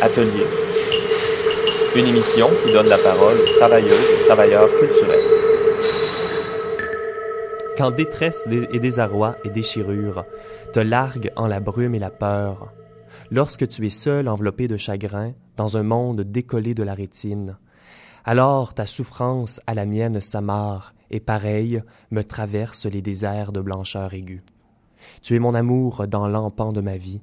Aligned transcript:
Atelier. 0.00 0.46
Une 1.96 2.06
émission 2.06 2.48
qui 2.62 2.72
donne 2.72 2.86
la 2.86 2.98
parole 2.98 3.36
aux 3.36 3.58
travailleuses 3.58 3.90
et 3.90 4.26
travailleurs 4.26 4.68
culturels. 4.78 5.24
Quand 7.76 7.90
détresse 7.90 8.46
et 8.50 8.78
désarroi 8.78 9.34
et 9.42 9.50
déchirure 9.50 10.24
te 10.72 10.78
larguent 10.78 11.32
en 11.34 11.48
la 11.48 11.58
brume 11.58 11.96
et 11.96 11.98
la 11.98 12.10
peur, 12.10 12.72
lorsque 13.32 13.66
tu 13.66 13.86
es 13.86 13.90
seul 13.90 14.28
enveloppé 14.28 14.68
de 14.68 14.76
chagrin 14.76 15.32
dans 15.56 15.76
un 15.76 15.82
monde 15.82 16.20
décollé 16.20 16.74
de 16.74 16.84
la 16.84 16.94
rétine, 16.94 17.58
alors 18.24 18.74
ta 18.74 18.86
souffrance 18.86 19.60
à 19.66 19.74
la 19.74 19.84
mienne 19.84 20.20
s'amarre 20.20 20.94
et 21.10 21.18
pareil 21.18 21.82
me 22.12 22.22
traverse 22.22 22.86
les 22.86 23.02
déserts 23.02 23.50
de 23.50 23.60
blancheur 23.60 24.14
aiguë. 24.14 24.44
Tu 25.22 25.34
es 25.34 25.40
mon 25.40 25.54
amour 25.54 26.06
dans 26.06 26.28
l'empan 26.28 26.72
de 26.72 26.80
ma 26.80 26.96
vie, 26.96 27.20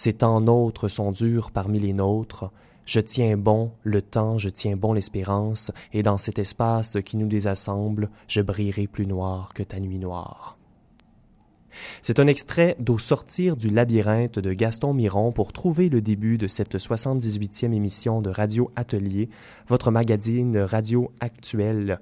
ces 0.00 0.14
temps 0.14 0.40
nôtres 0.40 0.88
sont 0.88 1.12
durs 1.12 1.50
parmi 1.50 1.78
les 1.78 1.92
nôtres. 1.92 2.50
Je 2.86 3.00
tiens 3.00 3.36
bon 3.36 3.70
le 3.82 4.00
temps, 4.00 4.38
je 4.38 4.48
tiens 4.48 4.74
bon 4.74 4.94
l'espérance, 4.94 5.72
et 5.92 6.02
dans 6.02 6.16
cet 6.16 6.38
espace 6.38 6.96
qui 7.04 7.18
nous 7.18 7.26
désassemble, 7.26 8.08
je 8.26 8.40
brillerai 8.40 8.86
plus 8.86 9.06
noir 9.06 9.52
que 9.52 9.62
ta 9.62 9.78
nuit 9.78 9.98
noire. 9.98 10.56
C'est 12.02 12.18
un 12.18 12.26
extrait 12.26 12.76
d'Au 12.78 12.98
sortir 12.98 13.56
du 13.56 13.68
labyrinthe 13.68 14.38
de 14.38 14.52
Gaston 14.52 14.94
Miron 14.94 15.32
pour 15.32 15.52
trouver 15.52 15.88
le 15.88 16.00
début 16.00 16.38
de 16.38 16.48
cette 16.48 16.76
78e 16.76 17.72
émission 17.72 18.22
de 18.22 18.30
Radio 18.30 18.70
Atelier, 18.76 19.28
votre 19.68 19.90
magazine 19.90 20.58
radio 20.58 21.12
actuel. 21.20 22.00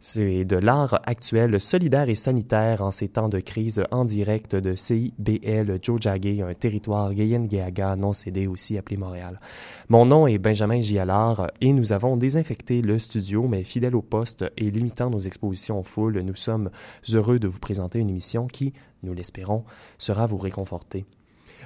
C'est 0.00 0.44
de 0.44 0.56
l'art 0.56 1.00
actuel 1.04 1.60
solidaire 1.60 2.08
et 2.08 2.14
sanitaire 2.14 2.82
en 2.82 2.90
ces 2.90 3.08
temps 3.08 3.28
de 3.28 3.40
crise 3.40 3.82
en 3.90 4.04
direct 4.04 4.56
de 4.56 4.74
CIBL 4.74 5.78
Jojage, 5.82 6.40
un 6.40 6.54
territoire 6.54 7.14
Gayen-Gayaga 7.14 7.96
non 7.96 8.12
cédé 8.12 8.46
aussi 8.46 8.78
appelé 8.78 8.96
Montréal. 8.96 9.40
Mon 9.88 10.06
nom 10.06 10.26
est 10.26 10.38
Benjamin 10.38 10.80
Gialard 10.80 11.48
et 11.60 11.72
nous 11.72 11.92
avons 11.92 12.16
désinfecté 12.16 12.82
le 12.82 12.98
studio, 12.98 13.46
mais 13.48 13.64
fidèle 13.64 13.96
au 13.96 14.02
poste 14.02 14.44
et 14.56 14.70
limitant 14.70 15.10
nos 15.10 15.18
expositions 15.18 15.78
en 15.78 15.82
foule, 15.82 16.20
nous 16.20 16.34
sommes 16.34 16.70
heureux 17.12 17.38
de 17.38 17.48
vous 17.48 17.58
présenter 17.58 17.98
une 17.98 18.10
émission 18.10 18.46
qui, 18.46 18.72
nous 19.02 19.14
l'espérons, 19.14 19.64
sera 19.98 20.26
vous 20.26 20.38
réconforter. 20.38 21.06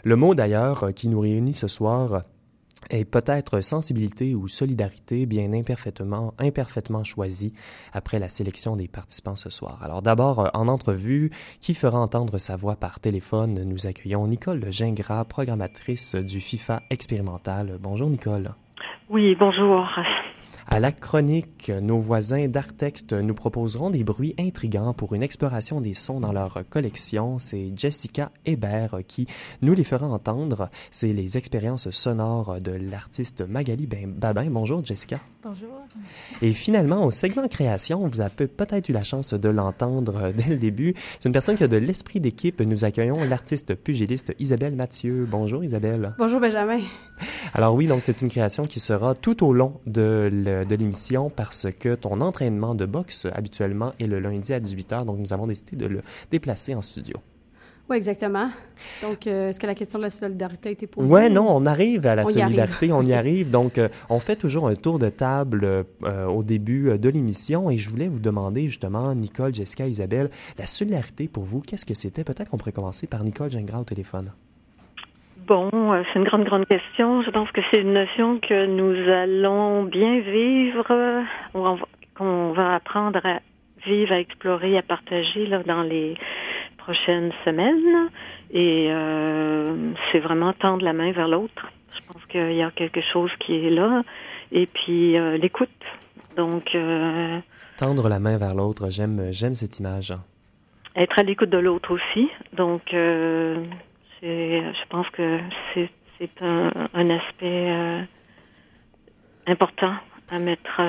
Le 0.03 0.17
mot 0.17 0.35
d'ailleurs 0.35 0.93
qui 0.95 1.09
nous 1.09 1.21
réunit 1.21 1.55
ce 1.55 1.69
soir 1.69 2.25
est 2.91 3.05
peut-être 3.05 3.61
sensibilité 3.61 4.35
ou 4.35 4.49
solidarité 4.49 5.27
bien 5.27 5.53
imparfaitement, 5.53 6.35
imparfaitement 6.39 7.05
choisi 7.05 7.55
après 7.93 8.19
la 8.19 8.29
sélection 8.29 8.77
des 8.77 8.89
participants 8.89 9.37
ce 9.37 9.51
soir. 9.51 9.79
Alors 9.83 10.03
d'abord, 10.03 10.51
en 10.55 10.69
entrevue, 10.69 11.31
qui 11.61 11.75
fera 11.75 11.99
entendre 11.99 12.39
sa 12.39 12.57
voix 12.57 12.77
par 12.77 13.01
téléphone, 13.01 13.63
nous 13.65 13.87
accueillons 13.87 14.27
Nicole 14.27 14.71
Gingras, 14.71 15.25
programmatrice 15.25 16.15
du 16.15 16.41
FIFA 16.41 16.83
expérimental. 16.91 17.79
Bonjour 17.81 18.11
Nicole. 18.11 18.55
Oui, 19.09 19.35
bonjour. 19.39 19.87
À 20.67 20.81
la 20.81 20.93
chronique, 20.93 21.71
nos 21.83 21.99
voisins 21.99 22.49
d'Artexte 22.49 23.13
nous 23.13 23.35
proposeront 23.35 23.91
des 23.91 24.03
bruits 24.03 24.35
intrigants 24.39 24.95
pour 24.95 25.15
une 25.15 25.23
exploration 25.23 25.81
des 25.81 25.95
sons 25.95 26.21
dans 26.21 26.33
leur 26.33 26.65
collection. 26.71 27.39
C'est 27.39 27.73
Jessica 27.77 28.33
Hébert 28.47 28.99
qui 29.07 29.27
nous 29.61 29.75
les 29.75 29.85
fera 29.85 30.07
entendre. 30.07 30.71
C'est 30.91 31.13
les 31.13 31.37
expériences 31.37 31.91
sonores 31.91 32.61
de 32.61 32.73
l'artiste 32.73 33.43
Magali 33.43 33.87
Babin. 33.87 34.51
Bonjour 34.51 34.85
Jessica. 34.85 35.19
Bonjour. 35.43 35.69
Et 36.41 36.53
finalement, 36.53 37.05
au 37.05 37.11
segment 37.11 37.47
création, 37.47 38.09
vous 38.09 38.23
avez 38.23 38.47
peut-être 38.47 38.89
eu 38.89 38.93
la 38.93 39.05
chance 39.05 39.35
de 39.35 39.49
l'entendre 39.51 40.33
dès 40.37 40.49
le 40.49 40.57
début. 40.57 40.95
C'est 41.21 41.29
une 41.29 41.33
personne 41.33 41.57
qui 41.57 41.65
a 41.65 41.69
de 41.69 41.77
l'esprit 41.77 42.21
d'équipe. 42.21 42.61
Nous 42.63 42.87
accueillons 42.87 43.23
l'artiste 43.29 43.75
pugiliste 43.75 44.35
Isabelle 44.39 44.75
Mathieu. 44.75 45.27
Bonjour 45.31 45.63
Isabelle. 45.63 46.15
Bonjour 46.19 46.41
Benjamin. 46.41 46.79
Alors 47.53 47.75
oui, 47.75 47.87
donc 47.87 48.01
c'est 48.03 48.23
une 48.23 48.29
création 48.29 48.67
qui 48.67 48.81
sera 48.81 49.15
tout 49.15 49.45
au 49.47 49.53
long 49.53 49.81
de 49.87 50.31
l'émission 50.63 51.31
parce 51.31 51.67
que 51.79 51.95
ton 51.95 52.21
entraînement 52.21 52.75
de 52.75 52.87
boxe 52.87 53.27
habituellement 53.33 53.93
est 53.99 54.07
le 54.07 54.21
lundi 54.21 54.53
à 54.53 54.61
18h, 54.61 55.05
donc 55.05 55.19
nous 55.19 55.33
avons 55.33 55.47
décidé 55.47 55.77
de 55.77 55.87
le 55.87 56.03
déplacer 56.31 56.75
en 56.75 56.83
studio. 56.83 57.17
Oui, 57.91 57.99
exactement. 57.99 58.49
Donc, 59.03 59.27
euh, 59.27 59.51
est-ce 59.51 59.61
que 59.61 59.67
la 59.67 59.75
question 59.75 59.99
de 59.99 60.05
la 60.05 60.11
solidarité 60.11 60.71
a 60.71 60.73
été 60.73 60.87
posée? 60.87 61.13
Oui, 61.13 61.31
non, 61.31 61.47
on 61.49 61.67
arrive 61.67 62.07
à 62.07 62.15
la 62.15 62.25
solidarité, 62.25 62.93
on 62.93 63.03
y 63.03 63.13
arrive. 63.13 63.51
Donc, 63.51 63.77
euh, 63.77 63.89
on 64.09 64.21
fait 64.21 64.37
toujours 64.37 64.69
un 64.69 64.75
tour 64.75 64.99
de 64.99 65.11
table 65.11 65.85
euh, 66.05 66.27
au 66.27 66.43
début 66.43 66.99
de 66.99 67.09
l'émission 67.11 67.69
et 67.69 67.77
je 67.77 67.91
voulais 67.91 68.09
vous 68.09 68.21
demander 68.21 68.69
justement, 68.69 69.15
Nicole, 69.15 69.55
Jessica, 69.55 69.87
Isabelle, 69.87 70.31
la 70.59 70.67
solidarité 70.67 71.29
pour 71.29 71.45
vous, 71.45 71.61
qu'est-ce 71.61 71.85
que 71.85 71.95
c'était? 71.95 72.25
Peut-être 72.25 72.51
qu'on 72.51 72.57
pourrait 72.57 72.73
commencer 72.73 73.07
par 73.07 73.23
Nicole 73.23 73.51
Gingras 73.51 73.81
au 73.81 73.85
téléphone. 73.85 74.33
Bon, 75.47 75.71
c'est 76.13 76.19
une 76.19 76.25
grande, 76.25 76.45
grande 76.45 76.65
question. 76.65 77.23
Je 77.23 77.31
pense 77.31 77.51
que 77.51 77.61
c'est 77.71 77.81
une 77.81 77.93
notion 77.93 78.39
que 78.39 78.65
nous 78.65 79.11
allons 79.11 79.85
bien 79.85 80.21
vivre, 80.21 81.23
qu'on 82.15 82.53
va 82.53 82.75
apprendre 82.77 83.21
à 83.25 83.41
vivre, 83.85 84.13
à 84.13 84.21
explorer, 84.21 84.79
à 84.79 84.83
partager 84.83 85.47
là, 85.47 85.63
dans 85.63 85.83
les 85.83 86.17
prochaines 86.79 87.31
semaines. 87.45 88.09
Et 88.53 88.89
euh, 88.91 89.93
c'est 90.11 90.21
vraiment 90.21 90.55
tendre 90.55 90.83
la 90.83 90.95
main 90.95 91.13
vers 91.13 91.29
l'autre. 91.29 91.71
Je 91.95 92.01
pense 92.11 92.25
qu'il 92.27 92.55
y 92.55 92.63
a 92.63 92.71
quelque 92.71 93.03
chose 93.13 93.31
qui 93.41 93.57
est 93.57 93.71
là. 93.71 94.03
Et 94.51 94.67
puis 94.67 95.19
euh, 95.19 95.37
l'écoute. 95.37 95.69
Donc. 96.39 96.75
Euh, 96.75 97.39
tendre 97.77 98.09
la 98.09 98.19
main 98.19 98.39
vers 98.39 98.55
l'autre, 98.55 98.89
j'aime, 98.91 99.31
j'aime 99.33 99.53
cette 99.53 99.79
image. 99.79 100.15
Être 100.97 101.19
à 101.19 101.23
l'écoute 101.23 101.51
de 101.51 101.59
l'autre 101.59 101.93
aussi. 101.93 102.31
Donc, 102.53 102.95
je 104.25 104.89
pense 104.89 105.09
que 105.11 105.39
c'est, 105.73 105.91
c'est 106.19 106.43
un, 106.43 106.71
un 106.95 107.11
aspect 107.11 108.07
important 109.47 109.95
à 110.31 110.39
mettre 110.39 110.81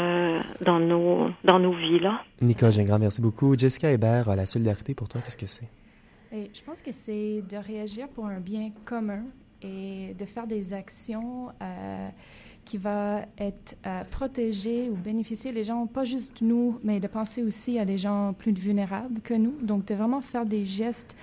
dans 0.64 0.80
nos 0.80 1.30
dans 1.44 1.60
nos 1.60 1.74
vies 1.74 2.00
là. 2.00 2.24
Nicole 2.42 2.72
Gingras, 2.72 3.00
merci 3.00 3.22
beaucoup. 3.22 3.58
Jessica 3.58 3.92
Hébert, 3.92 4.34
la 4.36 4.46
solidarité 4.46 4.94
pour 4.94 5.10
toi, 5.10 5.22
qu'est-ce 5.22 5.38
que 5.38 5.48
c'est? 5.48 5.68
Je 6.32 6.62
pense 6.64 6.82
que 6.82 6.92
c'est 6.92 7.42
de 7.42 7.58
réagir 7.58 8.08
pour 8.10 8.26
un 8.26 8.40
bien 8.40 8.72
commun 8.84 9.24
et 9.62 10.14
de 10.14 10.26
faire 10.26 10.48
des 10.48 10.74
actions 10.74 11.50
euh, 11.62 12.10
qui 12.66 12.78
vont 12.78 13.24
être 13.38 13.78
euh, 13.86 14.04
protégées 14.12 14.90
ou 14.90 14.96
bénéficier 14.96 15.52
les 15.52 15.64
gens, 15.64 15.88
pas 15.88 16.04
juste 16.04 16.42
nous, 16.42 16.80
mais 16.84 17.00
de 17.00 17.08
penser 17.08 17.42
aussi 17.42 17.80
à 17.80 17.86
des 17.86 17.98
gens 17.98 18.34
plus 18.34 18.52
vulnérables 18.52 19.22
que 19.22 19.34
nous. 19.34 19.56
Donc, 19.62 19.86
de 19.86 19.96
vraiment 19.96 20.22
faire 20.22 20.46
des 20.46 20.66
gestes 20.66 21.16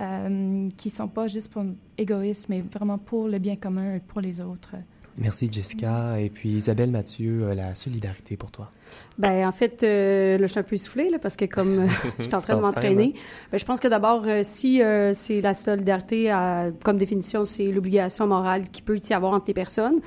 euh, 0.00 0.68
qui 0.76 0.88
ne 0.88 0.92
sont 0.92 1.08
pas 1.08 1.28
juste 1.28 1.50
pour 1.52 1.64
égoïsme, 1.98 2.52
mais 2.52 2.62
vraiment 2.62 2.98
pour 2.98 3.28
le 3.28 3.38
bien 3.38 3.56
commun 3.56 3.96
et 3.96 4.00
pour 4.00 4.20
les 4.20 4.40
autres. 4.40 4.76
Merci 5.20 5.48
Jessica. 5.52 6.18
Et 6.18 6.30
puis 6.30 6.50
Isabelle 6.50 6.90
Mathieu, 6.90 7.42
euh, 7.42 7.54
la 7.54 7.74
solidarité 7.74 8.36
pour 8.36 8.50
toi. 8.50 8.70
Ben 9.18 9.46
en 9.46 9.52
fait, 9.52 9.82
euh, 9.82 10.38
là, 10.38 10.46
je 10.46 10.50
suis 10.50 10.60
un 10.60 10.64
peu 10.64 10.76
soufflée 10.76 11.10
là, 11.10 11.18
parce 11.18 11.36
que 11.36 11.44
comme 11.44 11.80
euh, 11.80 11.86
je 12.18 12.24
suis 12.24 12.34
en 12.34 12.40
train 12.40 12.56
de 12.56 12.60
m'entraîner, 12.60 13.14
ben, 13.52 13.58
je 13.58 13.64
pense 13.64 13.80
que 13.80 13.88
d'abord, 13.88 14.24
si 14.42 14.80
c'est 15.12 15.40
la 15.40 15.54
solidarité, 15.54 16.34
comme 16.82 16.96
définition, 16.96 17.44
c'est 17.44 17.70
l'obligation 17.70 18.26
morale 18.26 18.68
qui 18.68 18.82
peut 18.82 18.98
y 18.98 19.12
avoir 19.12 19.32
entre 19.32 19.46
les 19.48 19.54
personnes. 19.54 20.00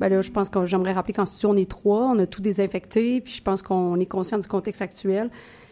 Ben 0.00 0.08
là, 0.08 0.20
je 0.20 0.30
pense 0.30 0.48
que 0.48 0.64
j'aimerais 0.64 0.92
rappeler 0.92 1.14
qu'en 1.14 1.26
studio, 1.26 1.50
on 1.50 1.56
est 1.56 1.68
trois, 1.68 2.06
on 2.06 2.18
a 2.20 2.26
tout 2.26 2.40
désinfecté, 2.40 3.20
puis 3.20 3.32
je 3.32 3.42
pense 3.42 3.62
qu'on 3.62 3.98
est 3.98 4.06
conscient 4.06 4.38
du 4.38 4.46
contexte 4.46 4.80
actuel 4.80 5.28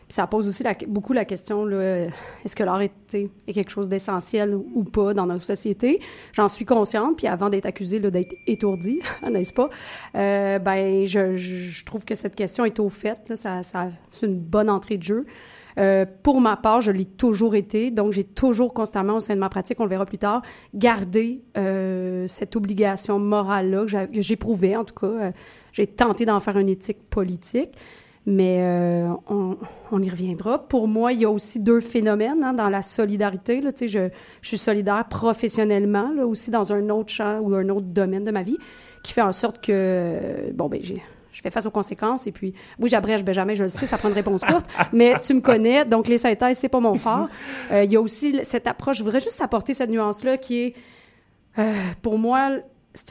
ça 0.08 0.26
pose 0.26 0.46
aussi 0.46 0.62
beaucoup 0.86 1.12
la 1.12 1.24
question, 1.24 1.68
est-ce 1.68 2.54
que 2.54 2.62
l'art 2.62 2.80
est, 2.80 2.92
est, 3.14 3.52
quelque 3.52 3.70
chose 3.70 3.88
d'essentiel 3.88 4.54
ou 4.54 4.84
pas 4.84 5.14
dans 5.14 5.26
notre 5.26 5.44
société? 5.44 6.00
J'en 6.32 6.48
suis 6.48 6.64
consciente, 6.64 7.16
puis 7.16 7.26
avant 7.26 7.50
d'être 7.50 7.66
accusée 7.66 7.98
d'être 7.98 8.34
étourdie, 8.46 9.00
n'est-ce 9.30 9.52
pas? 9.52 9.68
Euh, 10.14 10.58
ben, 10.58 11.04
je, 11.06 11.36
je, 11.36 11.84
trouve 11.84 12.04
que 12.04 12.14
cette 12.14 12.36
question 12.36 12.64
est 12.64 12.78
au 12.78 12.88
fait. 12.88 13.28
Là, 13.28 13.36
ça, 13.36 13.62
ça 13.62 13.88
c'est 14.10 14.26
une 14.26 14.38
bonne 14.38 14.70
entrée 14.70 14.96
de 14.96 15.02
jeu. 15.02 15.24
Euh, 15.78 16.06
pour 16.22 16.40
ma 16.40 16.56
part, 16.56 16.80
je 16.80 16.90
l'ai 16.90 17.04
toujours 17.04 17.54
été, 17.54 17.90
donc 17.90 18.12
j'ai 18.12 18.24
toujours 18.24 18.72
constamment 18.72 19.16
au 19.16 19.20
sein 19.20 19.34
de 19.34 19.40
ma 19.40 19.48
pratique, 19.48 19.78
on 19.80 19.84
le 19.84 19.90
verra 19.90 20.06
plus 20.06 20.18
tard, 20.18 20.42
gardé 20.74 21.42
euh, 21.56 22.26
cette 22.26 22.56
obligation 22.56 23.18
morale-là 23.18 23.84
que 24.06 24.20
j'éprouvais, 24.20 24.76
en 24.76 24.84
tout 24.84 24.94
cas. 24.94 25.06
Euh, 25.06 25.32
j'ai 25.72 25.86
tenté 25.86 26.24
d'en 26.24 26.40
faire 26.40 26.56
une 26.56 26.70
éthique 26.70 27.10
politique. 27.10 27.72
Mais 28.26 28.58
euh, 28.60 29.08
on, 29.28 29.56
on, 29.92 30.02
y 30.02 30.10
reviendra. 30.10 30.66
Pour 30.66 30.88
moi, 30.88 31.12
il 31.12 31.20
y 31.20 31.24
a 31.24 31.30
aussi 31.30 31.60
deux 31.60 31.80
phénomènes 31.80 32.42
hein, 32.42 32.52
dans 32.52 32.68
la 32.68 32.82
solidarité. 32.82 33.60
Là, 33.60 33.70
je, 33.80 33.86
je 33.86 34.48
suis 34.48 34.58
solidaire 34.58 35.06
professionnellement, 35.08 36.10
là, 36.12 36.26
aussi 36.26 36.50
dans 36.50 36.72
un 36.72 36.90
autre 36.90 37.10
champ 37.10 37.38
ou 37.38 37.54
un 37.54 37.68
autre 37.68 37.86
domaine 37.86 38.24
de 38.24 38.32
ma 38.32 38.42
vie, 38.42 38.58
qui 39.04 39.12
fait 39.12 39.22
en 39.22 39.32
sorte 39.32 39.64
que, 39.64 40.50
bon, 40.54 40.68
ben, 40.68 40.80
j'ai 40.82 41.00
je 41.36 41.42
fais 41.42 41.50
face 41.50 41.66
aux 41.66 41.70
conséquences. 41.70 42.26
Et 42.26 42.32
puis, 42.32 42.54
oui, 42.78 42.88
j'abrège 42.88 43.22
jamais 43.32 43.54
je 43.56 43.64
le 43.64 43.68
sais, 43.68 43.86
ça 43.86 43.98
prend 43.98 44.08
une 44.08 44.14
réponse 44.14 44.40
courte, 44.40 44.64
mais 44.94 45.18
tu 45.18 45.34
me 45.34 45.40
connais, 45.40 45.84
donc 45.84 46.08
les 46.08 46.16
synthèses, 46.16 46.56
c'est 46.56 46.70
pas 46.70 46.80
mon 46.80 46.94
fort. 46.94 47.28
Euh, 47.70 47.84
il 47.84 47.92
y 47.92 47.96
a 47.96 48.00
aussi 48.00 48.40
cette 48.42 48.66
approche, 48.66 48.96
je 48.96 49.02
voudrais 49.02 49.20
juste 49.20 49.42
apporter 49.42 49.74
cette 49.74 49.90
nuance-là 49.90 50.38
qui 50.38 50.60
est, 50.60 50.74
euh, 51.58 51.74
pour 52.00 52.18
moi, 52.18 52.52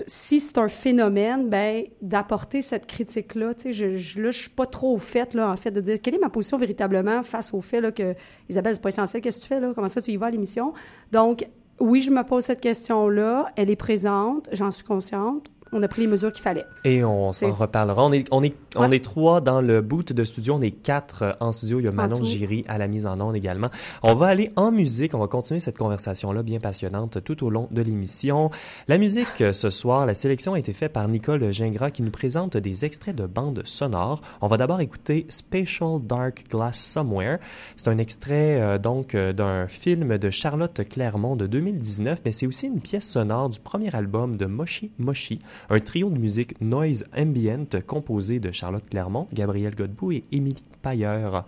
si 0.07 0.39
c'est 0.39 0.57
un 0.57 0.67
phénomène, 0.67 1.49
ben 1.49 1.83
d'apporter 2.01 2.61
cette 2.61 2.87
critique-là, 2.87 3.53
tu 3.53 3.61
sais, 3.61 3.73
je, 3.73 3.97
je, 3.97 4.21
là, 4.21 4.31
je 4.31 4.39
suis 4.39 4.49
pas 4.49 4.65
trop 4.65 4.95
au 4.95 4.97
fait, 4.97 5.33
là, 5.33 5.49
en 5.49 5.55
fait, 5.55 5.71
de 5.71 5.81
dire 5.81 6.01
quelle 6.01 6.15
est 6.15 6.19
ma 6.19 6.29
position 6.29 6.57
véritablement 6.57 7.21
face 7.23 7.53
au 7.53 7.61
fait, 7.61 7.81
là, 7.81 7.91
que 7.91 8.15
Isabelle, 8.49 8.75
c'est 8.75 8.81
pas 8.81 8.89
essentiel, 8.89 9.21
qu'est-ce 9.21 9.37
que 9.37 9.43
tu 9.43 9.47
fais, 9.47 9.59
là, 9.59 9.71
comment 9.75 9.87
ça 9.87 10.01
tu 10.01 10.11
y 10.11 10.17
vas 10.17 10.27
à 10.27 10.31
l'émission? 10.31 10.73
Donc, 11.11 11.47
oui, 11.79 12.01
je 12.01 12.09
me 12.09 12.23
pose 12.23 12.45
cette 12.45 12.61
question-là, 12.61 13.51
elle 13.55 13.69
est 13.69 13.75
présente, 13.75 14.49
j'en 14.51 14.71
suis 14.71 14.85
consciente, 14.85 15.51
on 15.75 15.83
a 15.83 15.87
pris 15.89 16.01
les 16.01 16.07
mesures 16.07 16.31
qu'il 16.31 16.41
fallait. 16.41 16.65
Et 16.85 17.03
on 17.03 17.33
s'en 17.33 17.51
reparlera. 17.51 18.03
On 18.05 18.11
est, 18.13 18.27
on 18.31 18.41
est, 18.43 18.55
on 18.75 18.89
est 18.91 19.03
trois 19.03 19.41
dans 19.41 19.61
le 19.61 19.81
boot 19.81 20.13
de 20.13 20.23
studio. 20.23 20.55
On 20.55 20.61
est 20.61 20.71
quatre 20.71 21.23
euh, 21.23 21.31
en 21.41 21.51
studio. 21.51 21.79
Il 21.79 21.83
y 21.83 21.87
a 21.87 21.91
Manon 21.91 22.23
Giry 22.23 22.63
à 22.67 22.77
la 22.77 22.87
mise 22.87 23.05
en 23.05 23.19
onde 23.19 23.35
également. 23.35 23.69
On 24.01 24.15
va 24.15 24.27
aller 24.27 24.51
en 24.55 24.71
musique. 24.71 25.13
On 25.13 25.19
va 25.19 25.27
continuer 25.27 25.59
cette 25.59 25.77
conversation-là 25.77 26.43
bien 26.43 26.59
passionnante 26.59 27.23
tout 27.23 27.43
au 27.43 27.49
long 27.49 27.67
de 27.71 27.81
l'émission. 27.81 28.51
La 28.87 28.97
musique 28.97 29.41
euh, 29.41 29.51
ce 29.51 29.69
soir, 29.69 30.05
la 30.05 30.13
sélection 30.13 30.53
a 30.53 30.59
été 30.59 30.71
faite 30.71 30.93
par 30.93 31.07
Nicole 31.09 31.51
Gingras 31.51 31.91
qui 31.91 32.03
nous 32.03 32.11
présente 32.11 32.55
des 32.55 32.85
extraits 32.85 33.15
de 33.15 33.25
bandes 33.25 33.61
sonores. 33.65 34.21
On 34.41 34.47
va 34.47 34.55
d'abord 34.55 34.79
écouter 34.79 35.25
Spatial 35.27 35.99
Dark 36.01 36.45
Glass 36.49 36.79
Somewhere. 36.79 37.39
C'est 37.75 37.89
un 37.89 37.97
extrait 37.97 38.61
euh, 38.61 38.77
donc 38.77 39.15
d'un 39.15 39.67
film 39.67 40.17
de 40.17 40.29
Charlotte 40.29 40.87
Clermont 40.87 41.35
de 41.35 41.47
2019, 41.47 42.21
mais 42.23 42.31
c'est 42.31 42.47
aussi 42.47 42.67
une 42.67 42.79
pièce 42.79 43.09
sonore 43.09 43.49
du 43.49 43.59
premier 43.59 43.93
album 43.93 44.37
de 44.37 44.45
Moshi 44.45 44.91
Moshi, 44.99 45.39
un 45.69 45.79
trio 45.79 46.09
de 46.09 46.17
musique 46.17 46.59
noise 46.61 47.05
ambient 47.15 47.81
composé 47.85 48.39
de 48.39 48.51
Charlotte 48.51 48.87
Clermont, 48.89 49.27
Gabriel 49.33 49.75
Godbout 49.75 50.11
et 50.13 50.23
Émilie 50.31 50.63
Pailleur. 50.81 51.45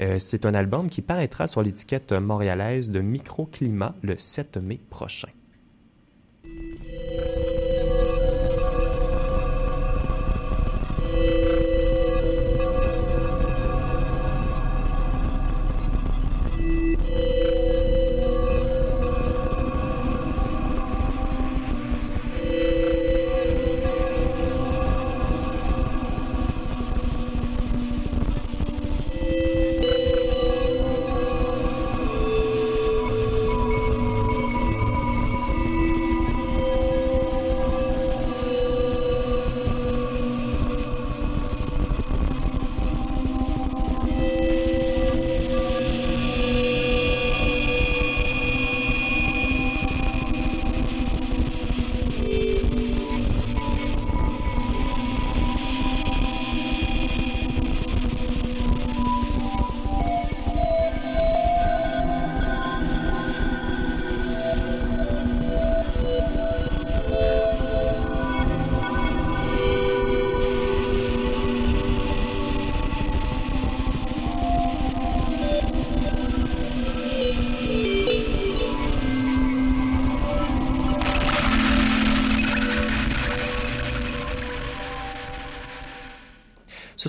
Euh, 0.00 0.18
c'est 0.18 0.46
un 0.46 0.54
album 0.54 0.88
qui 0.88 1.02
paraîtra 1.02 1.46
sur 1.46 1.62
l'étiquette 1.62 2.12
montréalaise 2.12 2.90
de 2.90 3.00
Microclimat 3.00 3.94
le 4.02 4.16
7 4.18 4.58
mai 4.58 4.80
prochain. 4.90 5.28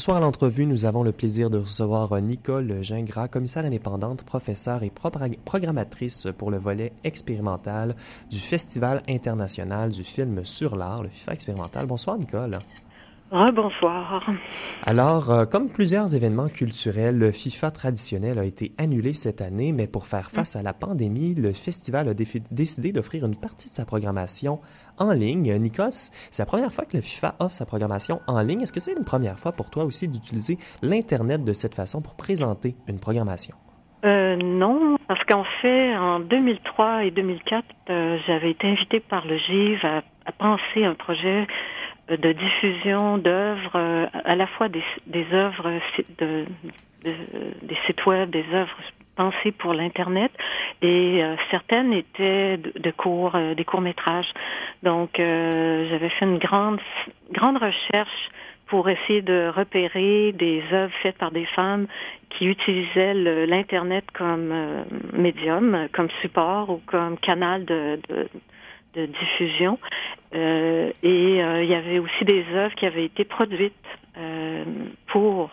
Soir 0.01 0.17
à 0.17 0.19
l'entrevue, 0.19 0.65
nous 0.65 0.85
avons 0.85 1.03
le 1.03 1.11
plaisir 1.11 1.51
de 1.51 1.59
recevoir 1.59 2.19
Nicole 2.21 2.81
Gingras, 2.81 3.27
commissaire 3.27 3.65
indépendante, 3.65 4.23
professeure 4.23 4.81
et 4.81 4.89
programmatrice 4.89 6.27
pour 6.39 6.49
le 6.49 6.57
volet 6.57 6.91
expérimental 7.03 7.95
du 8.31 8.39
Festival 8.39 9.03
international 9.07 9.91
du 9.91 10.03
film 10.03 10.43
sur 10.43 10.75
l'art, 10.75 11.03
le 11.03 11.09
FIFA 11.09 11.33
expérimental. 11.33 11.85
Bonsoir 11.85 12.17
Nicole. 12.17 12.57
Ah, 13.33 13.49
bonsoir. 13.53 14.29
Alors, 14.83 15.31
euh, 15.31 15.45
comme 15.45 15.69
plusieurs 15.69 16.17
événements 16.17 16.49
culturels, 16.49 17.17
le 17.17 17.31
FIFA 17.31 17.71
traditionnel 17.71 18.37
a 18.37 18.43
été 18.43 18.73
annulé 18.77 19.13
cette 19.13 19.39
année, 19.39 19.71
mais 19.71 19.87
pour 19.87 20.05
faire 20.05 20.29
face 20.29 20.57
à 20.57 20.61
la 20.61 20.73
pandémie, 20.73 21.33
le 21.33 21.53
festival 21.53 22.09
a 22.09 22.13
décidé 22.13 22.91
d'offrir 22.91 23.25
une 23.25 23.37
partie 23.37 23.69
de 23.69 23.73
sa 23.73 23.85
programmation 23.85 24.59
en 24.97 25.13
ligne. 25.13 25.55
Nikos, 25.55 26.11
c'est 26.29 26.39
la 26.41 26.45
première 26.45 26.73
fois 26.73 26.83
que 26.83 26.97
le 26.97 27.01
FIFA 27.01 27.35
offre 27.39 27.53
sa 27.53 27.65
programmation 27.65 28.19
en 28.27 28.41
ligne. 28.41 28.63
Est-ce 28.63 28.73
que 28.73 28.81
c'est 28.81 28.97
une 28.97 29.05
première 29.05 29.39
fois 29.39 29.53
pour 29.53 29.69
toi 29.69 29.85
aussi 29.85 30.09
d'utiliser 30.09 30.57
l'Internet 30.81 31.45
de 31.45 31.53
cette 31.53 31.73
façon 31.73 32.01
pour 32.01 32.17
présenter 32.17 32.75
une 32.89 32.99
programmation? 32.99 33.55
Euh, 34.03 34.35
non, 34.35 34.97
parce 35.07 35.23
qu'en 35.23 35.45
fait, 35.61 35.95
en 35.95 36.19
2003 36.19 37.05
et 37.05 37.11
2004, 37.11 37.63
euh, 37.91 38.17
j'avais 38.27 38.51
été 38.51 38.67
invitée 38.67 38.99
par 38.99 39.25
le 39.25 39.37
GIV 39.37 39.79
à, 39.85 40.03
à 40.25 40.31
penser 40.33 40.83
un 40.83 40.95
projet 40.95 41.47
de 42.09 42.31
diffusion 42.33 43.17
d'œuvres, 43.17 43.75
euh, 43.75 44.05
à 44.25 44.35
la 44.35 44.47
fois 44.47 44.67
des, 44.67 44.83
des 45.07 45.25
œuvres 45.31 45.71
de, 46.17 46.45
des 47.03 47.77
sites 47.85 48.05
web, 48.05 48.29
des 48.29 48.45
œuvres 48.53 48.77
pensées 49.15 49.51
pour 49.51 49.73
l'internet, 49.73 50.31
et 50.81 51.23
euh, 51.23 51.35
certaines 51.51 51.93
étaient 51.93 52.57
de, 52.57 52.91
cours, 52.91 53.35
euh, 53.35 53.53
des 53.53 53.65
courts 53.65 53.81
métrages. 53.81 54.31
Donc, 54.83 55.11
j'avais 55.17 56.09
fait 56.09 56.25
une 56.25 56.39
grande 56.39 56.79
grande 57.31 57.57
recherche 57.57 58.29
pour 58.67 58.89
essayer 58.89 59.21
de 59.21 59.51
repérer 59.55 60.31
des 60.31 60.63
œuvres 60.71 60.93
faites 61.03 61.17
par 61.17 61.31
des 61.31 61.45
femmes 61.45 61.87
qui 62.29 62.45
utilisaient 62.45 63.13
l'internet 63.13 64.05
comme 64.13 64.53
médium, 65.13 65.87
comme 65.93 66.07
support 66.21 66.69
ou 66.69 66.81
comme 66.87 67.17
canal 67.17 67.65
de, 67.65 67.99
de 68.09 68.27
de 68.95 69.05
diffusion. 69.05 69.79
Euh, 70.33 70.91
et 71.03 71.43
euh, 71.43 71.63
il 71.63 71.69
y 71.69 71.75
avait 71.75 71.99
aussi 71.99 72.25
des 72.25 72.45
œuvres 72.53 72.73
qui 72.75 72.85
avaient 72.85 73.05
été 73.05 73.25
produites 73.25 73.73
euh, 74.17 74.63
pour 75.11 75.49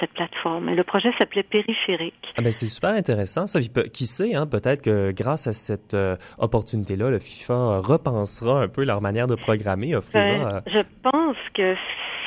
cette 0.00 0.12
plateforme. 0.14 0.74
Le 0.74 0.84
projet 0.84 1.10
s'appelait 1.18 1.42
Périphérique. 1.42 2.14
Ah 2.36 2.42
ben 2.42 2.50
c'est 2.50 2.66
super 2.66 2.90
intéressant. 2.90 3.46
Ça, 3.46 3.60
qui 3.60 4.06
sait, 4.06 4.34
hein, 4.34 4.46
peut-être 4.46 4.82
que 4.82 5.12
grâce 5.12 5.46
à 5.48 5.52
cette 5.52 5.96
opportunité-là, 6.38 7.10
le 7.10 7.18
FIFA 7.18 7.80
repensera 7.80 8.62
un 8.62 8.68
peu 8.68 8.84
leur 8.84 9.02
manière 9.02 9.26
de 9.26 9.34
programmer, 9.34 9.94
offrira. 9.94 10.22
Ben, 10.22 10.62
je 10.66 10.80
pense 11.02 11.36
que 11.52 11.74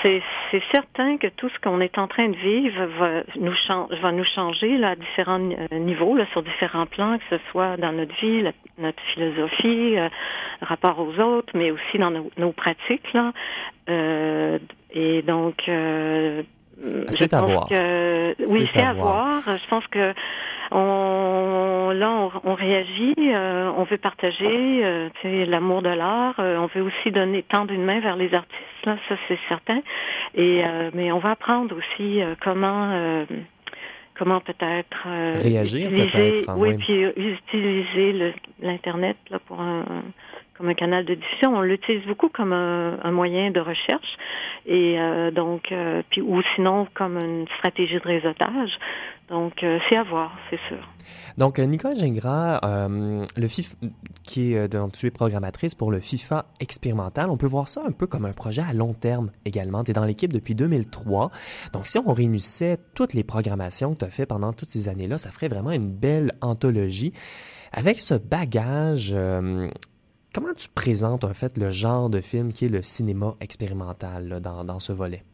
c'est 0.03 0.63
certain 0.71 1.17
que 1.17 1.27
tout 1.27 1.49
ce 1.49 1.59
qu'on 1.59 1.81
est 1.81 1.97
en 1.97 2.07
train 2.07 2.29
de 2.29 2.35
vivre 2.35 2.85
va 2.99 3.23
nous, 3.35 3.53
va 4.01 4.11
nous 4.11 4.25
changer 4.25 4.77
là, 4.77 4.91
à 4.91 4.95
différents 4.95 5.39
niveaux, 5.71 6.15
là, 6.15 6.25
sur 6.31 6.41
différents 6.43 6.85
plans, 6.85 7.17
que 7.17 7.37
ce 7.37 7.43
soit 7.51 7.77
dans 7.77 7.91
notre 7.91 8.15
vie, 8.21 8.43
notre 8.77 9.01
philosophie, 9.13 9.95
rapport 10.61 10.99
aux 10.99 11.19
autres, 11.19 11.51
mais 11.53 11.71
aussi 11.71 11.97
dans 11.97 12.11
nos, 12.11 12.51
pratiques. 12.51 13.13
Là. 13.13 13.31
Euh, 13.89 14.59
et 14.91 15.21
donc, 15.21 15.55
euh, 15.67 16.43
c'est 17.07 17.33
à 17.33 17.41
voir. 17.41 17.67
oui, 17.69 18.67
c'est 18.71 18.81
à, 18.81 18.93
voir. 18.93 19.41
Je 19.45 19.67
pense 19.69 19.85
que 19.87 20.13
on, 20.71 21.91
là, 21.95 22.29
on, 22.43 22.53
réagit, 22.53 23.15
euh, 23.17 23.71
on 23.75 23.83
veut 23.83 23.97
partager 23.97 24.81
euh, 24.83 25.09
l'amour 25.23 25.81
de 25.81 25.89
l'art. 25.89 26.35
Euh, 26.39 26.57
on 26.57 26.67
veut 26.67 26.83
aussi 26.83 27.11
donner 27.11 27.43
tendre 27.43 27.73
une 27.73 27.83
main 27.83 27.99
vers 27.99 28.15
les 28.15 28.33
artistes. 28.33 28.85
Là, 28.85 28.97
ça 29.07 29.15
c'est 29.27 29.39
certain. 29.47 29.81
Et 30.35 30.61
mais 30.93 31.11
on 31.11 31.19
va 31.19 31.31
apprendre 31.31 31.75
aussi 31.75 32.21
comment 32.41 33.25
comment 34.15 34.39
peut-être 34.39 35.41
réagir 35.41 35.89
peut-être. 35.89 36.55
Oui, 36.55 36.77
puis 36.77 37.03
utiliser 37.03 38.33
l'internet 38.61 39.17
là 39.29 39.39
pour 39.39 39.59
un 39.59 39.83
comme 40.59 40.69
un 40.69 40.73
canal 40.73 41.05
de 41.05 41.15
diffusion. 41.15 41.55
On 41.55 41.61
l'utilise 41.61 42.05
beaucoup 42.05 42.27
comme 42.27 42.51
un, 42.51 43.11
moyen 43.11 43.49
de 43.49 43.61
recherche 43.61 44.17
et 44.65 44.99
euh, 44.99 45.31
donc 45.31 45.71
euh, 45.71 46.03
puis 46.09 46.21
ou 46.21 46.41
sinon 46.55 46.85
comme 46.93 47.17
une 47.17 47.47
stratégie 47.57 47.95
de 47.95 48.03
réseautage. 48.03 48.69
Donc 49.29 49.63
euh, 49.63 49.79
c'est 49.87 49.95
à 49.95 50.03
voir, 50.03 50.35
c'est 50.49 50.59
sûr. 50.67 50.77
Donc 51.37 51.59
Nicole 51.59 51.95
Gingras, 51.95 52.59
le 52.89 53.47
qui 54.25 54.53
est 54.53 54.67
dont 54.67 54.89
tu 54.89 55.05
es 55.07 55.11
programmatrice 55.11 55.75
pour 55.75 55.91
le 55.91 55.99
FIFA 55.99 56.45
expérimental, 56.59 57.29
on 57.29 57.37
peut 57.37 57.47
voir 57.47 57.69
ça 57.69 57.81
un 57.87 57.91
peu 57.91 58.05
comme 58.05 58.25
un 58.25 58.33
projet 58.33 58.63
à 58.67 58.73
long 58.73 58.93
terme 58.93 59.31
également. 59.45 59.83
Tu 59.85 59.91
es 59.91 59.93
dans 59.93 60.05
l'équipe 60.05 60.33
depuis 60.33 60.55
2003. 60.55 61.31
Donc 61.71 61.87
si 61.87 61.97
on 61.99 62.11
réunissait 62.11 62.77
toutes 62.95 63.13
les 63.13 63.23
programmations 63.23 63.93
que 63.93 63.99
tu 63.99 64.05
as 64.05 64.09
fait 64.09 64.25
pendant 64.25 64.51
toutes 64.51 64.69
ces 64.69 64.89
années-là, 64.89 65.17
ça 65.17 65.31
ferait 65.31 65.47
vraiment 65.47 65.71
une 65.71 65.89
belle 65.89 66.33
anthologie. 66.41 67.13
Avec 67.71 68.01
ce 68.01 68.15
bagage, 68.15 69.15
Comment 70.39 70.53
tu 70.53 70.69
présentes 70.69 71.25
en 71.25 71.33
fait 71.33 71.57
le 71.57 71.69
genre 71.69 72.09
de 72.09 72.21
film 72.21 72.53
qui 72.53 72.63
est 72.63 72.69
le 72.69 72.81
cinéma 72.81 73.35
expérimental 73.41 74.39
dans, 74.41 74.63
dans, 74.63 74.79
ce 74.79 74.93
volet? 74.93 75.25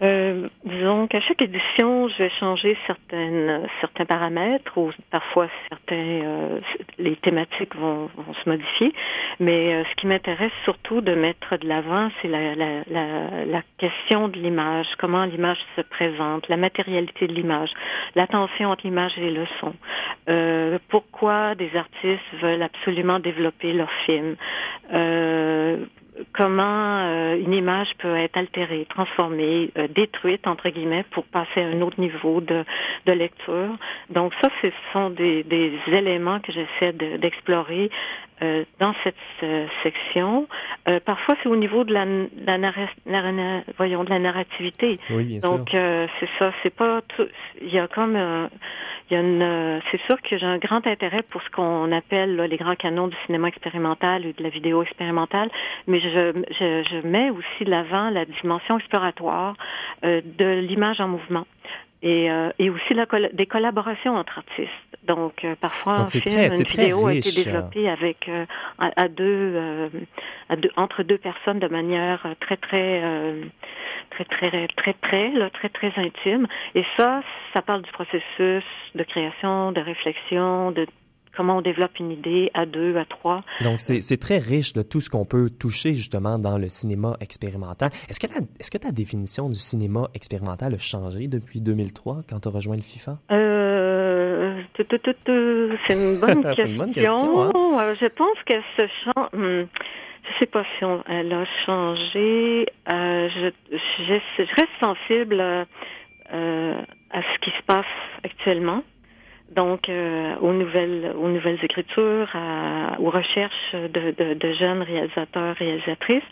Euh, 0.00 0.48
disons 0.64 1.08
qu'à 1.08 1.20
chaque 1.20 1.42
édition, 1.42 2.08
je 2.08 2.18
vais 2.18 2.30
changer 2.38 2.76
certaines, 2.86 3.66
certains 3.80 4.04
paramètres 4.04 4.78
ou 4.78 4.90
parfois 5.10 5.48
certains, 5.68 6.06
euh, 6.06 6.60
les 6.98 7.16
thématiques 7.16 7.74
vont, 7.74 8.08
vont, 8.16 8.34
se 8.34 8.48
modifier. 8.48 8.92
Mais 9.40 9.74
euh, 9.74 9.84
ce 9.90 9.94
qui 9.96 10.06
m'intéresse 10.06 10.52
surtout 10.62 11.00
de 11.00 11.14
mettre 11.14 11.56
de 11.56 11.66
l'avant, 11.66 12.10
c'est 12.22 12.28
la, 12.28 12.54
la, 12.54 12.84
la, 12.88 13.44
la, 13.44 13.62
question 13.78 14.28
de 14.28 14.38
l'image, 14.38 14.86
comment 14.98 15.24
l'image 15.24 15.58
se 15.74 15.82
présente, 15.82 16.48
la 16.48 16.56
matérialité 16.56 17.26
de 17.26 17.32
l'image, 17.32 17.70
la 18.14 18.28
tension 18.28 18.70
entre 18.70 18.86
l'image 18.86 19.18
et 19.18 19.30
le 19.30 19.46
son. 19.60 19.74
Euh, 20.28 20.78
pourquoi 20.88 21.56
des 21.56 21.74
artistes 21.76 22.22
veulent 22.40 22.62
absolument 22.62 23.18
développer 23.18 23.72
leur 23.72 23.90
film 24.06 24.36
comment 26.32 26.98
euh, 27.00 27.36
une 27.36 27.52
image 27.52 27.88
peut 27.98 28.16
être 28.16 28.36
altérée, 28.36 28.86
transformée, 28.88 29.70
euh, 29.76 29.88
détruite 29.88 30.46
entre 30.46 30.68
guillemets 30.68 31.04
pour 31.10 31.24
passer 31.24 31.60
à 31.60 31.66
un 31.66 31.80
autre 31.80 32.00
niveau 32.00 32.40
de, 32.40 32.64
de 33.06 33.12
lecture. 33.12 33.76
Donc 34.10 34.32
ça, 34.40 34.48
ce 34.62 34.68
sont 34.92 35.10
des, 35.10 35.42
des 35.44 35.72
éléments 35.88 36.40
que 36.40 36.52
j'essaie 36.52 36.92
d'explorer 36.92 37.90
euh, 38.42 38.64
dans 38.78 38.94
cette 39.02 39.16
section. 39.82 40.46
parfois, 41.04 41.36
c'est 41.42 41.48
au 41.48 41.56
niveau 41.56 41.84
de 41.84 41.92
la, 41.92 42.04
la, 42.46 43.62
voyons 43.76 44.04
de 44.04 44.10
la 44.10 44.18
narrativité. 44.18 44.98
Oui, 45.10 45.26
bien 45.26 45.40
Donc 45.40 45.70
c'est 45.72 46.28
ça. 46.38 46.52
C'est 46.62 46.74
pas 46.74 47.00
tout. 47.16 47.26
Il 47.60 47.72
y 47.72 47.78
a 47.78 47.88
comme 47.88 48.16
il 49.10 49.14
y 49.14 49.16
a 49.16 49.20
une, 49.20 49.42
euh, 49.42 49.80
c'est 49.90 50.00
sûr 50.02 50.20
que 50.22 50.36
j'ai 50.36 50.46
un 50.46 50.58
grand 50.58 50.86
intérêt 50.86 51.22
pour 51.30 51.42
ce 51.42 51.50
qu'on 51.50 51.90
appelle 51.92 52.36
les 52.36 52.56
grands 52.56 52.76
canons 52.76 53.08
du 53.08 53.16
cinéma 53.26 53.48
expérimental 53.48 54.26
ou 54.26 54.32
de 54.32 54.42
la 54.42 54.50
vidéo 54.50 54.82
expérimentale, 54.82 55.50
mais 55.86 56.00
je, 56.00 56.32
je, 56.50 56.84
je 56.90 57.06
mets 57.06 57.30
aussi 57.30 57.64
l'avant 57.64 58.10
la 58.10 58.24
dimension 58.24 58.78
exploratoire 58.78 59.54
euh, 60.04 60.20
de 60.24 60.60
l'image 60.60 61.00
en 61.00 61.08
mouvement 61.08 61.46
et, 62.02 62.30
euh, 62.30 62.50
et 62.58 62.70
aussi 62.70 62.94
la 62.94 63.06
des 63.32 63.46
collaborations 63.46 64.14
entre 64.14 64.38
artistes. 64.38 64.70
Donc, 65.04 65.44
euh, 65.44 65.54
parfois, 65.60 65.96
Donc, 65.96 66.04
un 66.04 66.08
film, 66.08 66.22
très, 66.22 66.46
une 66.48 66.64
vidéo 66.64 67.06
a 67.06 67.14
été 67.14 67.30
développée 67.44 67.88
avec 67.88 68.28
euh, 68.28 68.44
à, 68.78 68.90
à, 68.96 69.08
deux, 69.08 69.90
à, 70.48 70.56
deux, 70.56 70.70
entre 70.76 71.02
deux 71.02 71.18
personnes 71.18 71.58
de 71.58 71.68
manière 71.68 72.26
très 72.40 72.56
très 72.56 73.02
très 74.10 74.24
très 74.24 74.68
très 74.68 74.92
très 74.94 75.30
là, 75.32 75.50
très 75.50 75.68
très 75.68 75.92
intime. 75.96 76.46
Et 76.74 76.84
ça, 76.96 77.22
ça 77.54 77.62
parle 77.62 77.82
du 77.82 77.90
processus 77.90 78.64
de 78.94 79.02
création, 79.02 79.72
de 79.72 79.80
réflexion, 79.80 80.70
de 80.70 80.86
comment 81.38 81.58
on 81.58 81.62
développe 81.62 82.00
une 82.00 82.10
idée 82.10 82.50
à 82.52 82.66
deux, 82.66 82.96
à 82.96 83.04
trois. 83.04 83.44
Donc, 83.62 83.78
c'est 83.78 84.20
très 84.20 84.38
riche 84.38 84.72
de 84.72 84.82
tout 84.82 85.00
ce 85.00 85.08
qu'on 85.08 85.24
peut 85.24 85.48
toucher 85.48 85.94
justement 85.94 86.36
dans 86.36 86.58
le 86.58 86.68
cinéma 86.68 87.16
expérimental. 87.20 87.90
Est-ce 88.10 88.18
que, 88.18 88.26
est 88.26 88.70
que 88.70 88.78
ta 88.78 88.90
définition 88.90 89.48
du 89.48 89.58
cinéma 89.58 90.08
expérimental 90.14 90.74
a 90.74 90.78
changé 90.78 91.28
depuis 91.28 91.60
2003 91.60 92.22
quand 92.28 92.40
tu 92.40 92.48
as 92.48 92.50
rejoint 92.50 92.74
le 92.74 92.82
FIFA? 92.82 93.18
Euh, 93.30 94.60
c'est 94.76 95.94
une 95.94 96.18
bonne 96.18 96.42
question. 96.42 96.66
une 96.66 96.76
bonne 96.76 96.92
question 96.92 97.40
hein? 97.42 97.52
Euh, 97.54 97.94
je 98.00 98.06
pense 98.06 98.36
qu'elle 98.44 98.64
se 98.76 98.86
change. 99.04 99.28
Hmm, 99.32 99.66
je 100.24 100.38
sais 100.40 100.46
pas 100.46 100.64
si 100.76 100.84
elle 101.08 101.32
a 101.32 101.44
changé. 101.66 102.66
Euh, 102.92 103.28
je, 103.36 103.50
je, 103.70 104.42
reste 104.56 104.76
sensible 104.80 105.40
euh, 105.40 106.74
à 107.12 107.22
ce 107.22 107.38
qui 107.42 107.50
se 107.50 107.62
passe 107.64 107.86
actuellement 108.24 108.82
donc 109.54 109.88
euh, 109.88 110.34
aux 110.40 110.52
nouvelles 110.52 111.12
aux 111.16 111.28
nouvelles 111.28 111.58
écritures, 111.62 112.28
aux 112.98 113.10
recherches 113.10 113.72
de, 113.74 114.10
de, 114.10 114.34
de, 114.34 114.52
jeunes 114.54 114.82
réalisateurs 114.82 115.56
réalisatrices. 115.56 116.22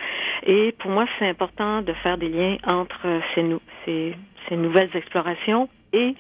Et 0.46 0.73
pour 0.78 0.90
moi, 0.90 1.06
c'est 1.18 1.28
important 1.28 1.82
de 1.82 1.92
faire 1.94 2.18
des 2.18 2.28
liens 2.28 2.56
entre 2.66 3.20
ces, 3.35 4.56
nouvelles 4.56 4.90
explorations 4.94 5.68
et 5.92 6.14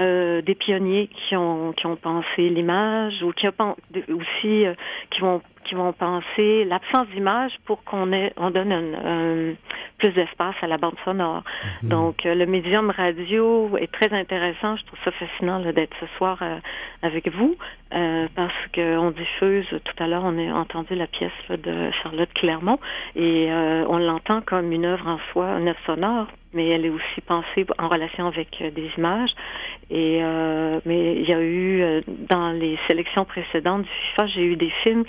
euh, 0.00 0.40
des 0.40 0.54
pionniers 0.54 1.08
qui 1.08 1.36
ont 1.36 1.72
qui 1.72 1.86
ont 1.86 1.96
pensé 1.96 2.48
l'image 2.48 3.22
ou 3.22 3.32
qui 3.32 3.46
ont 3.46 3.76
aussi 4.08 4.66
euh, 4.66 4.74
qui 5.10 5.20
vont 5.20 5.42
qui 5.64 5.74
vont 5.74 5.92
penser 5.92 6.64
l'absence 6.64 7.06
d'image 7.08 7.52
pour 7.64 7.84
qu'on 7.84 8.12
ait 8.12 8.32
on 8.36 8.50
donne 8.50 8.72
un, 8.72 9.54
plus 9.98 10.12
d'espace 10.12 10.54
à 10.62 10.66
la 10.66 10.78
bande 10.78 10.96
sonore. 11.04 11.42
Mhm. 11.82 11.88
Donc 11.88 12.26
euh, 12.26 12.34
le 12.34 12.46
médium 12.46 12.90
radio 12.90 13.76
est 13.78 13.92
très 13.92 14.12
intéressant. 14.12 14.76
Je 14.76 14.84
trouve 14.86 14.98
ça 15.04 15.10
fascinant 15.12 15.60
d'être 15.60 15.96
ce 16.00 16.06
soir 16.16 16.42
avec 17.02 17.28
vous 17.32 17.56
parce 17.90 18.66
qu'on 18.74 19.10
diffuse 19.10 19.66
tout 19.84 20.02
à 20.02 20.06
l'heure 20.06 20.22
on 20.24 20.38
a 20.38 20.52
entendu 20.54 20.94
la 20.94 21.06
pièce 21.06 21.32
de 21.48 21.90
Charlotte 22.02 22.32
Clermont 22.34 22.78
et 23.16 23.48
on 23.50 23.98
l'entend 23.98 24.40
comme 24.42 24.70
une 24.72 24.84
œuvre 24.84 25.06
en 25.08 25.18
soi, 25.32 25.58
une 25.58 25.68
œuvre 25.68 25.80
sonore 25.86 26.26
mais 26.52 26.68
elle 26.68 26.84
est 26.84 26.90
aussi 26.90 27.20
pensée 27.26 27.64
en 27.78 27.88
relation 27.88 28.26
avec 28.26 28.48
euh, 28.60 28.70
des 28.70 28.90
images. 28.96 29.30
Et 29.90 30.20
euh, 30.22 30.80
mais 30.84 31.16
il 31.16 31.28
y 31.28 31.32
a 31.32 31.40
eu 31.40 31.82
euh, 31.82 32.00
dans 32.06 32.50
les 32.50 32.78
sélections 32.88 33.24
précédentes 33.24 33.82
du 33.82 33.88
FIFA, 33.88 34.26
j'ai 34.28 34.44
eu 34.44 34.56
des 34.56 34.70
films 34.82 35.04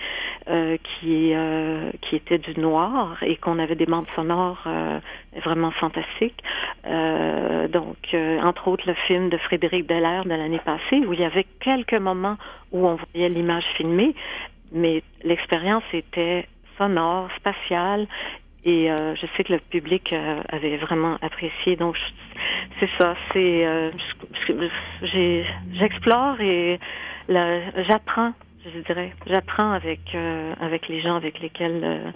euh, 0.49 0.77
qui 0.77 1.33
euh, 1.33 1.91
qui 2.01 2.15
étaient 2.15 2.37
du 2.37 2.59
noir 2.59 3.21
et 3.21 3.35
qu'on 3.37 3.59
avait 3.59 3.75
des 3.75 3.85
bandes 3.85 4.09
sonores 4.15 4.67
vraiment 5.43 5.71
fantastiques. 5.71 6.41
donc 6.83 7.97
entre 8.43 8.67
autres 8.67 8.87
le 8.87 8.93
film 9.07 9.29
de 9.29 9.37
Frédéric 9.37 9.87
Dallaire 9.87 10.25
de 10.25 10.29
l'année 10.29 10.61
passée 10.63 11.05
où 11.05 11.13
il 11.13 11.19
y 11.19 11.25
avait 11.25 11.45
quelques 11.59 11.93
moments 11.93 12.37
où 12.71 12.87
on 12.87 12.97
voyait 13.13 13.29
l'image 13.29 13.65
filmée, 13.77 14.15
mais 14.71 15.03
l'expérience 15.23 15.83
était 15.93 16.47
sonore, 16.77 17.29
spatiale 17.37 18.07
et 18.63 18.91
euh, 18.91 19.15
je 19.15 19.25
sais 19.35 19.43
que 19.43 19.53
le 19.53 19.59
public 19.59 20.13
euh, 20.13 20.41
avait 20.49 20.77
vraiment 20.77 21.17
apprécié. 21.21 21.75
Donc, 21.75 21.97
c'est 22.79 22.89
ça. 22.97 23.15
C'est 23.33 23.65
euh, 23.65 23.89
j'explore 25.73 26.39
et 26.41 26.79
j'apprends, 27.27 28.33
je 28.65 28.79
dirais. 28.85 29.13
J'apprends 29.27 29.71
avec 29.71 30.15
avec 30.59 30.87
les 30.87 31.01
gens 31.01 31.15
avec 31.15 31.39
lesquels 31.39 32.13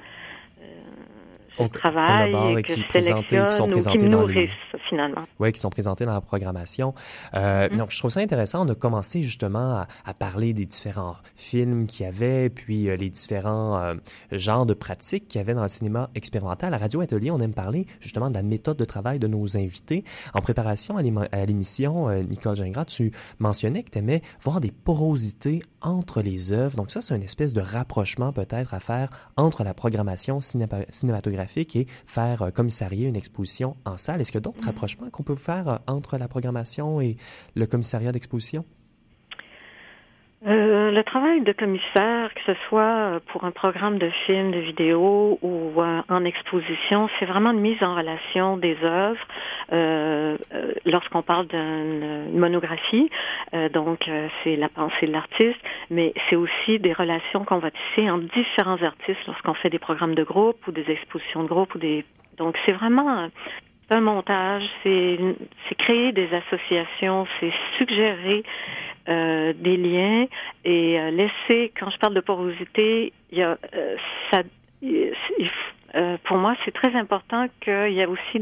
on 1.57 1.69
travaille 1.69 2.57
et, 2.57 2.63
qui, 2.63 2.73
qui 2.73 2.81
sont 2.81 3.67
présentés 3.67 4.09
dans 4.09 4.25
les... 4.25 4.49
finalement. 4.89 5.21
Oui, 5.39 5.51
qui 5.51 5.59
sont 5.59 5.69
présentés 5.69 6.05
dans 6.05 6.13
la 6.13 6.21
programmation. 6.21 6.93
Euh, 7.33 7.67
mm-hmm. 7.67 7.75
Donc, 7.77 7.91
je 7.91 7.99
trouve 7.99 8.11
ça 8.11 8.19
intéressant. 8.19 8.65
On 8.65 8.69
a 8.69 8.75
commencé 8.75 9.23
justement 9.23 9.77
à, 9.77 9.87
à 10.05 10.13
parler 10.13 10.53
des 10.53 10.65
différents 10.65 11.15
films 11.35 11.87
qu'il 11.87 12.05
y 12.05 12.09
avait, 12.09 12.49
puis 12.49 12.89
euh, 12.89 12.95
les 12.95 13.09
différents 13.09 13.77
euh, 13.77 13.95
genres 14.31 14.65
de 14.65 14.73
pratiques 14.73 15.27
qu'il 15.27 15.39
y 15.39 15.41
avait 15.41 15.53
dans 15.53 15.61
le 15.61 15.69
cinéma 15.69 16.09
expérimental. 16.15 16.73
À 16.73 16.77
Radio 16.77 17.01
Atelier, 17.01 17.31
on 17.31 17.39
aime 17.39 17.53
parler 17.53 17.87
justement 17.99 18.29
de 18.29 18.35
la 18.35 18.43
méthode 18.43 18.77
de 18.77 18.85
travail 18.85 19.19
de 19.19 19.27
nos 19.27 19.57
invités. 19.57 20.03
En 20.33 20.41
préparation 20.41 20.97
à 20.97 21.45
l'émission, 21.45 22.09
euh, 22.09 22.21
Nicole 22.21 22.55
Gingras, 22.55 22.85
tu 22.85 23.11
mentionnais 23.39 23.83
que 23.83 23.91
tu 23.91 23.99
aimais 23.99 24.21
voir 24.41 24.59
des 24.59 24.71
porosités 24.71 25.61
entre 25.85 26.21
les 26.21 26.51
œuvres. 26.51 26.75
Donc 26.75 26.91
ça, 26.91 27.01
c'est 27.01 27.15
une 27.15 27.23
espèce 27.23 27.53
de 27.53 27.61
rapprochement 27.61 28.33
peut-être 28.33 28.73
à 28.73 28.79
faire 28.79 29.09
entre 29.37 29.63
la 29.63 29.73
programmation 29.73 30.41
cinématographique 30.41 31.75
et 31.75 31.87
faire 32.05 32.41
euh, 32.41 32.49
commissarier 32.49 33.07
une 33.07 33.15
exposition 33.15 33.77
en 33.85 33.97
salle. 33.97 34.19
Est-ce 34.19 34.31
qu'il 34.31 34.39
y 34.39 34.39
a 34.39 34.41
d'autres 34.41 34.63
mm. 34.63 34.67
rapprochements 34.67 35.09
qu'on 35.09 35.23
peut 35.23 35.35
faire 35.35 35.69
euh, 35.69 35.77
entre 35.87 36.17
la 36.17 36.27
programmation 36.27 36.99
et 36.99 37.17
le 37.55 37.67
commissariat 37.67 38.11
d'exposition? 38.11 38.65
Euh, 40.47 40.91
le 40.91 41.03
travail 41.03 41.41
de 41.41 41.51
commissaire, 41.53 42.31
que 42.35 42.41
ce 42.45 42.53
soit 42.67 43.19
pour 43.27 43.45
un 43.45 43.51
programme 43.51 43.97
de 43.97 44.11
film, 44.27 44.51
de 44.51 44.59
vidéo 44.59 45.39
ou 45.41 45.81
euh, 45.81 46.01
en 46.07 46.23
exposition, 46.23 47.09
c'est 47.17 47.25
vraiment 47.25 47.49
une 47.51 47.61
mise 47.61 47.81
en 47.81 47.95
relation 47.95 48.55
des 48.57 48.77
œuvres. 48.83 49.25
Euh, 49.73 50.37
euh 50.53 50.73
Lorsqu'on 50.85 51.23
parle 51.23 51.47
d'une 51.47 52.37
monographie, 52.37 53.09
donc 53.73 54.09
c'est 54.43 54.55
la 54.55 54.69
pensée 54.69 55.07
de 55.07 55.11
l'artiste, 55.11 55.59
mais 55.89 56.13
c'est 56.29 56.35
aussi 56.35 56.79
des 56.79 56.93
relations 56.93 57.43
qu'on 57.43 57.57
va 57.57 57.71
tisser 57.71 58.09
entre 58.09 58.25
différents 58.33 58.81
artistes 58.81 59.19
lorsqu'on 59.25 59.55
fait 59.55 59.69
des 59.69 59.79
programmes 59.79 60.13
de 60.13 60.23
groupe 60.23 60.65
ou 60.67 60.71
des 60.71 60.89
expositions 60.89 61.43
de 61.43 61.47
groupe 61.47 61.73
ou 61.75 61.79
des. 61.79 62.05
Donc 62.37 62.55
c'est 62.65 62.71
vraiment 62.71 63.29
un 63.89 64.01
montage, 64.01 64.63
c'est 64.83 65.17
créer 65.77 66.11
des 66.11 66.29
associations, 66.33 67.27
c'est 67.39 67.51
suggérer 67.77 68.43
euh, 69.07 69.53
des 69.53 69.77
liens 69.77 70.25
et 70.63 70.99
euh, 70.99 71.11
laisser, 71.11 71.71
quand 71.79 71.91
je 71.91 71.97
parle 71.99 72.15
de 72.15 72.21
porosité, 72.21 73.13
il 73.31 73.37
y 73.37 73.43
a 73.43 73.55
euh, 73.75 73.95
ça, 74.31 74.41
pour 76.23 76.37
moi, 76.37 76.55
c'est 76.65 76.73
très 76.73 76.95
important 76.95 77.45
qu'il 77.61 77.93
y 77.93 77.99
ait 77.99 78.07
aussi 78.07 78.41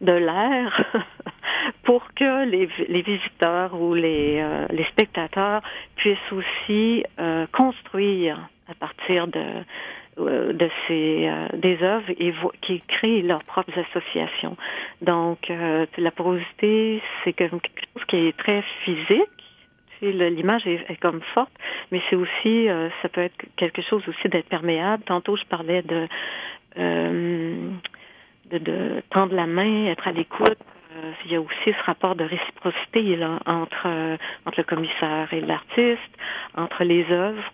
de 0.00 0.12
l'air 0.12 0.84
pour 1.82 2.06
que 2.14 2.44
les, 2.44 2.68
les, 2.88 3.02
visiteurs 3.02 3.74
ou 3.74 3.94
les, 3.94 4.44
les 4.70 4.84
spectateurs 4.84 5.60
puissent 5.96 6.32
aussi 6.32 7.04
construire 7.52 8.48
à 8.68 8.74
partir 8.74 9.26
de 9.26 9.42
de 10.18 10.70
ces 10.88 11.30
des 11.52 11.82
œuvres 11.82 12.10
et 12.18 12.32
qui 12.62 12.78
créent 12.78 13.20
leurs 13.20 13.44
propres 13.44 13.78
associations. 13.78 14.56
Donc 15.02 15.52
la 15.98 16.10
porosité, 16.10 17.02
c'est 17.22 17.34
quelque 17.34 17.52
chose 17.52 18.04
qui 18.08 18.16
est 18.28 18.36
très 18.36 18.62
physique 18.84 19.35
l'image 20.00 20.66
est, 20.66 21.00
comme 21.00 21.20
forte, 21.34 21.52
mais 21.90 22.00
c'est 22.08 22.16
aussi, 22.16 22.68
euh, 22.68 22.88
ça 23.02 23.08
peut 23.08 23.22
être 23.22 23.44
quelque 23.56 23.82
chose 23.82 24.02
aussi 24.08 24.28
d'être 24.28 24.48
perméable. 24.48 25.02
Tantôt, 25.04 25.36
je 25.36 25.44
parlais 25.44 25.82
de 25.82 26.08
euh, 26.78 27.70
de, 28.50 28.58
de 28.58 29.02
tendre 29.10 29.34
la 29.34 29.46
main, 29.46 29.86
être 29.86 30.06
à 30.06 30.12
l'écoute. 30.12 30.58
il 31.24 31.32
y 31.32 31.36
a 31.36 31.40
aussi 31.40 31.66
ce 31.66 31.84
rapport 31.84 32.14
de 32.14 32.24
réciprocité 32.24 33.16
là, 33.16 33.40
entre, 33.46 34.18
entre 34.44 34.58
le 34.58 34.64
commissaire 34.64 35.32
et 35.32 35.40
l'artiste, 35.40 36.12
entre 36.54 36.84
les 36.84 37.04
œuvres. 37.10 37.50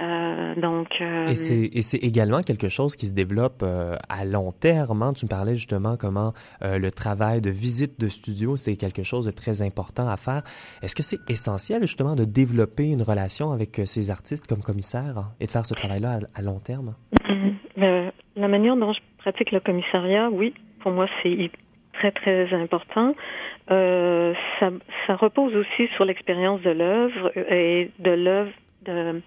Euh, 0.00 0.54
donc, 0.56 0.88
euh, 1.00 1.26
et 1.28 1.34
c'est 1.34 1.98
également 1.98 2.42
quelque 2.42 2.68
chose 2.68 2.96
qui 2.96 3.06
se 3.06 3.14
développe 3.14 3.62
euh, 3.62 3.96
à 4.08 4.24
long 4.24 4.52
terme. 4.52 5.02
Hein. 5.02 5.12
Tu 5.14 5.24
me 5.24 5.30
parlais 5.30 5.54
justement 5.54 5.96
comment 5.98 6.32
le 6.62 6.90
travail 6.90 7.40
de 7.40 7.50
visite 7.50 8.00
de 8.00 8.08
studio, 8.08 8.56
c'est 8.56 8.76
quelque 8.76 9.02
chose 9.02 9.26
de 9.26 9.30
très 9.30 9.62
important 9.62 10.08
à 10.08 10.16
faire. 10.16 10.42
Est-ce 10.82 10.94
que 10.94 11.02
c'est 11.02 11.18
essentiel 11.30 11.82
justement 11.82 12.14
de 12.14 12.24
développer 12.24 12.90
une 12.90 13.02
relation 13.02 13.52
avec 13.52 13.80
ces 13.84 14.10
artistes 14.10 14.46
comme 14.46 14.62
commissaire 14.62 15.30
et 15.40 15.46
de 15.46 15.50
faire 15.50 15.64
ce 15.64 15.74
travail-là 15.74 16.20
à, 16.34 16.42
long 16.42 16.58
terme? 16.58 16.94
Mm-hmm. 17.76 18.10
la 18.36 18.48
manière 18.48 18.76
dont 18.76 18.92
je 18.92 19.00
pratique 19.18 19.52
le 19.52 19.60
commissariat, 19.60 20.28
oui, 20.30 20.54
pour 20.80 20.92
moi, 20.92 21.06
c'est 21.22 21.50
très, 21.94 22.12
très 22.12 22.52
important. 22.54 23.14
ça, 23.68 24.70
ça 25.06 25.16
repose 25.16 25.54
aussi 25.54 25.88
sur 25.94 26.04
l'expérience 26.04 26.60
de 26.62 26.70
l'œuvre 26.70 27.32
et 27.36 27.90
de 27.98 28.10
l'œuvre 28.10 28.52
de 28.84 29.22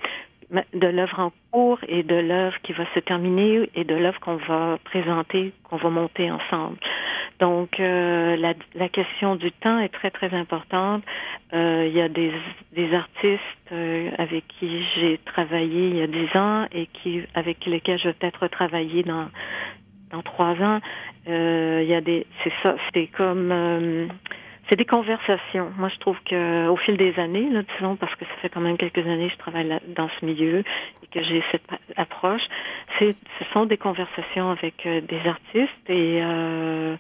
de 0.52 0.88
l'œuvre 0.88 1.20
en 1.20 1.32
cours 1.52 1.80
et 1.88 2.04
de 2.04 2.16
l'œuvre 2.16 2.58
qui 2.64 2.74
va 2.74 2.86
se 2.94 3.00
terminer 3.00 3.70
et 3.76 3.84
de 3.84 3.96
l'œuvre 3.96 4.20
qu'on 4.20 4.38
va 4.38 4.80
présenter, 4.84 5.54
qu'on 5.64 5.78
va 5.78 5.90
monter 5.90 6.32
ensemble. 6.32 6.78
Donc 7.40 7.80
euh, 7.80 8.36
la, 8.36 8.54
la, 8.76 8.90
question 8.90 9.36
du 9.36 9.52
temps 9.52 9.80
est 9.80 9.90
très 9.90 10.12
très 10.12 10.34
importante. 10.34 11.04
Euh, 11.54 11.86
il 11.88 11.96
y 11.96 12.02
a 12.02 12.10
des, 12.10 12.34
des 12.74 12.94
artistes 12.94 13.42
euh, 13.72 14.10
avec 14.18 14.44
qui 14.60 14.84
j'ai 14.96 15.20
travaillé 15.26 15.88
il 15.88 15.96
y 15.98 16.02
a 16.02 16.08
dix 16.08 16.36
ans 16.36 16.66
et 16.72 16.88
qui 16.88 17.22
avec 17.36 17.66
lesquels 17.66 17.98
je 18.00 18.10
vais 18.10 18.14
peut-être 18.14 18.48
travailler 18.48 19.04
dans 19.04 19.30
dans 20.12 20.22
trois 20.22 20.56
ans. 20.62 20.80
il 21.28 21.88
y 21.88 21.94
a 21.94 22.02
des 22.02 22.26
c'est 22.44 22.54
ça 22.62 22.76
c'est 22.94 23.08
comme 23.08 24.10
c'est 24.70 24.76
des 24.76 24.86
conversations. 24.86 25.72
Moi, 25.78 25.90
je 25.90 26.00
trouve 26.00 26.18
que 26.30 26.68
au 26.70 26.78
fil 26.78 26.96
des 26.98 27.14
années, 27.18 27.50
là, 27.50 27.64
disons, 27.76 27.96
parce 27.96 28.14
que 28.16 28.26
ça 28.26 28.32
fait 28.42 28.50
quand 28.50 28.62
même 28.62 28.78
quelques 28.78 29.06
années 29.06 29.28
que 29.28 29.34
je 29.34 29.40
travaille 29.40 29.80
dans 29.96 30.10
ce 30.20 30.26
milieu 30.26 30.60
et 30.60 31.08
que 31.12 31.24
j'ai 31.24 31.44
cette 31.52 31.64
approche, 31.98 32.42
c'est, 32.98 33.14
ce 33.14 33.46
sont 33.52 33.66
des 33.66 33.78
conversations 33.78 34.52
avec 34.52 34.86
euh, 34.86 35.02
des 35.02 35.28
artistes 35.28 35.90
et 35.90 36.20
euh, 36.22 36.96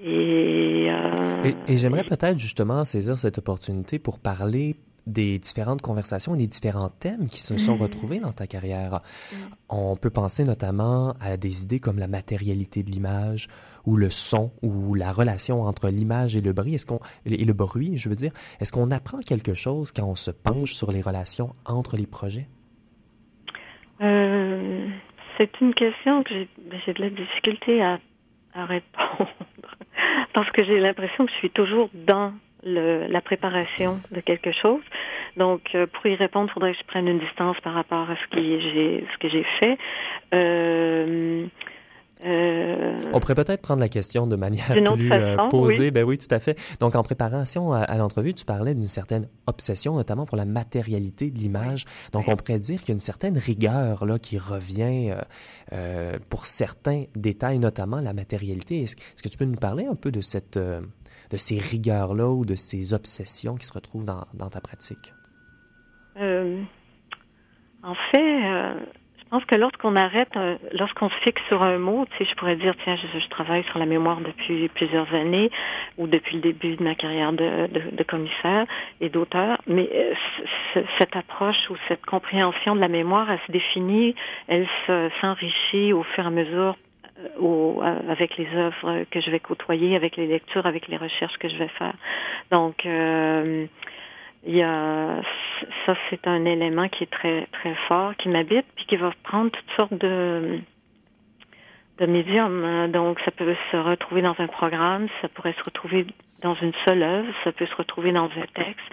et, 0.00 0.86
euh, 0.90 1.42
et, 1.42 1.72
et 1.72 1.76
j'aimerais 1.76 2.04
peut-être 2.04 2.38
justement 2.38 2.84
saisir 2.84 3.18
cette 3.18 3.38
opportunité 3.38 3.98
pour 3.98 4.20
parler 4.20 4.76
des 5.08 5.38
différentes 5.38 5.82
conversations 5.82 6.34
et 6.34 6.38
des 6.38 6.46
différents 6.46 6.90
thèmes 6.90 7.28
qui 7.28 7.40
se 7.40 7.56
sont 7.58 7.76
mm. 7.76 7.82
retrouvés 7.82 8.20
dans 8.20 8.32
ta 8.32 8.46
carrière. 8.46 9.00
Mm. 9.32 9.36
On 9.70 9.96
peut 9.96 10.10
penser 10.10 10.44
notamment 10.44 11.14
à 11.20 11.36
des 11.36 11.64
idées 11.64 11.80
comme 11.80 11.98
la 11.98 12.08
matérialité 12.08 12.82
de 12.82 12.90
l'image 12.90 13.48
ou 13.86 13.96
le 13.96 14.10
son 14.10 14.52
ou 14.62 14.94
la 14.94 15.12
relation 15.12 15.62
entre 15.62 15.88
l'image 15.88 16.36
et 16.36 16.40
le 16.40 16.52
bruit. 16.52 16.74
Est-ce 16.74 16.86
qu'on 16.86 17.00
et 17.24 17.44
le 17.44 17.52
bruit, 17.52 17.96
je 17.96 18.08
veux 18.08 18.14
dire, 18.14 18.32
est-ce 18.60 18.72
qu'on 18.72 18.90
apprend 18.90 19.20
quelque 19.20 19.54
chose 19.54 19.92
quand 19.92 20.06
on 20.06 20.16
se 20.16 20.30
penche 20.30 20.74
sur 20.74 20.92
les 20.92 21.00
relations 21.00 21.54
entre 21.64 21.96
les 21.96 22.06
projets? 22.06 22.48
Euh, 24.00 24.86
C'est 25.38 25.60
une 25.60 25.74
question 25.74 26.22
que 26.22 26.30
j'ai 26.86 26.92
de 26.92 27.00
la 27.00 27.10
difficulté 27.10 27.82
à, 27.82 27.98
à 28.54 28.66
répondre 28.66 29.30
parce 30.34 30.50
que 30.50 30.64
j'ai 30.64 30.80
l'impression 30.80 31.26
que 31.26 31.32
je 31.32 31.36
suis 31.38 31.50
toujours 31.50 31.90
dans 31.94 32.32
le, 32.74 33.06
la 33.06 33.20
préparation 33.20 34.00
de 34.10 34.20
quelque 34.20 34.52
chose. 34.52 34.82
Donc, 35.36 35.62
euh, 35.74 35.86
pour 35.86 36.06
y 36.06 36.14
répondre, 36.14 36.48
il 36.50 36.54
faudrait 36.54 36.72
que 36.72 36.78
je 36.78 36.86
prenne 36.86 37.08
une 37.08 37.20
distance 37.20 37.56
par 37.62 37.74
rapport 37.74 38.10
à 38.10 38.16
ce 38.16 38.34
que 38.34 38.40
j'ai 38.40 39.04
ce 39.12 39.18
que 39.18 39.28
j'ai 39.28 39.46
fait. 39.60 39.78
Euh, 40.34 41.46
euh, 42.24 42.98
On 43.12 43.20
pourrait 43.20 43.34
peut-être 43.34 43.62
prendre 43.62 43.80
la 43.80 43.88
question 43.88 44.26
de 44.26 44.36
manière 44.36 44.66
plus 44.66 45.48
posée. 45.50 45.90
Ben 45.90 46.04
oui, 46.04 46.18
tout 46.18 46.32
à 46.34 46.40
fait. 46.40 46.58
Donc, 46.80 46.96
en 46.96 47.02
préparation 47.02 47.72
à, 47.72 47.96
l'entrevue, 47.96 48.34
tu 48.34 48.44
parlais 48.44 48.74
d'une 48.74 48.86
certaine 48.86 49.28
obsession, 49.46 49.94
notamment 49.94 50.26
pour 50.26 50.36
la 50.36 50.44
matérialité 50.44 51.30
de 51.30 51.38
l'image. 51.38 51.84
Donc, 52.12 52.28
on 52.28 52.36
pourrait 52.36 52.58
dire 52.58 52.80
qu'il 52.80 52.88
y 52.88 52.92
a 52.92 52.94
une 52.94 53.00
certaine 53.00 53.38
rigueur 53.38 54.04
là 54.04 54.18
qui 54.18 54.38
revient 54.38 55.14
euh, 55.72 56.18
pour 56.28 56.46
certains 56.46 57.04
détails, 57.14 57.58
notamment 57.58 58.00
la 58.00 58.12
matérialité. 58.12 58.82
Est-ce, 58.82 58.96
que 58.96 59.28
tu 59.28 59.38
peux 59.38 59.44
nous 59.44 59.58
parler 59.58 59.86
un 59.86 59.94
peu 59.94 60.10
de 60.10 60.20
cette 60.20 60.58
de 61.30 61.36
ces 61.36 61.58
rigueurs-là 61.58 62.28
ou 62.28 62.44
de 62.44 62.54
ces 62.54 62.94
obsessions 62.94 63.56
qui 63.56 63.66
se 63.66 63.72
retrouvent 63.72 64.04
dans, 64.04 64.48
ta 64.48 64.60
pratique? 64.60 65.12
Euh, 66.18 66.62
en 67.82 67.94
fait, 68.10 68.44
euh, 68.44 68.74
je 69.18 69.24
pense 69.30 69.44
que 69.44 69.54
lorsqu'on 69.54 69.94
arrête, 69.94 70.34
euh, 70.36 70.56
lorsqu'on 70.72 71.10
se 71.10 71.14
fixe 71.16 71.42
sur 71.48 71.62
un 71.62 71.78
mot, 71.78 72.06
tu 72.06 72.16
sais, 72.18 72.30
je 72.30 72.34
pourrais 72.36 72.56
dire, 72.56 72.74
tiens, 72.82 72.96
je, 72.96 73.28
travaille 73.28 73.62
sur 73.64 73.78
la 73.78 73.86
mémoire 73.86 74.20
depuis 74.20 74.68
plusieurs 74.68 75.12
années 75.14 75.50
ou 75.98 76.06
depuis 76.06 76.36
le 76.36 76.42
début 76.42 76.76
de 76.76 76.82
ma 76.82 76.94
carrière 76.94 77.32
de, 77.32 77.68
de 77.92 78.02
commissaire 78.04 78.66
et 79.00 79.10
d'auteur, 79.10 79.58
mais 79.66 79.88
cette 80.98 81.14
approche 81.14 81.70
ou 81.70 81.76
cette 81.88 82.04
compréhension 82.06 82.74
de 82.74 82.80
la 82.80 82.88
mémoire, 82.88 83.30
elle 83.30 83.40
se 83.46 83.52
définit, 83.52 84.14
elle 84.48 84.66
s'enrichit 85.20 85.92
au 85.92 86.02
fur 86.02 86.24
et 86.24 86.26
à 86.26 86.30
mesure 86.30 86.76
au, 87.38 87.82
avec 88.08 88.36
les 88.36 88.48
œuvres 88.54 89.04
que 89.10 89.20
je 89.20 89.30
vais 89.30 89.40
côtoyer, 89.40 89.96
avec 89.96 90.16
les 90.16 90.26
lectures, 90.26 90.66
avec 90.66 90.88
les 90.88 90.96
recherches 90.96 91.36
que 91.38 91.48
je 91.48 91.56
vais 91.56 91.68
faire. 91.68 91.94
Donc, 92.52 92.86
euh, 92.86 93.66
il 94.46 94.56
y 94.56 94.62
a 94.62 95.20
ça, 95.86 95.96
c'est 96.10 96.26
un 96.26 96.44
élément 96.44 96.88
qui 96.88 97.04
est 97.04 97.10
très 97.10 97.46
très 97.52 97.74
fort, 97.88 98.14
qui 98.16 98.28
m'habite, 98.28 98.66
puis 98.76 98.86
qui 98.86 98.96
va 98.96 99.12
prendre 99.24 99.50
toutes 99.50 99.70
sortes 99.76 99.94
de 99.94 100.60
de 101.98 102.06
médiums. 102.06 102.90
Donc, 102.92 103.20
ça 103.24 103.30
peut 103.30 103.54
se 103.70 103.76
retrouver 103.76 104.22
dans 104.22 104.34
un 104.38 104.46
programme, 104.46 105.08
ça 105.20 105.28
pourrait 105.28 105.54
se 105.58 105.64
retrouver 105.64 106.06
dans 106.42 106.54
une 106.54 106.72
seule 106.84 107.02
œuvre, 107.02 107.28
ça 107.44 107.52
peut 107.52 107.66
se 107.66 107.74
retrouver 107.74 108.12
dans 108.12 108.26
un 108.26 108.46
texte, 108.54 108.86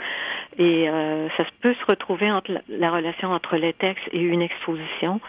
et 0.57 0.89
euh, 0.89 1.27
ça 1.37 1.43
peut 1.61 1.75
se 1.75 1.85
retrouver 1.85 2.31
entre 2.31 2.51
la, 2.69 2.89
relation 2.89 3.31
entre 3.31 3.57
les 3.57 3.73
textes 3.73 4.07
et 4.11 4.19
une 4.19 4.41
exposition. 4.41 5.19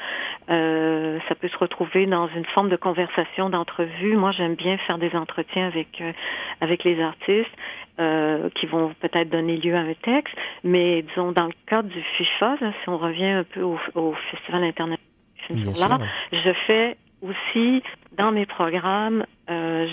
Euh, 0.49 1.19
ça 1.29 1.35
peut 1.35 1.49
se 1.49 1.59
retrouver 1.59 2.07
dans 2.07 2.29
une 2.29 2.45
forme 2.47 2.69
de 2.69 2.77
conversation, 2.77 3.51
d'entrevue. 3.51 4.17
Moi, 4.17 4.33
j'aime 4.33 4.55
bien 4.55 4.79
faire 4.79 4.99
des 4.99 5.15
entretiens 5.15 5.67
avec 5.67 6.01
euh, 6.01 6.13
avec 6.61 6.85
les 6.85 7.03
artistes 7.03 7.51
euh, 7.99 8.49
qui 8.55 8.67
vont 8.67 8.95
peut-être 9.01 9.29
donner 9.29 9.57
lieu 9.57 9.75
à 9.75 9.81
un 9.81 9.95
texte, 9.95 10.35
mais 10.63 11.03
disons 11.03 11.33
dans 11.33 11.47
le 11.47 11.55
cadre 11.67 11.89
du 11.89 12.03
FIFA, 12.17 12.57
si 12.59 12.89
on 12.89 12.99
revient 12.99 13.27
un 13.27 13.45
peu 13.45 13.63
au, 13.63 13.79
au 13.95 14.15
Festival 14.31 14.65
international 14.65 15.07
je 15.49 16.53
fais 16.67 16.97
aussi, 17.23 17.83
dans 18.13 18.33
mes 18.33 18.47
programmes, 18.47 19.25
euh, 19.51 19.87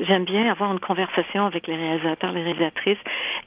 j'aime 0.00 0.24
bien 0.24 0.50
avoir 0.50 0.72
une 0.72 0.80
conversation 0.80 1.46
avec 1.46 1.66
les 1.66 1.76
réalisateurs, 1.76 2.32
les 2.32 2.42
réalisatrices, 2.42 2.98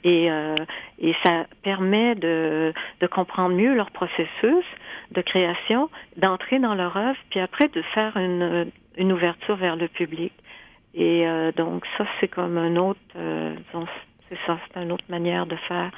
et, 0.04 0.30
euh, 0.32 0.56
et 1.00 1.14
ça 1.24 1.46
permet 1.64 2.16
de, 2.16 2.74
de 3.02 3.08
comprendre 3.08 3.56
mieux 3.56 3.74
leur 3.74 3.92
processus 3.92 4.66
de 5.12 5.22
création, 5.22 5.90
d'entrer 6.18 6.60
dans 6.60 6.76
leur 6.76 6.96
œuvre, 6.98 7.18
puis 7.30 7.40
après 7.40 7.68
de 7.68 7.82
faire 7.94 8.16
une, 8.18 8.72
une 8.98 9.12
ouverture 9.12 9.56
vers 9.56 9.76
le 9.76 9.88
public. 9.88 10.34
Et 10.94 11.28
euh, 11.28 11.52
donc 11.52 11.86
ça, 11.98 12.06
c'est 12.20 12.28
comme 12.28 12.58
un 12.58 12.76
autre, 12.76 13.00
euh, 13.16 13.56
c'est 14.30 14.38
ça, 14.46 14.58
c'est 14.68 14.82
une 14.82 14.92
autre 14.92 15.06
manière 15.10 15.46
de 15.46 15.56
faire 15.68 15.92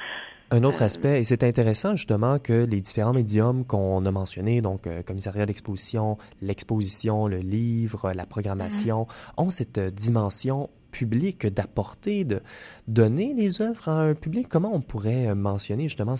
un 0.50 0.62
autre 0.62 0.82
aspect, 0.82 1.20
et 1.20 1.24
c'est 1.24 1.42
intéressant 1.42 1.96
justement 1.96 2.38
que 2.38 2.66
les 2.66 2.80
différents 2.80 3.12
médiums 3.12 3.64
qu'on 3.64 4.04
a 4.06 4.10
mentionnés, 4.12 4.60
donc 4.60 4.86
euh, 4.86 5.02
commissariat 5.02 5.44
d'exposition, 5.44 6.18
l'exposition, 6.40 7.26
le 7.26 7.38
livre, 7.38 8.12
la 8.14 8.26
programmation, 8.26 9.08
ont 9.36 9.50
cette 9.50 9.80
dimension 9.80 10.70
publique 10.92 11.48
d'apporter, 11.48 12.24
de 12.24 12.40
donner 12.86 13.34
les 13.34 13.60
œuvres 13.60 13.88
à 13.88 14.00
un 14.02 14.14
public. 14.14 14.46
Comment 14.48 14.72
on 14.72 14.80
pourrait 14.80 15.26
euh, 15.26 15.34
mentionner 15.34 15.88
justement 15.88 16.14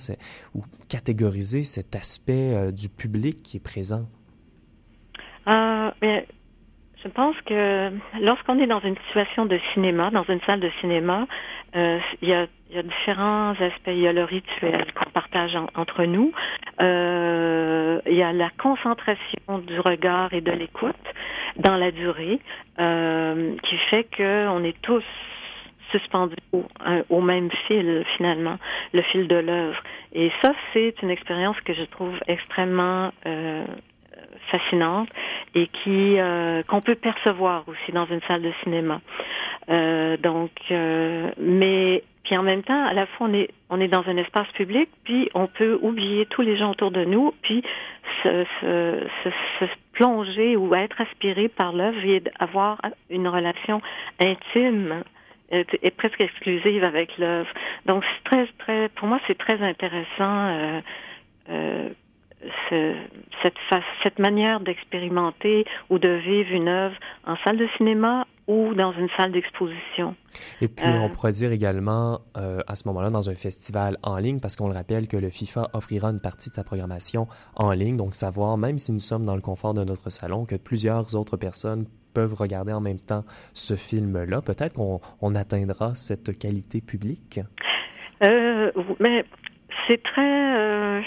ou 0.56 0.64
catégoriser 0.88 1.62
cet 1.62 1.94
aspect 1.94 2.52
euh, 2.52 2.72
du 2.72 2.88
public 2.88 3.42
qui 3.42 3.58
est 3.58 3.64
présent? 3.64 4.06
je 7.04 7.12
pense 7.12 7.36
que 7.42 7.92
lorsqu'on 8.20 8.58
est 8.58 8.66
dans 8.66 8.80
une 8.80 8.96
situation 9.06 9.46
de 9.46 9.60
cinéma, 9.72 10.10
dans 10.10 10.24
une 10.24 10.40
salle 10.40 10.58
de 10.58 10.70
cinéma, 10.80 11.28
il 11.72 12.28
y 12.28 12.32
a 12.32 12.48
il 12.70 12.76
y 12.76 12.79
a 12.79 12.83
différents 12.83 13.52
aspects. 13.52 13.88
Il 13.88 14.00
y 14.00 14.09
a 14.09 14.12
le 14.12 14.24
rituel 14.24 14.87
qu'on 14.94 15.11
partage 15.11 15.57
entre 15.74 16.05
nous. 16.05 16.33
Euh, 16.81 18.00
il 18.07 18.14
y 18.14 18.22
a 18.22 18.33
la 18.33 18.50
concentration 18.59 19.59
du 19.66 19.81
regard 19.81 20.33
et 20.33 20.40
de 20.40 20.52
l'écoute 20.52 20.94
dans 21.57 21.76
la 21.76 21.90
durée, 21.90 22.38
euh, 22.79 23.55
qui 23.62 23.76
fait 23.90 24.07
qu'on 24.16 24.64
est 24.64 24.81
tous 24.83 25.05
suspendus 25.90 26.37
au, 26.52 26.64
au, 27.09 27.20
même 27.20 27.48
fil 27.66 28.05
finalement, 28.16 28.59
le 28.92 29.02
fil 29.02 29.29
de 29.29 29.37
l'œuvre. 29.37 29.81
Et 30.12 30.33
ça, 30.42 30.52
c'est 30.72 30.94
une 31.02 31.11
expérience 31.11 31.59
que 31.61 31.72
je 31.72 31.85
trouve 31.85 32.18
extrêmement 32.26 33.12
euh, 33.24 33.64
fascinante 34.50 35.09
et 35.55 35.68
qui 35.68 36.18
euh, 36.18 36.62
qu'on 36.64 36.81
peut 36.81 36.94
percevoir 36.94 37.64
aussi 37.68 37.92
dans 37.92 38.07
une 38.07 38.20
salle 38.22 38.42
de 38.42 38.52
cinéma. 38.62 39.00
Euh, 39.68 40.16
donc, 40.16 40.50
euh, 40.70 41.31
mais 41.38 42.02
puis 42.26 42.36
en 42.36 42.42
même 42.42 42.64
temps, 42.64 42.84
à 42.84 42.92
la 42.92 43.06
fois, 43.06 43.28
on 43.28 43.34
est, 43.34 43.48
on 43.70 43.80
est 43.80 43.86
dans 43.86 44.02
un 44.08 44.16
espace 44.16 44.48
public, 44.48 44.88
puis 45.04 45.30
on 45.34 45.46
peut 45.46 45.78
oublier 45.80 46.26
tous 46.26 46.42
les 46.42 46.56
gens 46.56 46.72
autour 46.72 46.90
de 46.90 47.04
nous, 47.04 47.32
puis 47.42 47.62
se, 48.24 48.44
plonger 49.92 50.56
ou 50.56 50.74
être 50.74 51.00
aspiré 51.00 51.48
par 51.48 51.72
l'œuvre 51.72 52.04
et 52.04 52.22
avoir 52.38 52.80
une 53.10 53.28
relation 53.28 53.80
intime 54.20 55.04
et 55.50 55.90
presque 55.92 56.20
exclusive 56.20 56.82
avec 56.82 57.16
l'œuvre. 57.16 57.48
Donc, 57.86 58.04
c'est 58.04 58.24
très, 58.24 58.46
très, 58.58 58.88
pour 58.90 59.06
moi, 59.06 59.20
c'est 59.28 59.38
très 59.38 59.62
intéressant 59.62 60.48
euh, 60.48 60.80
euh, 61.48 61.88
ce, 62.68 62.94
cette, 63.42 63.56
cette 64.02 64.18
manière 64.18 64.58
d'expérimenter 64.58 65.64
ou 65.90 66.00
de 66.00 66.08
vivre 66.08 66.52
une 66.52 66.68
œuvre 66.68 66.96
en 67.24 67.36
salle 67.44 67.56
de 67.56 67.68
cinéma 67.76 68.26
ou 68.48 68.74
dans 68.74 68.92
une 68.92 69.09
salle 69.16 69.32
d'exposition. 69.32 70.14
Et 70.61 70.68
puis, 70.68 70.87
on 70.87 71.06
euh, 71.06 71.09
pourrait 71.09 71.32
dire 71.32 71.50
également, 71.50 72.20
euh, 72.37 72.61
à 72.68 72.76
ce 72.76 72.87
moment-là, 72.88 73.11
dans 73.11 73.28
un 73.28 73.35
festival 73.35 73.96
en 74.02 74.18
ligne, 74.18 74.38
parce 74.38 74.54
qu'on 74.54 74.68
le 74.68 74.74
rappelle 74.74 75.09
que 75.09 75.16
le 75.16 75.30
FIFA 75.30 75.68
offrira 75.72 76.09
une 76.09 76.20
partie 76.20 76.50
de 76.50 76.54
sa 76.54 76.62
programmation 76.62 77.26
en 77.56 77.72
ligne, 77.72 77.96
donc 77.96 78.14
savoir, 78.14 78.56
même 78.56 78.78
si 78.78 78.92
nous 78.92 79.00
sommes 79.00 79.26
dans 79.26 79.35
le 79.35 79.40
confort 79.40 79.74
de 79.74 79.82
notre 79.85 80.11
salon, 80.11 80.44
que 80.44 80.54
plusieurs 80.54 81.16
autres 81.16 81.37
personnes 81.37 81.87
peuvent 82.14 82.35
regarder 82.35 82.72
en 82.72 82.80
même 82.80 83.00
temps 83.00 83.24
ce 83.52 83.74
film-là. 83.74 84.40
Peut-être 84.42 84.74
qu'on 84.74 85.00
on 85.20 85.35
atteindra 85.35 85.94
cette 85.96 86.38
qualité 86.38 86.80
publique? 86.80 87.40
Euh, 88.22 88.70
mais 89.00 89.24
c'est 89.87 90.02
très... 90.02 90.56
Euh, 90.56 91.02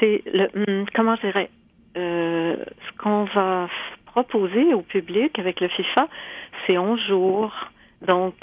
c'est 0.00 0.22
le... 0.26 0.46
Hmm, 0.54 0.84
comment 0.94 1.16
je 1.16 1.22
dirais 1.22 1.50
Ce 1.96 2.96
qu'on 2.98 3.24
va 3.24 3.68
proposer 4.14 4.74
au 4.74 4.82
public 4.82 5.38
avec 5.40 5.60
le 5.60 5.68
FIFA, 5.68 6.06
c'est 6.66 6.78
11 6.78 7.00
jours. 7.08 7.52
Donc, 8.06 8.34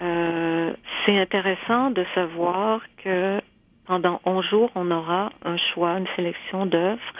euh, 0.00 0.72
c'est 1.04 1.18
intéressant 1.18 1.90
de 1.90 2.04
savoir 2.14 2.80
que 3.04 3.38
pendant 3.86 4.20
11 4.24 4.46
jours, 4.46 4.70
on 4.74 4.90
aura 4.90 5.30
un 5.44 5.58
choix, 5.58 5.98
une 5.98 6.06
sélection 6.16 6.64
d'œuvres 6.64 7.12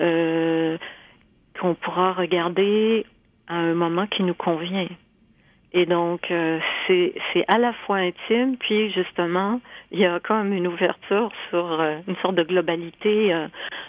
euh, 0.00 0.76
qu'on 1.60 1.74
pourra 1.74 2.12
regarder 2.12 3.06
à 3.46 3.54
un 3.54 3.74
moment 3.74 4.06
qui 4.08 4.24
nous 4.24 4.34
convient. 4.34 4.88
Et 5.76 5.86
donc, 5.86 6.30
euh, 6.30 6.60
c'est, 6.86 7.12
à 7.48 7.58
la 7.58 7.72
fois 7.72 7.96
intime, 7.96 8.56
puis 8.58 8.92
justement, 8.92 9.60
il 9.90 9.98
y 9.98 10.06
a 10.06 10.20
même 10.30 10.52
une 10.52 10.68
ouverture 10.68 11.32
sur 11.50 11.80
euh, 11.80 11.98
une 12.06 12.14
sorte 12.22 12.36
de 12.36 12.44
globalité 12.44 13.34
euh, 13.34 13.48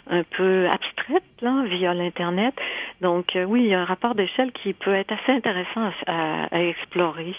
un 0.09 0.23
peu 0.23 0.67
abstraite 0.67 1.23
là, 1.41 1.63
via 1.67 1.93
l'Internet. 1.93 2.55
Donc, 3.01 3.37
oui, 3.47 3.65
il 3.65 3.67
y 3.67 3.75
a 3.75 3.81
un 3.81 3.85
rapport 3.85 4.15
d'échelle 4.15 4.51
qui 4.51 4.73
peut 4.73 4.95
être 4.95 5.11
assez 5.11 5.31
intéressant 5.31 5.91
à, 6.07 6.45
à 6.45 6.59
explorer. 6.59 7.35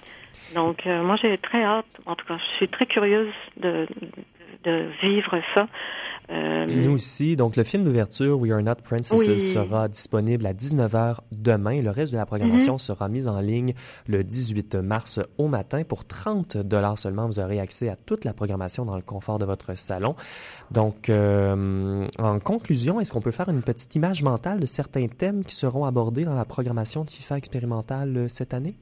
Donc, 0.55 0.87
moi, 0.87 1.17
j'ai 1.17 1.37
très 1.39 1.65
hâte, 1.65 1.87
en 2.07 2.15
tout 2.15 2.25
cas, 2.27 2.39
je 2.39 2.57
suis 2.57 2.69
très 2.69 2.87
curieuse 2.87 3.33
de, 3.57 3.89
de 4.67 4.91
vivre 5.03 5.41
ça. 5.55 5.67
Euh, 6.31 6.65
Nous 6.67 6.91
aussi. 6.91 7.37
Donc, 7.37 7.57
le 7.57 7.63
film 7.63 7.85
d'ouverture 7.85 8.39
We 8.39 8.51
Are 8.53 8.63
Not 8.63 8.77
Princesses 8.85 9.53
sera 9.53 9.89
disponible 9.89 10.47
à 10.47 10.53
19h 10.53 11.19
demain. 11.31 11.81
Le 11.81 11.91
reste 11.91 12.13
de 12.13 12.17
la 12.17 12.27
programmation 12.27 12.75
mhm. 12.75 12.79
sera 12.79 13.09
mise 13.09 13.29
en 13.29 13.41
ligne 13.41 13.75
le 14.09 14.25
18 14.25 14.77
mars 14.77 15.21
au 15.39 15.47
matin. 15.47 15.83
Pour 15.85 16.05
30 16.05 16.57
dollars 16.57 16.99
seulement, 16.99 17.27
vous 17.27 17.39
aurez 17.39 17.61
accès 17.61 17.89
à 17.89 17.97
toute 17.97 18.25
la 18.25 18.33
programmation 18.33 18.85
dans 18.85 18.97
le 18.97 19.03
confort 19.03 19.39
de 19.39 19.47
votre 19.47 19.77
salon. 19.77 20.17
Donc, 20.73 21.11
euh, 21.11 22.07
en 22.19 22.39
conclusion, 22.41 23.01
est-ce 23.01 23.13
qu'on 23.13 23.21
peut 23.21 23.31
faire 23.31 23.49
une 23.49 23.63
petite 23.63 23.95
image 23.95 24.25
mentale 24.25 24.59
de 24.59 24.67
certains 24.67 25.07
thèmes 25.07 25.45
qui 25.45 25.55
seront 25.55 25.85
abordés 25.85 26.25
dans 26.25 26.35
la 26.35 26.45
programmation 26.45 27.05
de 27.05 27.11
FIFA 27.11 27.37
expérimentale 27.37 28.17
euh, 28.17 28.29
cette 28.29 28.55
année? 28.55 28.75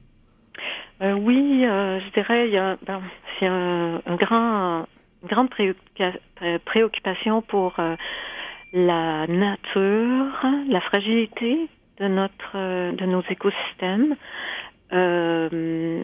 oui, 1.01 1.61
je 1.61 2.13
dirais, 2.13 2.47
il 2.47 2.53
y 2.53 2.57
a, 2.57 2.77
ben, 2.87 3.01
un, 3.41 4.15
grand 4.15 4.85
grande 5.25 5.49
préoccupation 6.65 7.41
pour 7.41 7.73
euh, 7.79 7.95
la 8.73 9.27
nature, 9.27 10.45
la 10.69 10.81
fragilité 10.81 11.67
de 11.99 12.07
notre 12.07 12.51
euh, 12.55 12.91
de 12.91 13.05
nos 13.05 13.23
écosystèmes, 13.29 14.15
euh, 14.93 16.03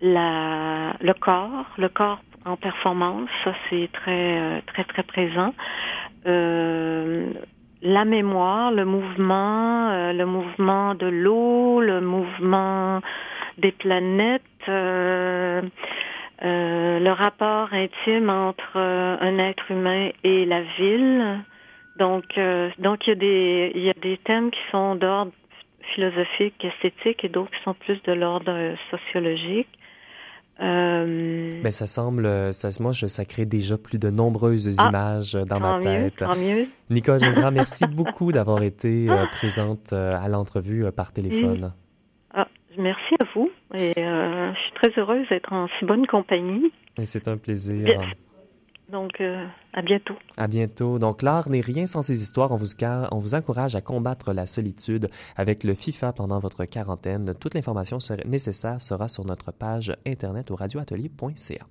la, 0.00 0.94
le 1.00 1.14
corps, 1.14 1.66
le 1.78 1.88
corps 1.88 2.20
en 2.44 2.56
performance, 2.56 3.28
ça 3.44 3.52
c'est 3.68 3.90
très 3.92 4.62
très 4.66 4.84
très 4.84 5.02
présent. 5.02 5.52
la 7.82 8.04
mémoire, 8.04 8.72
le 8.72 8.84
mouvement, 8.84 10.12
le 10.12 10.24
mouvement 10.24 10.94
de 10.94 11.06
l'eau, 11.06 11.80
le 11.80 12.00
mouvement 12.00 13.00
des 13.58 13.72
planètes, 13.72 14.42
euh, 14.68 15.62
le 16.42 17.12
rapport 17.12 17.68
intime 17.72 18.30
entre 18.30 18.76
euh, 18.76 19.16
un 19.20 19.38
être 19.38 19.70
humain 19.70 20.10
et 20.24 20.44
la 20.44 20.62
ville. 20.78 21.40
Donc, 21.98 22.24
euh, 22.36 22.70
donc 22.78 23.06
il 23.06 23.10
y 23.10 23.12
a 23.12 23.14
des 23.14 23.72
il 23.74 23.82
y 23.82 23.90
a 23.90 23.94
des 23.94 24.18
thèmes 24.18 24.50
qui 24.50 24.60
sont 24.70 24.96
d'ordre 24.96 25.32
philosophique, 25.94 26.62
esthétique, 26.62 27.24
et 27.24 27.28
d'autres 27.28 27.50
qui 27.50 27.62
sont 27.62 27.74
plus 27.74 28.02
de 28.02 28.12
l'ordre 28.12 28.74
sociologique. 28.90 29.68
Euh... 30.60 31.50
Ben, 31.62 31.70
ça 31.70 31.86
semble, 31.86 32.52
ça, 32.52 32.70
moi, 32.80 32.92
je, 32.92 33.06
ça 33.06 33.24
crée 33.24 33.44
déjà 33.44 33.76
plus 33.78 33.98
de 33.98 34.10
nombreuses 34.10 34.80
ah, 34.80 34.88
images 34.88 35.34
dans 35.34 35.60
ma 35.60 35.80
tête. 35.80 36.02
Mieux, 36.02 36.10
tant 36.10 36.36
mieux. 36.36 36.66
Nicole 36.90 37.20
Gingras, 37.20 37.50
merci 37.52 37.86
beaucoup 37.86 38.32
d'avoir 38.32 38.62
été 38.62 39.06
présente 39.32 39.92
à 39.92 40.26
l'entrevue 40.28 40.90
par 40.92 41.12
téléphone. 41.12 41.72
Ah, 42.34 42.48
merci 42.76 43.14
à 43.20 43.24
vous. 43.34 43.50
Et 43.76 43.92
euh, 43.98 44.52
je 44.54 44.58
suis 44.58 44.72
très 44.72 45.00
heureuse 45.00 45.26
d'être 45.28 45.52
en 45.52 45.68
si 45.78 45.84
bonne 45.84 46.06
compagnie. 46.06 46.72
Et 46.98 47.04
c'est 47.04 47.28
un 47.28 47.36
plaisir. 47.36 48.00
Donc, 48.90 49.20
euh, 49.20 49.44
à 49.72 49.82
bientôt. 49.82 50.14
À 50.36 50.46
bientôt. 50.46 50.98
Donc, 50.98 51.22
l'art 51.22 51.50
n'est 51.50 51.60
rien 51.60 51.86
sans 51.86 52.02
ses 52.02 52.22
histoires. 52.22 52.52
On 52.52 52.56
vous, 52.56 52.72
on 53.10 53.18
vous 53.18 53.34
encourage 53.34 53.74
à 53.74 53.80
combattre 53.80 54.32
la 54.32 54.46
solitude 54.46 55.10
avec 55.36 55.64
le 55.64 55.74
FIFA 55.74 56.12
pendant 56.12 56.38
votre 56.38 56.64
quarantaine. 56.64 57.34
Toute 57.38 57.54
l'information 57.54 57.98
nécessaire 58.24 58.80
sera 58.80 59.08
sur 59.08 59.24
notre 59.24 59.52
page 59.52 59.92
internet 60.06 60.50
au 60.50 60.54
radioatelier.ca. 60.54 61.66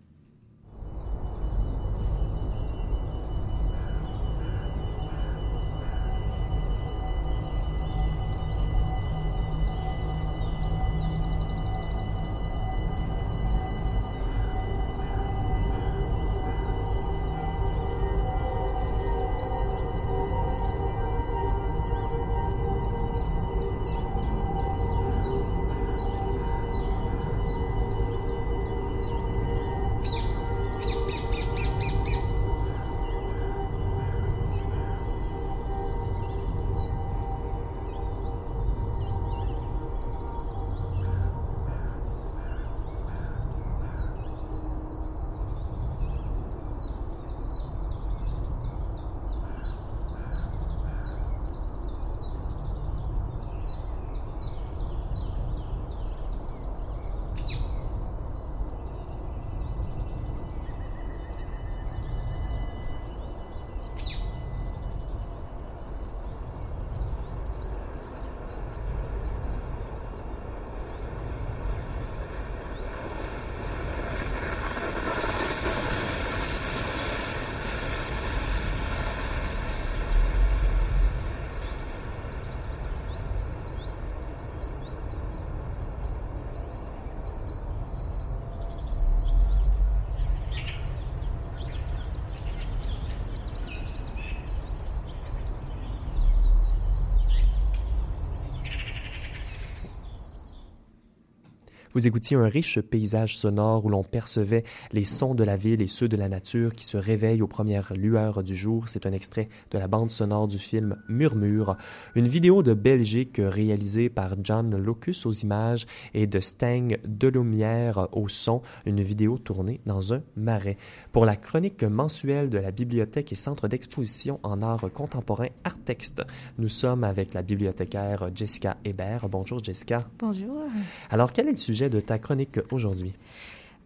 Vous 101.95 102.07
écoutiez 102.07 102.35
un 102.35 102.49
riche 102.49 102.81
paysage 102.81 103.37
sonore 103.37 103.85
où 103.85 103.89
l'on 103.89 104.03
percevait 104.03 104.65
les 104.91 105.05
sons 105.05 105.33
de 105.33 105.45
la 105.45 105.55
ville 105.55 105.81
et 105.81 105.87
ceux 105.87 106.09
de 106.09 106.17
la 106.17 106.27
nature 106.27 106.75
qui 106.75 106.83
se 106.83 106.97
réveillent 106.97 107.41
aux 107.41 107.47
premières 107.47 107.93
lueurs 107.93 108.43
du 108.43 108.53
jour. 108.53 108.89
C'est 108.89 109.05
un 109.05 109.13
extrait 109.13 109.47
de 109.71 109.77
la 109.77 109.87
bande 109.87 110.11
sonore 110.11 110.49
du 110.49 110.59
film 110.59 110.97
Murmure, 111.07 111.77
une 112.15 112.27
vidéo 112.27 112.63
de 112.63 112.73
Belgique 112.73 113.39
réalisée 113.41 114.09
par 114.09 114.35
John 114.43 114.75
Locus 114.75 115.25
aux 115.25 115.31
images 115.31 115.85
et 116.13 116.27
de 116.27 116.41
Steng 116.41 116.97
Delumière 117.07 118.09
au 118.11 118.27
son, 118.27 118.61
une 118.85 119.01
vidéo 119.01 119.37
tournée 119.37 119.79
dans 119.85 120.13
un 120.13 120.21
marais. 120.35 120.75
Pour 121.13 121.25
la 121.25 121.37
chronique 121.37 121.85
mensuelle 121.85 122.49
de 122.49 122.57
la 122.57 122.71
bibliothèque 122.71 123.31
et 123.31 123.35
centre 123.35 123.69
d'exposition 123.69 124.41
en 124.43 124.61
art 124.61 124.91
contemporain 124.93 125.47
Artexte, 125.63 126.23
nous 126.57 126.67
sommes 126.67 127.05
avec 127.05 127.33
la 127.33 127.41
bibliothécaire 127.41 128.31
Jessica 128.35 128.75
Hébert. 128.83 129.29
Bonjour 129.29 129.63
Jessica. 129.63 130.03
Bonjour. 130.19 130.65
Alors, 131.09 131.31
quel 131.31 131.47
est 131.47 131.51
le 131.51 131.55
sujet 131.55 131.84
de 131.89 131.99
ta 131.99 132.19
chronique 132.19 132.59
aujourd'hui? 132.71 133.13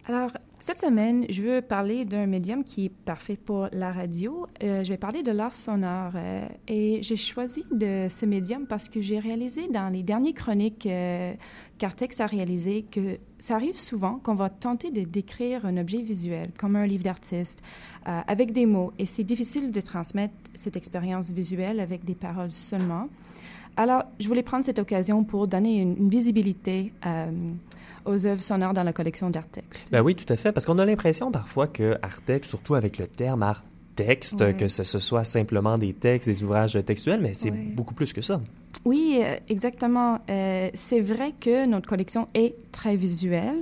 Alors, 0.09 0.31
cette 0.59 0.79
semaine, 0.79 1.25
je 1.29 1.43
veux 1.43 1.61
parler 1.61 2.03
d'un 2.03 2.25
médium 2.25 2.63
qui 2.63 2.85
est 2.85 2.91
parfait 3.05 3.37
pour 3.37 3.67
la 3.71 3.91
radio. 3.91 4.47
Euh, 4.63 4.83
je 4.83 4.89
vais 4.89 4.97
parler 4.97 5.21
de 5.21 5.31
l'art 5.31 5.53
sonore. 5.53 6.13
Euh, 6.15 6.47
et 6.67 7.03
j'ai 7.03 7.15
choisi 7.15 7.63
de 7.71 8.07
ce 8.09 8.25
médium 8.25 8.65
parce 8.65 8.89
que 8.89 9.01
j'ai 9.01 9.19
réalisé 9.19 9.67
dans 9.67 9.87
les 9.93 10.01
dernières 10.01 10.33
chroniques 10.33 10.87
euh, 10.87 11.33
qu'Artex 11.77 12.21
a 12.21 12.25
réalisé 12.25 12.85
que 12.89 13.19
ça 13.37 13.53
arrive 13.55 13.77
souvent 13.77 14.17
qu'on 14.17 14.33
va 14.33 14.49
tenter 14.49 14.89
de 14.89 15.01
décrire 15.01 15.65
un 15.67 15.77
objet 15.77 16.01
visuel, 16.01 16.49
comme 16.57 16.75
un 16.75 16.87
livre 16.87 17.03
d'artiste, 17.03 17.61
euh, 18.07 18.21
avec 18.25 18.51
des 18.51 18.65
mots. 18.65 18.91
Et 18.97 19.05
c'est 19.05 19.23
difficile 19.23 19.71
de 19.71 19.79
transmettre 19.79 20.33
cette 20.55 20.75
expérience 20.75 21.29
visuelle 21.29 21.79
avec 21.79 22.03
des 22.03 22.15
paroles 22.15 22.51
seulement. 22.51 23.09
Alors, 23.77 24.03
je 24.19 24.27
voulais 24.27 24.43
prendre 24.43 24.65
cette 24.65 24.79
occasion 24.79 25.23
pour 25.23 25.47
donner 25.47 25.81
une, 25.81 25.95
une 25.97 26.09
visibilité 26.09 26.91
aux 28.05 28.25
œuvres 28.25 28.41
sonores 28.41 28.73
dans 28.73 28.83
la 28.83 28.93
collection 28.93 29.29
d'Artex. 29.29 29.85
Ben 29.91 30.01
oui, 30.01 30.15
tout 30.15 30.31
à 30.31 30.35
fait, 30.35 30.51
parce 30.51 30.65
qu'on 30.65 30.77
a 30.79 30.85
l'impression 30.85 31.31
parfois 31.31 31.67
que 31.67 31.97
Artex, 32.01 32.47
surtout 32.47 32.75
avec 32.75 32.97
le 32.97 33.07
terme 33.07 33.43
art 33.43 33.63
texte, 33.95 34.41
Ouais. 34.41 34.53
que 34.53 34.67
ce, 34.69 34.83
ce 34.85 34.97
soit 34.99 35.25
simplement 35.25 35.77
des 35.77 35.93
textes, 35.93 36.29
des 36.29 36.43
ouvrages 36.43 36.79
textuels, 36.85 37.19
mais 37.21 37.33
c'est 37.33 37.51
Ouais. 37.51 37.57
beaucoup 37.75 37.93
plus 37.93 38.13
que 38.13 38.21
ça. 38.21 38.39
Oui, 38.85 39.19
euh, 39.21 39.35
exactement. 39.49 40.19
Euh, 40.29 40.69
c'est 40.73 41.01
vrai 41.01 41.33
que 41.37 41.65
notre 41.65 41.87
collection 41.89 42.27
est 42.33 42.55
très 42.71 42.95
visuelle. 42.95 43.57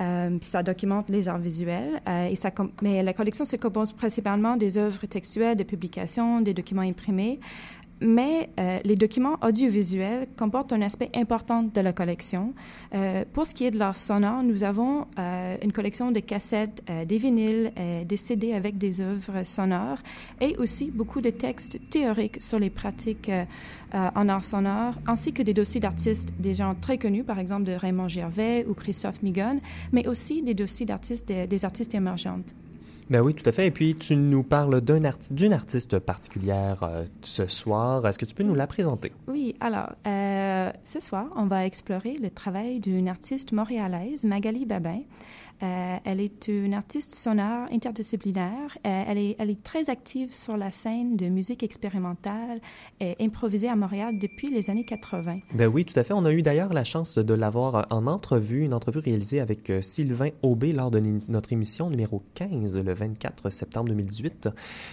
euh, 0.00 0.28
puis 0.38 0.48
ça 0.48 0.62
documente 0.62 1.08
les 1.10 1.26
arts 1.26 1.38
visuels. 1.40 2.00
euh, 2.06 2.28
et 2.28 2.36
ça, 2.36 2.52
mais 2.82 3.02
la 3.02 3.12
collection 3.12 3.44
se 3.44 3.56
compose 3.56 3.90
principalement 3.92 4.56
des 4.56 4.76
œuvres 4.78 5.04
textuelles, 5.06 5.56
des 5.56 5.64
publications, 5.64 6.40
des 6.40 6.54
documents 6.54 6.82
imprimés. 6.82 7.40
Mais 8.00 8.50
euh, 8.58 8.78
les 8.84 8.96
documents 8.96 9.38
audiovisuels 9.42 10.28
comportent 10.36 10.72
un 10.72 10.82
aspect 10.82 11.10
important 11.14 11.62
de 11.64 11.80
la 11.80 11.92
collection. 11.92 12.54
Euh, 12.94 13.24
pour 13.32 13.46
ce 13.46 13.54
qui 13.54 13.64
est 13.64 13.70
de 13.70 13.78
l'art 13.78 13.96
sonore, 13.96 14.42
nous 14.42 14.62
avons 14.62 15.06
euh, 15.18 15.56
une 15.62 15.72
collection 15.72 16.12
de 16.12 16.20
cassettes, 16.20 16.82
euh, 16.90 17.04
des 17.04 17.18
vinyles, 17.18 17.72
euh, 17.78 18.04
des 18.04 18.16
CD 18.16 18.52
avec 18.52 18.78
des 18.78 19.00
œuvres 19.00 19.44
sonores 19.44 19.98
et 20.40 20.56
aussi 20.58 20.90
beaucoup 20.90 21.20
de 21.20 21.30
textes 21.30 21.80
théoriques 21.90 22.40
sur 22.40 22.58
les 22.58 22.70
pratiques 22.70 23.30
euh, 23.30 23.44
en 24.14 24.28
art 24.28 24.44
sonore, 24.44 24.94
ainsi 25.06 25.32
que 25.32 25.42
des 25.42 25.54
dossiers 25.54 25.80
d'artistes, 25.80 26.32
des 26.38 26.54
gens 26.54 26.74
très 26.74 26.98
connus, 26.98 27.24
par 27.24 27.38
exemple 27.38 27.64
de 27.64 27.72
Raymond 27.72 28.08
Gervais 28.08 28.64
ou 28.68 28.74
Christophe 28.74 29.22
Migon, 29.22 29.60
mais 29.92 30.06
aussi 30.06 30.42
des 30.42 30.54
dossiers 30.54 30.86
d'artistes, 30.86 31.26
des, 31.26 31.46
des 31.46 31.64
artistes 31.64 31.94
émergentes. 31.94 32.54
Ben 33.10 33.20
oui, 33.22 33.34
tout 33.34 33.48
à 33.48 33.52
fait. 33.52 33.66
Et 33.66 33.70
puis, 33.70 33.94
tu 33.94 34.16
nous 34.16 34.42
parles 34.42 34.80
d'un 34.82 35.02
arti- 35.04 35.32
d'une 35.32 35.54
artiste 35.54 35.98
particulière 35.98 36.82
euh, 36.82 37.04
ce 37.22 37.46
soir. 37.46 38.06
Est-ce 38.06 38.18
que 38.18 38.26
tu 38.26 38.34
peux 38.34 38.42
nous 38.42 38.54
la 38.54 38.66
présenter? 38.66 39.12
Oui, 39.26 39.54
alors, 39.60 39.92
euh, 40.06 40.70
ce 40.84 41.00
soir, 41.00 41.26
on 41.36 41.46
va 41.46 41.64
explorer 41.64 42.18
le 42.20 42.28
travail 42.30 42.80
d'une 42.80 43.08
artiste 43.08 43.52
montréalaise, 43.52 44.24
Magali 44.24 44.66
Babin. 44.66 45.00
Euh, 45.62 45.96
elle 46.04 46.20
est 46.20 46.48
une 46.48 46.74
artiste 46.74 47.14
sonore 47.14 47.68
interdisciplinaire. 47.72 48.78
Euh, 48.86 49.04
elle, 49.08 49.18
est, 49.18 49.36
elle 49.38 49.50
est 49.50 49.62
très 49.62 49.90
active 49.90 50.34
sur 50.34 50.56
la 50.56 50.70
scène 50.70 51.16
de 51.16 51.28
musique 51.28 51.62
expérimentale 51.62 52.60
et 53.00 53.16
improvisée 53.20 53.68
à 53.68 53.76
Montréal 53.76 54.18
depuis 54.18 54.50
les 54.50 54.70
années 54.70 54.84
80. 54.84 55.38
Ben 55.54 55.66
oui, 55.66 55.84
tout 55.84 55.98
à 55.98 56.04
fait. 56.04 56.14
On 56.14 56.24
a 56.24 56.32
eu 56.32 56.42
d'ailleurs 56.42 56.72
la 56.72 56.84
chance 56.84 57.18
de 57.18 57.34
l'avoir 57.34 57.74
euh, 57.76 57.82
en 57.90 58.06
entrevue, 58.06 58.64
une 58.64 58.74
entrevue 58.74 59.00
réalisée 59.00 59.40
avec 59.40 59.72
Sylvain 59.80 60.30
Aubé 60.42 60.72
lors 60.72 60.90
de 60.90 61.00
notre 61.28 61.52
émission 61.52 61.90
numéro 61.90 62.22
15, 62.34 62.78
le 62.78 62.94
24 62.94 63.50
septembre 63.50 63.88
2018. 63.88 64.48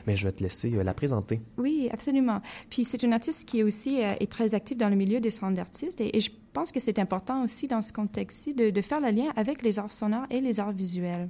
Mais 0.07 0.15
je 0.15 0.25
vais 0.25 0.31
te 0.31 0.43
laisser 0.43 0.69
la 0.69 0.93
présenter. 0.93 1.41
Oui, 1.57 1.89
absolument. 1.91 2.41
Puis 2.69 2.85
c'est 2.85 3.03
une 3.03 3.13
artiste 3.13 3.47
qui 3.47 3.59
est 3.59 3.63
aussi 3.63 4.03
euh, 4.03 4.13
est 4.19 4.31
très 4.31 4.55
active 4.55 4.77
dans 4.77 4.89
le 4.89 4.95
milieu 4.95 5.19
des 5.19 5.29
centres 5.29 5.55
d'artistes 5.55 6.01
et, 6.01 6.15
et 6.15 6.21
je 6.21 6.31
pense 6.55 6.71
que 6.71 6.79
c'est 6.79 6.99
important 6.99 7.43
aussi 7.43 7.67
dans 7.67 7.81
ce 7.81 7.91
contexte-ci 7.91 8.53
de, 8.53 8.81
faire 8.81 9.01
le 9.01 9.09
lien 9.09 9.31
avec 9.35 9.61
les 9.61 9.77
arts 9.77 9.91
sonores 9.91 10.25
et 10.29 10.39
les 10.39 10.59
arts 10.59 10.71
visuels. 10.71 11.29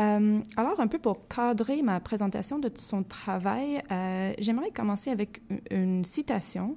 Euh, 0.00 0.40
alors, 0.56 0.80
un 0.80 0.86
peu 0.86 0.98
pour 0.98 1.26
cadrer 1.28 1.82
ma 1.82 1.98
présentation 1.98 2.58
de 2.58 2.70
son 2.74 3.02
travail, 3.02 3.82
euh, 3.90 4.32
j'aimerais 4.38 4.70
commencer 4.70 5.10
avec 5.10 5.42
une, 5.70 6.04
citation 6.04 6.76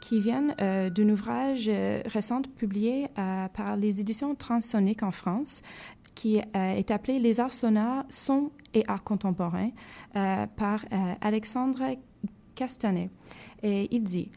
qui 0.00 0.20
vient 0.20 0.54
euh, 0.60 0.88
d'un 0.90 1.10
ouvrage 1.10 1.70
récent 2.06 2.40
publié 2.56 3.08
par 3.14 3.76
les 3.76 4.00
éditions 4.00 4.34
Transsoniques 4.34 5.02
en 5.02 5.12
France, 5.12 5.62
qui 6.14 6.40
est 6.54 6.90
appelé 6.90 7.18
Les 7.18 7.38
arts 7.38 7.54
sonores, 7.54 8.04
sons 8.08 8.50
et 8.74 8.82
arts 8.88 9.04
contemporains, 9.04 9.70
euh, 10.16 10.46
par 10.56 10.84
Alexandre 11.20 11.96
Castanet. 12.54 13.10
Et 13.62 13.94
il 13.94 14.02
dit 14.02 14.30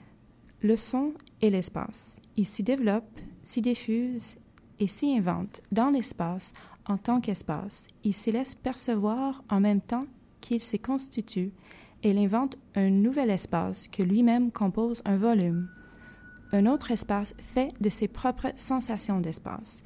Le 0.63 0.78
son 0.78 1.13
est 1.41 1.50
l'espace. 1.50 2.21
Il 2.38 2.45
s'y 2.45 2.62
développe, 2.62 3.19
s'y 3.43 3.62
diffuse 3.62 4.38
et 4.80 4.88
s'y 4.88 5.17
invente 5.17 5.62
dans 5.71 5.89
l'espace 5.89 6.54
en 6.86 7.00
tant 7.00 7.19
qu'espace. 7.19 7.88
Il 8.04 8.13
s'y 8.13 8.32
laisse 8.32 8.54
percevoir 8.54 9.43
en 9.50 9.60
même 9.60 9.82
temps 9.82 10.06
qu'il 10.39 10.62
s'y 10.62 10.78
constitue 10.78 11.52
et 12.04 12.12
il 12.12 12.17
invente 12.19 12.58
un 12.76 12.89
nouvel 12.89 13.32
espace 13.32 13.88
que 13.88 14.04
lui-même 14.04 14.52
compose 14.52 15.02
un 15.06 15.17
volume. 15.17 15.67
Un 16.52 16.67
autre 16.67 16.91
espace 16.91 17.34
fait 17.39 17.71
de 17.82 17.89
ses 17.89 18.08
propres 18.08 18.52
sensations 18.56 19.19
d'espace. 19.19 19.84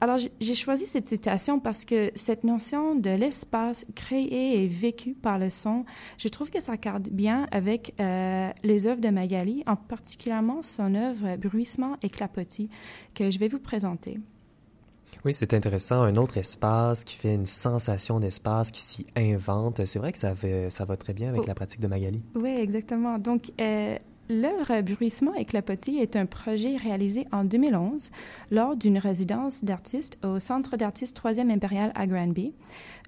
Alors, 0.00 0.16
j'ai 0.40 0.54
choisi 0.54 0.86
cette 0.86 1.08
citation 1.08 1.58
parce 1.58 1.84
que 1.84 2.12
cette 2.14 2.44
notion 2.44 2.94
de 2.94 3.10
l'espace 3.10 3.84
créé 3.96 4.62
et 4.62 4.68
vécu 4.68 5.14
par 5.14 5.38
le 5.40 5.50
son, 5.50 5.84
je 6.18 6.28
trouve 6.28 6.50
que 6.50 6.60
ça 6.60 6.76
cadre 6.76 7.10
bien 7.10 7.48
avec 7.50 7.94
euh, 8.00 8.50
les 8.62 8.86
œuvres 8.86 9.00
de 9.00 9.08
Magali, 9.08 9.64
en 9.66 9.74
particulièrement 9.74 10.62
son 10.62 10.94
œuvre 10.94 11.36
Bruissement 11.36 11.96
et 12.02 12.08
clapotis, 12.10 12.70
que 13.14 13.30
je 13.32 13.38
vais 13.40 13.48
vous 13.48 13.58
présenter. 13.58 14.20
Oui, 15.24 15.34
c'est 15.34 15.52
intéressant. 15.52 16.02
Un 16.04 16.14
autre 16.14 16.36
espace 16.38 17.02
qui 17.02 17.16
fait 17.16 17.34
une 17.34 17.46
sensation 17.46 18.20
d'espace, 18.20 18.70
qui 18.70 18.80
s'y 18.80 19.04
invente. 19.16 19.84
C'est 19.84 19.98
vrai 19.98 20.12
que 20.12 20.18
ça, 20.18 20.32
fait- 20.32 20.70
ça 20.70 20.84
va 20.84 20.94
très 20.96 21.12
bien 21.12 21.30
avec 21.30 21.40
Oh. 21.42 21.46
la 21.48 21.54
pratique 21.56 21.80
de 21.80 21.88
Magali. 21.88 22.22
Oui, 22.36 22.50
exactement. 22.50 23.18
Donc, 23.18 23.50
euh, 23.60 23.98
l'œuvre 24.28 24.80
Bruissement 24.82 25.34
et 25.34 25.44
clapotis 25.44 25.98
est 25.98 26.16
un 26.16 26.26
projet 26.26 26.76
réalisé 26.76 27.26
en 27.32 27.44
2011 27.44 28.10
lors 28.50 28.76
d'une 28.76 28.98
résidence 28.98 29.64
d'artistes 29.64 30.18
au 30.24 30.38
Centre 30.40 30.76
d'artistes 30.76 31.18
3e 31.18 31.50
impérial 31.50 31.92
à 31.94 32.06
Granby. 32.06 32.54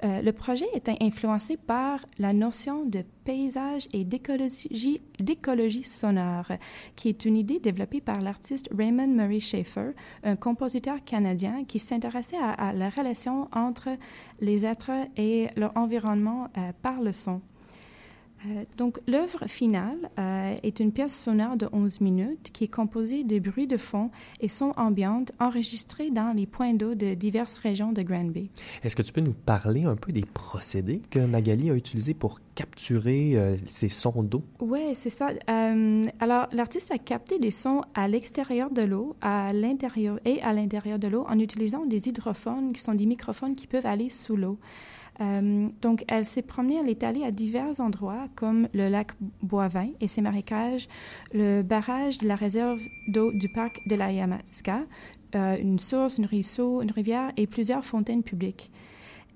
Euh, 0.03 0.23
le 0.23 0.33
projet 0.33 0.67
était 0.75 0.97
influencé 1.01 1.57
par 1.57 2.05
la 2.19 2.33
notion 2.33 2.85
de 2.85 3.05
paysage 3.25 3.87
et 3.93 4.05
d'écologie, 4.05 5.83
sonore, 5.85 6.53
qui 6.97 7.09
est 7.09 7.25
une 7.25 7.37
idée 7.37 7.59
développée 7.59 8.01
par 8.01 8.21
l'artiste 8.21 8.71
Raymond 8.77 9.09
Murray 9.09 9.41
Schaeffer, 9.41 9.91
un 10.25 10.37
compositeur 10.37 11.05
canadien 11.05 11.65
qui 11.65 11.79
s'intéressait 11.79 12.39
à, 12.39 12.51
à 12.53 12.73
la 12.73 12.89
relation 12.89 13.49
entre 13.53 13.91
les 14.41 14.65
êtres 14.65 14.91
et 15.17 15.49
leur 15.57 15.77
environnement 15.77 16.49
euh, 16.57 16.73
par 16.83 17.01
le 17.03 17.13
son. 17.13 17.43
Euh, 18.47 18.65
donc, 18.77 18.99
l'œuvre 19.07 19.47
finale 19.47 20.11
euh, 20.19 20.57
est 20.63 20.81
une 20.81 20.93
pièce 20.93 21.19
sonore 21.19 21.57
de 21.57 21.69
11 21.73 22.01
minutes 22.01 22.51
qui 22.53 22.65
est 22.65 22.73
composée 22.73 23.23
de 23.25 23.39
bruits 23.39 23.67
de 23.67 23.77
fond 23.77 24.11
et 24.41 24.49
sons 24.49 24.73
ambiantes 24.77 25.33
enregistrés 25.39 26.11
dans 26.11 26.35
les 26.35 26.47
points 26.47 26.73
d'eau 26.75 26.95
de 26.95 27.15
diverses 27.15 27.59
régions 27.59 27.93
de 27.93 28.03
Granby. 28.03 28.51
Est-ce 28.83 28.97
que 28.97 29.03
tu 29.03 29.13
peux 29.13 29.21
nous 29.21 29.35
parler 29.35 29.85
un 29.85 29.97
peu 29.97 30.13
des 30.13 30.25
procédés 30.25 31.03
que 31.11 31.19
Magali 31.19 31.71
a 31.71 31.75
utilisés 31.75 32.15
pour 32.15 32.41
capturer 32.55 33.33
euh, 33.37 33.57
ces 33.69 33.89
sons 33.89 34.23
d'eau? 34.23 34.43
Oui, 34.61 34.95
c'est 34.95 35.11
ça. 35.11 35.31
Euh, 35.49 36.05
alors, 36.19 36.47
l'artiste 36.53 36.91
a 36.91 36.99
capté 36.99 37.39
des 37.39 37.51
sons 37.51 37.83
à 37.95 38.09
l'extérieur 38.09 38.71
de 38.71 38.83
l'eau, 38.83 39.17
à 39.21 39.53
l'intérieur 39.53 40.19
et 40.25 40.41
à 40.43 40.53
l'intérieur 40.53 40.99
de 40.99 41.09
l'eau 41.09 41.27
en 41.29 41.39
utilisant 41.39 41.85
des 41.85 42.09
hydrophones 42.09 42.73
qui 42.73 42.81
sont 42.81 42.95
des 42.95 43.07
microphones 43.07 43.55
qui 43.55 43.67
peuvent 43.67 43.87
aller 43.87 44.11
sous 44.11 44.37
l'eau. 44.37 44.59
Euh, 45.21 45.69
donc, 45.83 46.05
elle 46.09 46.25
s'est 46.25 46.43
promenée, 46.43 46.79
elle 46.81 46.89
est 46.89 47.03
allée 47.03 47.25
à 47.25 47.31
divers 47.31 47.81
endroits 47.81 48.29
comme 48.35 48.69
le 48.73 48.89
lac 48.89 49.13
Boivin 49.43 49.89
et 50.01 50.09
ses 50.09 50.23
marécages, 50.23 50.89
le 51.33 51.63
barrage 51.63 52.19
de 52.19 52.29
la 52.29 52.37
réserve 52.37 52.81
d'eau 53.09 53.31
du 53.33 53.49
parc 53.49 53.87
de 53.87 53.97
la 53.97 54.13
Yamaska, 54.13 54.83
euh, 55.35 55.57
une 55.59 55.79
source, 55.79 56.19
une 56.19 56.27
ruisseau, 56.27 56.83
une 56.83 56.91
rivière 56.91 57.33
et 57.37 57.47
plusieurs 57.47 57.85
fontaines 57.85 58.23
publiques. 58.23 58.71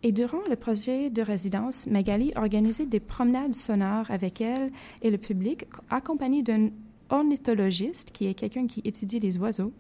Et 0.03 0.13
durant 0.13 0.41
le 0.51 0.57
projet 0.57 1.09
de 1.09 1.23
résidence, 1.23 1.87
Magali 1.87 2.33
organisait 2.37 2.85
des 2.85 3.01
promenades 3.01 3.55
sonores 3.55 4.11
avec 4.11 4.41
elle 4.41 4.71
et 5.03 5.11
le 5.11 5.19
public, 5.19 5.65
accompagnée 5.89 6.43
d'un 6.43 6.69
ornithologiste, 7.09 8.11
qui 8.11 8.27
est 8.27 8.35
quelqu'un 8.35 8.67
qui 8.67 8.83
étudie 8.85 9.21
les 9.21 9.39
oiseaux. 9.39 9.73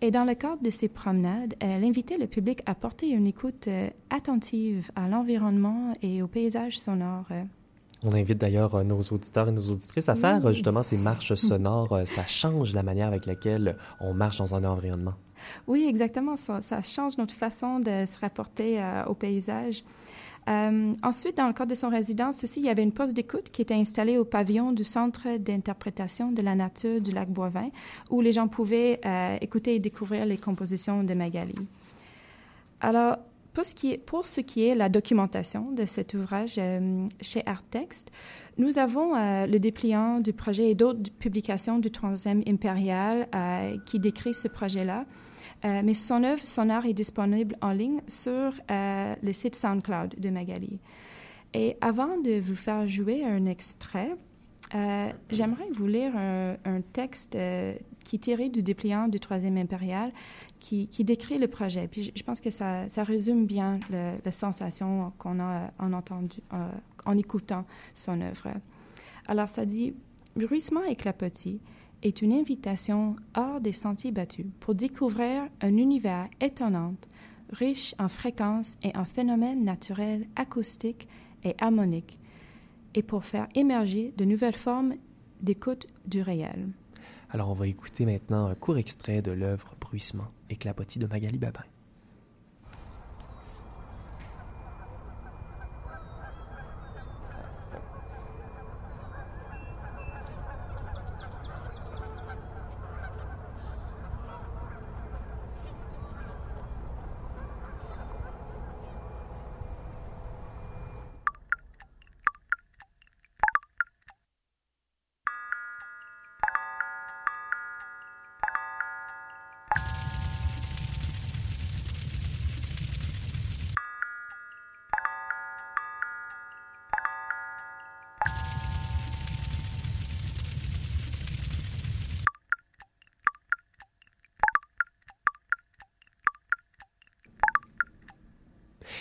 Et 0.00 0.10
dans 0.10 0.24
le 0.24 0.34
cadre 0.34 0.62
de 0.62 0.70
ces 0.70 0.88
promenades, 0.88 1.54
elle 1.58 1.84
invitait 1.84 2.18
le 2.18 2.28
public 2.28 2.62
à 2.66 2.74
porter 2.74 3.08
une 3.08 3.26
écoute 3.26 3.68
attentive 4.10 4.90
à 4.94 5.08
l'environnement 5.08 5.92
et 6.02 6.22
au 6.22 6.28
paysage 6.28 6.78
sonore. 6.78 7.26
On 8.04 8.12
invite 8.12 8.38
d'ailleurs 8.38 8.84
nos 8.84 9.00
auditeurs 9.00 9.48
et 9.48 9.52
nos 9.52 9.70
auditrices 9.70 10.08
à 10.08 10.14
faire 10.14 10.52
justement 10.52 10.84
ces 10.84 10.96
marches 10.96 11.34
sonores. 11.34 11.98
Ça 12.04 12.24
change 12.26 12.72
la 12.74 12.84
manière 12.84 13.08
avec 13.08 13.26
laquelle 13.26 13.76
on 14.00 14.14
marche 14.14 14.38
dans 14.38 14.54
un 14.54 14.62
environnement. 14.64 15.14
Oui, 15.66 15.86
exactement. 15.88 16.36
Ça, 16.36 16.82
change 16.82 17.18
notre 17.18 17.34
façon 17.34 17.80
de 17.80 18.06
se 18.06 18.18
rapporter 18.20 18.80
au 19.08 19.14
paysage. 19.14 19.82
Euh, 20.48 20.92
ensuite, 21.02 21.36
dans 21.36 21.46
le 21.46 21.52
cadre 21.52 21.70
de 21.70 21.74
son 21.74 21.90
résidence 21.90 22.42
aussi, 22.42 22.60
il 22.60 22.66
y 22.66 22.70
avait 22.70 22.82
une 22.82 22.92
poste 22.92 23.14
d'écoute 23.14 23.50
qui 23.50 23.60
était 23.60 23.74
installée 23.74 24.16
au 24.16 24.24
pavillon 24.24 24.72
du 24.72 24.84
Centre 24.84 25.36
d'interprétation 25.36 26.32
de 26.32 26.40
la 26.40 26.54
nature 26.54 27.00
du 27.00 27.12
lac 27.12 27.28
Boivin, 27.28 27.68
où 28.10 28.20
les 28.20 28.32
gens 28.32 28.48
pouvaient 28.48 29.00
euh, 29.04 29.36
écouter 29.42 29.74
et 29.74 29.78
découvrir 29.78 30.24
les 30.24 30.38
compositions 30.38 31.04
de 31.04 31.12
Magali. 31.12 31.54
Alors, 32.80 33.16
pour 33.52 33.66
ce, 33.66 33.74
qui 33.74 33.92
est, 33.92 33.98
pour 33.98 34.24
la 34.76 34.88
documentation 34.88 35.72
de 35.72 35.84
cet 35.84 36.14
ouvrage 36.14 36.54
euh, 36.58 37.02
chez 37.20 37.42
Arttext, 37.44 38.10
nous 38.56 38.78
avons 38.78 39.14
le 39.14 39.58
dépliant 39.58 40.20
du 40.20 40.32
projet 40.32 40.70
et 40.70 40.74
d'autres 40.74 41.10
publications 41.18 41.78
du 41.78 41.90
Troisième 41.90 42.42
impérial 42.48 43.28
qui 43.86 44.00
décrit 44.00 44.34
ce 44.34 44.48
projet-là. 44.48 45.06
Euh, 45.64 45.82
mais 45.84 45.94
son 45.94 46.22
œuvre 46.22 46.44
sonore 46.44 46.84
est 46.86 46.92
disponible 46.92 47.56
en 47.60 47.72
ligne 47.72 48.00
sur 48.06 48.52
euh, 48.70 49.14
le 49.22 49.32
site 49.32 49.56
SoundCloud 49.56 50.14
de 50.18 50.30
Magali. 50.30 50.78
Et 51.54 51.76
avant 51.80 52.16
de 52.18 52.40
vous 52.40 52.54
faire 52.54 52.88
jouer 52.88 53.24
un 53.24 53.46
extrait, 53.46 54.14
euh, 54.74 55.10
j'aimerais 55.30 55.68
vous 55.72 55.86
lire 55.86 56.12
un, 56.16 56.80
texte 56.92 57.38
qui 58.04 58.16
est 58.16 58.18
tiré 58.18 58.50
du 58.50 58.62
dépliant 58.62 59.08
du 59.08 59.18
Troisième 59.18 59.56
impérial 59.56 60.12
qui, 60.60 60.88
décrit 61.00 61.38
le 61.38 61.48
projet. 61.48 61.88
Puis 61.88 62.12
je, 62.14 62.22
pense 62.22 62.40
que 62.40 62.50
ça, 62.50 62.86
résume 62.98 63.46
bien 63.46 63.80
la 63.90 64.32
sensation 64.32 65.12
qu'on 65.18 65.40
a 65.40 65.70
en, 65.78 65.94
entendu, 65.94 66.38
en 67.06 67.16
écoutant 67.16 67.64
son 67.94 68.20
œuvre. 68.20 68.48
Alors 69.26 69.48
ça 69.48 69.64
dit 69.64 69.94
Bruissement 70.36 70.84
et 70.84 70.94
clapotis 70.94 71.60
est 72.02 72.22
une 72.22 72.32
invitation 72.32 73.16
hors 73.36 73.60
des 73.60 73.72
sentiers 73.72 74.12
battus 74.12 74.46
pour 74.60 74.74
découvrir 74.74 75.48
un 75.60 75.76
univers 75.76 76.28
étonnant, 76.40 76.94
riche 77.50 77.94
en 77.98 78.08
fréquences 78.08 78.76
et 78.82 78.96
en 78.96 79.04
phénomènes 79.04 79.64
naturels 79.64 80.26
acoustiques 80.36 81.08
et 81.44 81.54
harmoniques, 81.58 82.18
et 82.94 83.02
pour 83.02 83.24
faire 83.24 83.48
émerger 83.54 84.12
de 84.16 84.24
nouvelles 84.24 84.56
formes 84.56 84.94
d'écoute 85.40 85.86
du 86.06 86.22
réel. 86.22 86.68
Alors 87.30 87.50
on 87.50 87.54
va 87.54 87.66
écouter 87.66 88.06
maintenant 88.06 88.46
un 88.46 88.54
court 88.54 88.78
extrait 88.78 89.22
de 89.22 89.32
l'œuvre 89.32 89.76
Bruissement 89.80 90.28
et 90.50 90.56
clapotis 90.56 90.98
de 90.98 91.06
Magali 91.06 91.38
Babin. 91.38 91.64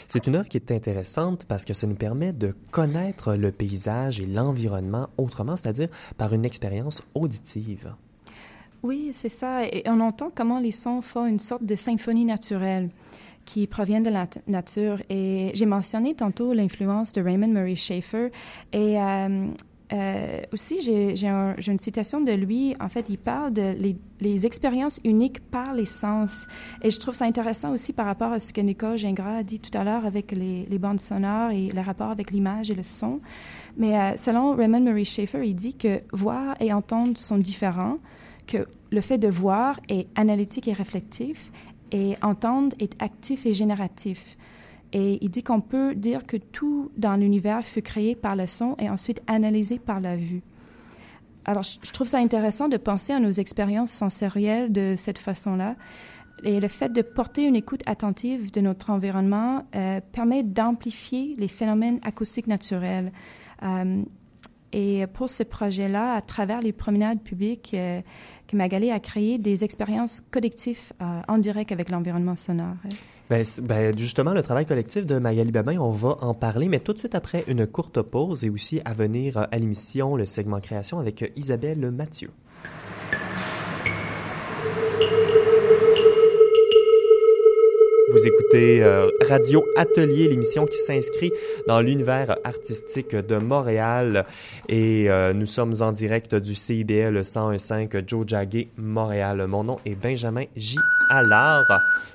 C'est 0.07 0.27
une 0.27 0.35
œuvre 0.35 0.47
qui 0.47 0.57
est 0.57 0.71
intéressante 0.71 1.45
parce 1.45 1.65
que 1.65 1.73
ça 1.73 1.85
nous 1.85 1.95
permet 1.95 2.31
de 2.31 2.55
connaître 2.71 3.35
le 3.35 3.51
paysage 3.51 4.21
et 4.21 4.25
l'environnement 4.25 5.09
autrement, 5.17 5.55
c'est-à-dire 5.55 5.89
par 6.17 6.33
une 6.33 6.45
expérience 6.45 7.03
auditive. 7.13 7.93
Oui, 8.83 9.09
c'est 9.11 9.29
ça. 9.29 9.65
Et 9.65 9.83
on 9.87 9.99
entend 9.99 10.31
comment 10.33 10.59
les 10.59 10.71
sons 10.71 11.01
font 11.01 11.25
une 11.25 11.39
sorte 11.39 11.65
de 11.65 11.75
symphonie 11.75 12.25
naturelle 12.25 12.89
qui 13.43 13.65
provient 13.65 14.01
de 14.01 14.09
la 14.09 14.27
nature. 14.47 15.01
Et 15.09 15.51
j'ai 15.53 15.65
mentionné 15.65 16.13
tantôt 16.13 16.53
l'influence 16.53 17.11
de 17.13 17.21
Raymond 17.21 17.47
Murray 17.47 17.75
Schaeffer. 17.75 18.29
Et 18.73 19.01
euh, 19.01 19.47
euh, 19.93 20.41
aussi, 20.51 20.81
j'ai 20.81 21.27
une 21.27 21.77
citation 21.77 22.19
de 22.19 22.31
lui. 22.33 22.75
En 22.79 22.89
fait, 22.89 23.09
il 23.09 23.17
parle 23.17 23.53
de 23.53 23.73
les, 24.19 24.45
expériences 24.45 24.99
uniques 25.03 25.39
par 25.49 25.73
les 25.73 25.85
sens. 25.85 26.47
Et 26.83 26.91
je 26.91 26.99
trouve 26.99 27.13
ça 27.13 27.25
intéressant 27.25 27.71
aussi 27.71 27.93
par 27.93 28.05
rapport 28.05 28.31
à 28.31 28.39
ce 28.39 28.51
que 28.51 28.61
Nicole 28.61 28.97
Gingras 28.97 29.37
a 29.37 29.43
dit 29.43 29.59
tout 29.59 29.75
à 29.77 29.83
l'heure 29.83 30.05
avec 30.05 30.31
les, 30.31 30.77
bandes 30.77 30.99
sonores 30.99 31.51
et 31.51 31.69
le 31.69 31.81
rapport 31.81 32.09
avec 32.09 32.31
l'image 32.31 32.69
et 32.69 32.75
le 32.75 32.83
son. 32.83 33.21
Mais 33.77 33.97
euh, 33.97 34.17
selon 34.17 34.55
Raymond 34.55 34.81
Murray 34.81 35.05
Schaeffer, 35.05 35.41
il 35.45 35.55
dit 35.55 35.75
que 35.75 36.01
voir 36.11 36.55
et 36.59 36.73
entendre 36.73 37.17
sont 37.17 37.37
différents, 37.37 37.97
que 38.45 38.67
le 38.91 39.01
fait 39.01 39.17
de 39.17 39.27
voir 39.27 39.79
est 39.87 40.07
analytique 40.15 40.67
et 40.67 40.73
réflectif, 40.73 41.51
et 41.91 42.15
entendre 42.21 42.75
est 42.79 43.01
actif 43.01 43.45
et 43.45 43.53
génératif. 43.53 44.37
Et 44.93 45.17
il 45.21 45.29
dit 45.29 45.43
qu'on 45.43 45.61
peut 45.61 45.95
dire 45.95 46.25
que 46.25 46.37
tout 46.37 46.91
dans 46.97 47.15
l'univers 47.15 47.63
fut 47.63 47.81
créé 47.81 48.15
par 48.15 48.35
le 48.35 48.47
son 48.47 48.75
et 48.79 48.89
ensuite 48.89 49.21
analysé 49.27 49.79
par 49.79 49.99
la 49.99 50.15
vue. 50.15 50.41
Alors, 51.45 51.63
je 51.63 51.91
trouve 51.91 52.07
ça 52.07 52.17
intéressant 52.17 52.67
de 52.67 52.75
penser 52.75 53.13
à 53.13 53.19
nos 53.19 53.31
expériences 53.31 53.91
sensorielles 53.91 54.71
de 54.71 54.95
cette 54.97 55.17
façon-là. 55.17 55.75
Et 56.43 56.59
le 56.59 56.67
fait 56.67 56.89
de 56.89 57.01
porter 57.01 57.45
une 57.45 57.55
écoute 57.55 57.81
attentive 57.85 58.51
de 58.51 58.61
notre 58.61 58.89
environnement 58.89 59.63
euh, 59.75 60.01
permet 60.11 60.43
d'amplifier 60.43 61.35
les 61.37 61.47
phénomènes 61.47 61.99
acoustiques 62.03 62.47
naturels. 62.47 63.11
Euh, 63.63 64.03
et 64.73 65.07
pour 65.07 65.29
ce 65.29 65.43
projet-là, 65.43 66.13
à 66.13 66.21
travers 66.21 66.59
les 66.59 66.73
promenades 66.73 67.21
publiques, 67.21 67.71
euh, 67.73 68.01
que 68.45 68.57
Magali 68.57 68.91
a 68.91 68.99
créé 68.99 69.37
des 69.37 69.63
expériences 69.63 70.21
collectives 70.29 70.91
en 70.99 71.37
direct 71.37 71.71
avec 71.71 71.89
l'environnement 71.89 72.35
sonore. 72.35 72.75
Ben, 73.29 73.43
ben, 73.63 73.97
justement, 73.97 74.31
le 74.33 74.41
travail 74.41 74.65
collectif 74.65 75.05
de 75.05 75.19
Magali 75.19 75.51
Babin, 75.51 75.77
on 75.79 75.91
va 75.91 76.17
en 76.21 76.33
parler, 76.33 76.69
mais 76.69 76.79
tout 76.79 76.93
de 76.93 76.99
suite 76.99 77.13
après 77.13 77.43
une 77.47 77.67
courte 77.67 78.01
pause 78.01 78.45
et 78.45 78.49
aussi 78.49 78.79
à 78.85 78.93
venir 78.93 79.37
euh, 79.37 79.43
à 79.51 79.59
l'émission, 79.59 80.15
le 80.15 80.25
segment 80.25 80.61
création 80.61 80.99
avec 80.99 81.23
euh, 81.23 81.27
Isabelle 81.35 81.91
Mathieu. 81.91 82.29
Vous 88.09 88.25
écoutez 88.25 88.83
euh, 88.83 89.09
Radio 89.27 89.65
Atelier, 89.75 90.27
l'émission 90.27 90.65
qui 90.65 90.77
s'inscrit 90.77 91.31
dans 91.67 91.81
l'univers 91.81 92.37
artistique 92.43 93.15
de 93.15 93.37
Montréal. 93.37 94.25
Et 94.69 95.09
nous 95.35 95.45
sommes 95.45 95.73
en 95.81 95.91
direct 95.91 96.35
du 96.35 96.55
CIBL 96.55 97.19
101.5 97.19 98.07
Joe 98.07 98.25
Jagger, 98.27 98.69
Montréal. 98.77 99.45
Mon 99.47 99.63
nom 99.63 99.79
est 99.85 99.95
Benjamin 99.95 100.45
J. 100.55 100.77
Allard. 101.09 101.63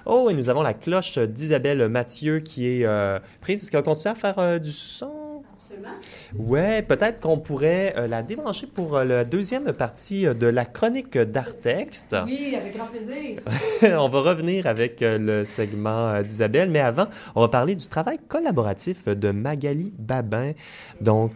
Oh, 0.04 0.28
et 0.30 0.34
nous 0.34 0.50
avons 0.50 0.62
la 0.62 0.74
cloche 0.74 1.18
d'Isabelle 1.18 1.88
Mathieu 1.88 2.40
qui 2.40 2.66
est 2.68 2.84
euh, 2.84 3.18
prise. 3.40 3.62
Est-ce 3.62 3.70
qu'elle 3.70 3.82
continue 3.82 4.12
à 4.12 4.14
faire 4.14 4.38
euh, 4.38 4.58
du 4.58 4.72
son? 4.72 5.21
Absolument. 5.72 6.50
Ouais, 6.50 6.82
peut-être 6.82 7.20
qu'on 7.20 7.38
pourrait 7.38 7.94
euh, 7.96 8.06
la 8.06 8.22
débrancher 8.22 8.66
pour 8.66 8.98
la 8.98 9.24
deuxième 9.24 9.72
partie 9.72 10.24
de 10.24 10.46
la 10.46 10.64
chronique 10.64 11.16
d'Artexte. 11.16 12.16
Oui, 12.24 12.54
avec 12.56 12.76
grand 12.76 12.86
plaisir. 12.86 13.40
on 14.00 14.08
va 14.08 14.20
revenir 14.20 14.66
avec 14.66 14.98
le 15.00 15.44
segment 15.44 16.22
d'Isabelle, 16.22 16.70
mais 16.70 16.80
avant, 16.80 17.06
on 17.34 17.40
va 17.40 17.48
parler 17.48 17.74
du 17.74 17.86
travail 17.88 18.18
collaboratif 18.28 19.08
de 19.08 19.30
Magali 19.30 19.92
Babin. 19.98 20.52
Donc, 21.00 21.32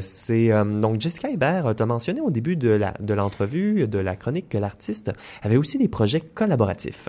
c'est 0.00 0.48
donc 0.48 1.00
Jessica 1.00 1.30
Hébert 1.30 1.74
t'a 1.74 1.86
mentionné 1.86 2.20
au 2.20 2.30
début 2.30 2.56
de 2.56 2.70
la 2.70 2.94
de 3.00 3.14
l'entrevue 3.14 3.86
de 3.86 3.98
la 3.98 4.16
chronique 4.16 4.48
que 4.48 4.58
l'artiste 4.58 5.12
avait 5.42 5.56
aussi 5.56 5.78
des 5.78 5.88
projets 5.88 6.20
collaboratifs. 6.20 7.08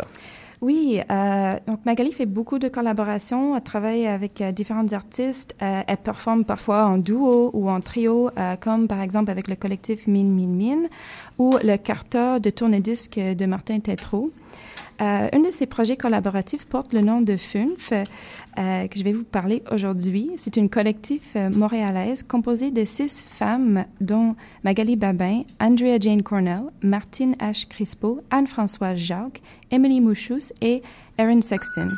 Oui, 0.59 0.99
euh, 1.11 1.55
donc 1.67 1.85
Magali 1.85 2.11
fait 2.11 2.25
beaucoup 2.25 2.57
de 2.57 2.67
collaborations, 2.67 3.55
elle 3.55 3.61
travaille 3.61 4.07
avec 4.07 4.41
euh, 4.41 4.51
différents 4.51 4.91
artistes, 4.91 5.55
euh, 5.61 5.81
elle 5.85 5.97
performe 5.97 6.45
parfois 6.45 6.85
en 6.85 6.97
duo 6.97 7.51
ou 7.53 7.69
en 7.69 7.79
trio, 7.79 8.31
euh, 8.39 8.55
comme 8.55 8.87
par 8.87 9.01
exemple 9.01 9.29
avec 9.29 9.49
le 9.49 9.55
collectif 9.55 10.07
Mine 10.07 10.33
Mine 10.33 10.55
Mine 10.55 10.89
ou 11.37 11.57
le 11.63 11.77
carter 11.77 12.39
de 12.41 12.49
tourne-disque 12.49 13.19
de 13.19 13.45
Martin 13.45 13.79
Tétrault. 13.79 14.31
Euh, 14.99 15.29
un 15.31 15.39
de 15.39 15.51
ces 15.51 15.67
projets 15.67 15.95
collaboratifs 15.95 16.65
porte 16.65 16.91
le 16.93 17.01
nom 17.01 17.21
de 17.21 17.37
FUNF, 17.37 17.91
euh, 17.91 18.87
que 18.87 18.97
je 18.97 19.03
vais 19.03 19.13
vous 19.13 19.23
parler 19.23 19.61
aujourd'hui. 19.71 20.31
C'est 20.37 20.57
une 20.57 20.69
collectif 20.69 21.33
euh, 21.35 21.51
montréalaise 21.51 22.23
composée 22.23 22.71
de 22.71 22.83
six 22.83 23.23
femmes, 23.23 23.85
dont 24.01 24.35
Magali 24.63 24.95
Babin, 24.95 25.43
Andrea 25.59 25.97
Jane 25.99 26.23
Cornell, 26.23 26.63
Martine 26.81 27.35
H. 27.39 27.67
Crispo, 27.67 28.21
Anne-Françoise 28.31 28.97
Jacques, 28.97 29.41
Emily 29.69 30.01
Mouchous 30.01 30.51
et 30.61 30.81
Erin 31.19 31.41
Sexton. 31.41 31.89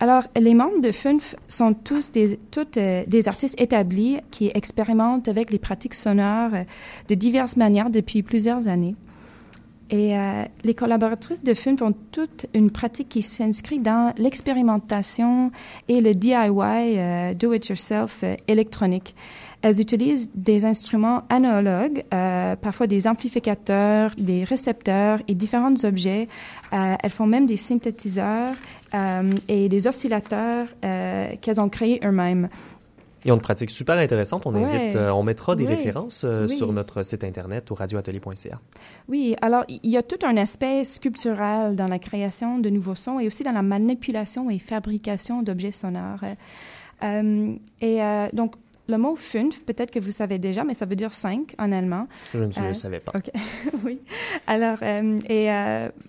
Alors, 0.00 0.24
les 0.36 0.54
membres 0.54 0.80
de 0.80 0.90
FUNF 0.90 1.36
sont 1.46 1.72
tous 1.72 2.10
des, 2.10 2.36
toutes 2.50 2.78
des 2.78 3.28
artistes 3.28 3.58
établis 3.60 4.18
qui 4.32 4.50
expérimentent 4.52 5.28
avec 5.28 5.52
les 5.52 5.60
pratiques 5.60 5.94
sonores 5.94 6.50
de 7.08 7.14
diverses 7.14 7.56
manières 7.56 7.90
depuis 7.90 8.24
plusieurs 8.24 8.66
années. 8.66 8.96
Et 9.94 10.18
euh, 10.18 10.42
les 10.64 10.74
collaboratrices 10.74 11.44
de 11.44 11.54
film 11.54 11.78
font 11.78 11.94
toute 12.10 12.46
une 12.52 12.72
pratique 12.72 13.08
qui 13.08 13.22
s'inscrit 13.22 13.78
dans 13.78 14.12
l'expérimentation 14.18 15.52
et 15.86 16.00
le 16.00 16.14
DIY, 16.14 16.34
euh, 16.98 17.32
do-it-yourself 17.32 18.24
euh, 18.24 18.34
électronique. 18.48 19.14
Elles 19.62 19.80
utilisent 19.80 20.30
des 20.34 20.64
instruments 20.64 21.22
analogues, 21.30 22.02
parfois 22.10 22.86
des 22.86 23.08
amplificateurs, 23.08 24.10
des 24.18 24.44
récepteurs 24.44 25.20
et 25.26 25.34
différents 25.34 25.72
objets. 25.84 26.28
elles 26.70 27.10
font 27.10 27.26
même 27.26 27.46
des 27.46 27.56
synthétiseurs 27.56 28.52
et 29.48 29.70
des 29.70 29.86
oscillateurs 29.86 30.66
qu'elles 30.82 31.62
ont 31.62 31.70
créés 31.70 31.98
eux-mêmes. 32.04 32.50
Ils 33.24 33.32
ont 33.32 33.36
une 33.36 33.40
pratique 33.40 33.70
super 33.70 33.96
intéressante. 33.96 34.46
On 34.46 34.54
invite, 34.54 34.96
euh, 34.96 35.10
on 35.10 35.22
mettra 35.22 35.56
des 35.56 35.66
références 35.66 36.24
euh, 36.24 36.46
sur 36.46 36.72
notre 36.72 37.02
site 37.02 37.24
internet 37.24 37.70
au 37.70 37.74
radioatelier.ca. 37.74 38.60
Oui, 39.08 39.34
alors 39.40 39.64
il 39.68 39.90
y 39.90 39.96
a 39.96 40.02
tout 40.02 40.18
un 40.26 40.36
aspect 40.36 40.84
sculptural 40.84 41.74
dans 41.74 41.88
la 41.88 41.98
création 41.98 42.58
de 42.58 42.68
nouveaux 42.68 42.94
sons 42.94 43.20
et 43.20 43.26
aussi 43.26 43.42
dans 43.42 43.52
la 43.52 43.62
manipulation 43.62 44.50
et 44.50 44.58
fabrication 44.58 45.42
d'objets 45.42 45.72
sonores. 45.72 46.24
Euh, 47.02 47.54
et 47.80 47.98
donc, 48.32 48.54
le 48.86 48.98
mot 48.98 49.16
fünf, 49.16 49.64
peut-être 49.64 49.90
que 49.90 49.98
vous 49.98 50.12
savez 50.12 50.38
déjà, 50.38 50.62
mais 50.62 50.74
ça 50.74 50.84
veut 50.84 50.96
dire 50.96 51.14
cinq 51.14 51.54
en 51.58 51.72
allemand. 51.72 52.06
Je 52.34 52.44
ne 52.44 52.72
savais 52.74 53.00
pas. 53.00 53.12
OK, 53.14 53.30
oui. 53.84 54.00
Alors, 54.46 54.82
et 54.82 55.48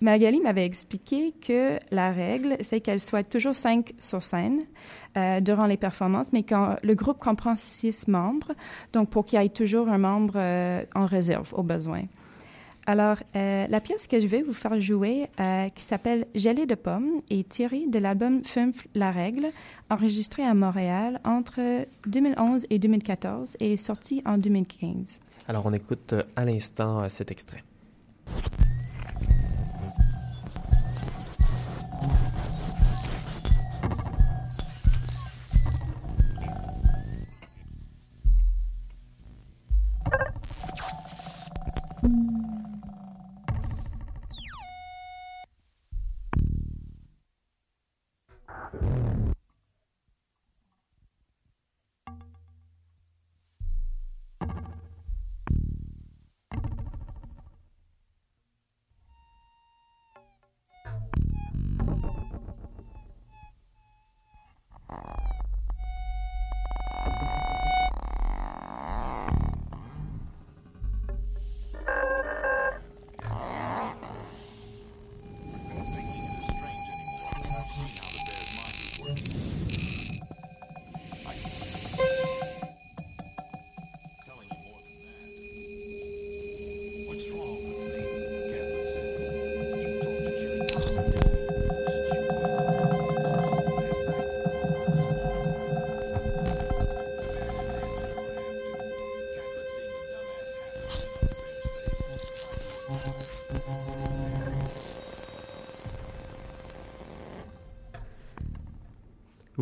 Magali 0.02 0.40
m'avait 0.40 0.66
expliqué 0.66 1.32
que 1.40 1.78
la 1.90 2.12
règle, 2.12 2.56
c'est 2.60 2.80
qu'elle 2.80 3.00
soit 3.00 3.24
toujours 3.24 3.54
cinq 3.54 3.94
sur 3.98 4.22
scène. 4.22 4.66
Euh, 5.16 5.40
durant 5.40 5.64
les 5.64 5.78
performances, 5.78 6.34
mais 6.34 6.42
quand 6.42 6.76
le 6.82 6.94
groupe 6.94 7.18
comprend 7.18 7.54
six 7.56 8.06
membres, 8.06 8.52
donc 8.92 9.08
pour 9.08 9.24
qu'il 9.24 9.40
y 9.40 9.44
ait 9.44 9.48
toujours 9.48 9.88
un 9.88 9.96
membre 9.96 10.34
euh, 10.36 10.84
en 10.94 11.06
réserve 11.06 11.54
au 11.54 11.62
besoin. 11.62 12.02
Alors, 12.84 13.16
euh, 13.34 13.66
la 13.66 13.80
pièce 13.80 14.06
que 14.08 14.20
je 14.20 14.26
vais 14.26 14.42
vous 14.42 14.52
faire 14.52 14.78
jouer, 14.78 15.26
qui 15.74 15.82
s'appelle 15.82 16.26
Gelée 16.34 16.66
de 16.66 16.74
pommes, 16.74 17.22
est 17.30 17.48
tirée 17.48 17.86
de 17.86 17.98
l'album 17.98 18.44
Fünf 18.44 18.86
La 18.94 19.10
Règle, 19.10 19.46
enregistré 19.88 20.44
à 20.44 20.52
Montréal 20.52 21.18
entre 21.24 21.60
2011 22.06 22.66
et 22.68 22.78
2014 22.78 23.56
et 23.58 23.78
sorti 23.78 24.22
en 24.26 24.36
2015. 24.36 25.20
Alors, 25.48 25.64
on 25.64 25.72
écoute 25.72 26.14
à 26.36 26.44
l'instant 26.44 27.08
cet 27.08 27.30
extrait. 27.30 27.64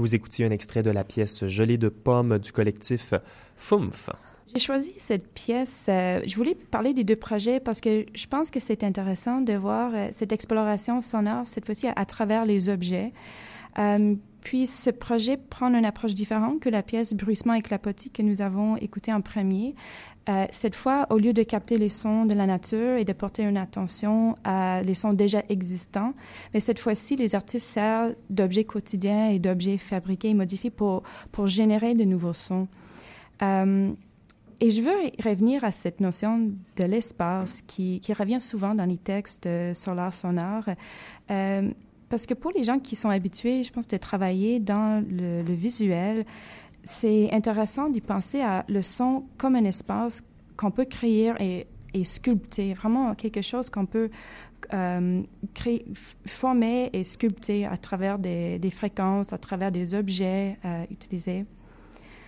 Vous 0.05 0.15
écoutiez 0.15 0.45
un 0.45 0.51
extrait 0.51 0.83
de 0.83 0.91
la 0.91 1.03
pièce 1.03 1.47
Gelée 1.47 1.79
de 1.79 1.89
pommes 1.89 2.39
du 2.39 2.53
collectif 2.53 3.15
FUMF. 3.57 4.11
J'ai 4.53 4.61
choisi 4.61 4.93
cette 4.99 5.33
pièce. 5.33 5.87
Euh, 5.89 6.21
je 6.27 6.37
voulais 6.37 6.55
parler 6.55 6.93
des 6.93 7.05
deux 7.05 7.17
projets 7.17 7.59
parce 7.59 7.81
que 7.81 8.05
je 8.13 8.27
pense 8.27 8.51
que 8.51 8.61
c'est 8.61 8.85
intéressant 8.85 9.41
de 9.41 9.55
voir 9.55 9.93
euh, 9.95 10.09
cette 10.13 10.33
exploration 10.33 11.01
sonore, 11.01 11.49
cette 11.49 11.65
fois-ci 11.65 11.87
à, 11.97 12.05
travers 12.05 12.45
les 12.45 12.69
objets. 12.69 13.15
Euh, 13.79 14.15
puis 14.45 14.67
ce 14.67 14.91
projet 14.91 15.39
prend 15.39 15.75
une 15.75 15.87
approche 15.87 16.15
différente 16.15 16.61
que 16.61 16.69
la 16.69 16.83
pièce 16.83 17.15
Bruissement 17.15 17.55
et 17.55 17.63
clapotis 17.63 18.11
que 18.11 18.23
nous 18.23 18.43
avons 18.43 18.77
écoutée 18.77 19.13
en 19.13 19.23
premier. 19.23 19.75
Euh, 20.29 20.47
cette 20.51 20.75
fois, 20.75 21.07
au 21.11 21.19
lieu 21.19 21.33
de 21.33 21.43
capter 21.43 21.79
les 21.79 21.89
sons 21.89 22.27
de 22.27 22.35
la 22.35 22.47
nature 22.47 22.97
et 22.97 23.05
de 23.05 23.13
porter 23.15 23.43
une 23.43 23.57
attention 23.57 24.37
à 24.45 24.83
les 24.83 24.95
sons 24.95 25.15
déjà 25.15 25.43
existants, 25.49 26.13
mais 26.53 26.61
cette 26.61 26.79
fois-ci, 26.79 27.17
les 27.17 27.35
artistes 27.35 27.67
servent 27.69 28.15
d'objets 28.29 28.65
quotidiens 28.65 29.29
et 29.29 29.39
d'objets 29.39 29.79
fabriqués 29.79 30.29
et 30.29 30.35
modifiés 30.35 30.71
pour, 30.71 31.03
pour 31.33 31.47
générer 31.47 31.95
de 31.95 32.05
nouveaux 32.05 32.35
sons. 32.35 32.69
Euh, 33.43 33.93
et 34.61 34.71
je 34.71 34.83
veux 34.83 35.11
revenir 35.25 35.65
à 35.65 35.73
cette 35.73 36.01
notion 36.01 36.53
de 36.77 36.85
l'espace 36.85 37.63
qui, 37.63 38.01
revient 38.17 38.41
souvent 38.41 38.75
dans 38.75 38.87
les 38.87 38.99
textes 38.99 39.47
euh, 39.47 39.75
sur 39.75 39.95
l'art 39.95 40.15
sonore. 40.15 40.65
Parce 42.15 42.27
que 42.27 42.35
pour 42.35 42.53
les 42.53 42.63
gens 42.63 42.79
qui 42.79 42.95
sont 42.95 43.09
habitués, 43.09 43.65
je 43.65 43.73
pense, 43.73 43.89
de 43.89 43.97
travailler 43.97 44.61
dans 44.61 45.05
le, 45.05 45.43
visuel, 45.53 46.25
c'est 46.85 47.29
intéressant 47.33 47.89
d'y 47.89 48.01
penser 48.01 48.41
à 48.41 48.65
le 48.69 48.83
son 48.83 49.25
comme 49.37 49.57
un 49.57 49.65
espace 49.65 50.23
qu'on 50.57 50.71
peut 50.71 50.85
créer 50.85 51.67
et, 51.93 52.05
sculpter, 52.05 52.73
vraiment 52.75 53.17
quelque 53.17 53.43
chose 53.43 53.69
qu'on 53.69 53.87
peut 53.87 54.11
euh, 54.73 55.23
former 56.25 56.89
et 56.93 57.03
sculpter 57.03 57.67
à 57.67 57.77
travers 57.77 58.21
des, 58.21 58.71
fréquences, 58.73 59.33
à 59.33 59.39
travers 59.39 59.73
des 59.73 59.93
objets 59.97 60.57
euh, 60.65 60.85
utilisés. 60.93 61.45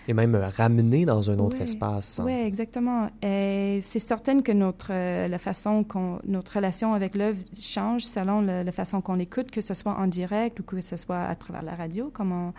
Et 0.09 0.15
même 0.15 0.37
ramener 0.37 1.05
dans 1.05 1.31
un 1.31 1.39
autre 1.39 1.61
espace. 1.61 2.21
Oui, 2.25 2.33
exactement. 2.33 3.09
Et 3.23 3.81
c'est 3.83 3.99
certain 3.99 4.41
que 4.41 4.53
notre, 4.53 4.89
euh, 4.91 5.29
la 5.29 5.39
façon 5.39 5.85
qu'on, 5.85 6.19
notre 6.27 6.57
relation 6.57 6.95
avec 6.95 7.15
l'œuvre 7.15 7.39
change 7.59 8.03
selon 8.03 8.41
la 8.41 8.73
façon 8.73 9.01
qu'on 9.01 9.15
l'écoute, 9.15 9.51
que 9.51 9.61
ce 9.61 9.75
soit 9.75 9.95
en 9.95 10.07
direct 10.07 10.61
ou 10.61 10.63
que 10.63 10.81
ce 10.81 10.97
soit 10.97 11.23
à 11.23 11.35
travers 11.35 11.63
la 11.63 11.75
radio, 11.75 12.11
comme 12.13 12.33
on, 12.33 12.53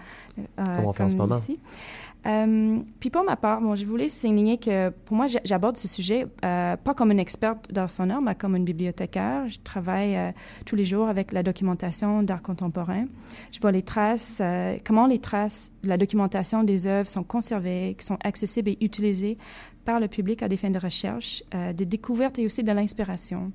euh, 0.59 0.93
fait 0.93 1.03
en 1.03 1.09
ce 1.09 1.15
moment. 1.15 1.37
Ici. 1.37 1.59
Euh, 2.27 2.79
puis 2.99 3.09
pour 3.09 3.23
ma 3.23 3.37
part, 3.37 3.61
bon, 3.61 3.75
je 3.75 3.85
voulais 3.85 4.09
souligner 4.09 4.57
que 4.57 4.89
pour 4.89 5.15
moi, 5.15 5.27
j'aborde 5.45 5.77
ce 5.77 5.87
sujet 5.87 6.27
euh, 6.43 6.75
pas 6.75 6.93
comme 6.93 7.11
une 7.11 7.19
experte 7.19 7.71
dans 7.71 7.87
son 7.87 8.09
art, 8.09 8.21
mais 8.21 8.35
comme 8.35 8.55
une 8.55 8.65
bibliothécaire. 8.65 9.47
Je 9.47 9.59
travaille 9.63 10.17
euh, 10.17 10.31
tous 10.65 10.75
les 10.75 10.83
jours 10.83 11.07
avec 11.07 11.31
la 11.31 11.41
documentation 11.41 12.23
d'art 12.23 12.41
contemporain. 12.41 13.05
Je 13.51 13.59
vois 13.61 13.71
les 13.71 13.81
traces, 13.81 14.41
comment 14.85 15.07
les 15.07 15.19
traces 15.19 15.71
la 15.83 15.97
documentation 15.97 16.63
des 16.63 16.85
œuvres 16.85 17.09
sont 17.09 17.23
conservées, 17.23 17.95
qui 17.97 18.05
sont 18.05 18.17
accessibles 18.23 18.71
et 18.71 18.77
utilisées 18.81 19.37
par 19.85 19.99
le 19.99 20.09
public 20.09 20.43
à 20.43 20.49
des 20.49 20.57
fins 20.57 20.69
de 20.69 20.79
recherche, 20.79 21.43
de 21.53 21.83
découverte 21.85 22.37
et 22.39 22.45
aussi 22.45 22.63
de 22.63 22.71
l'inspiration. 22.71 23.51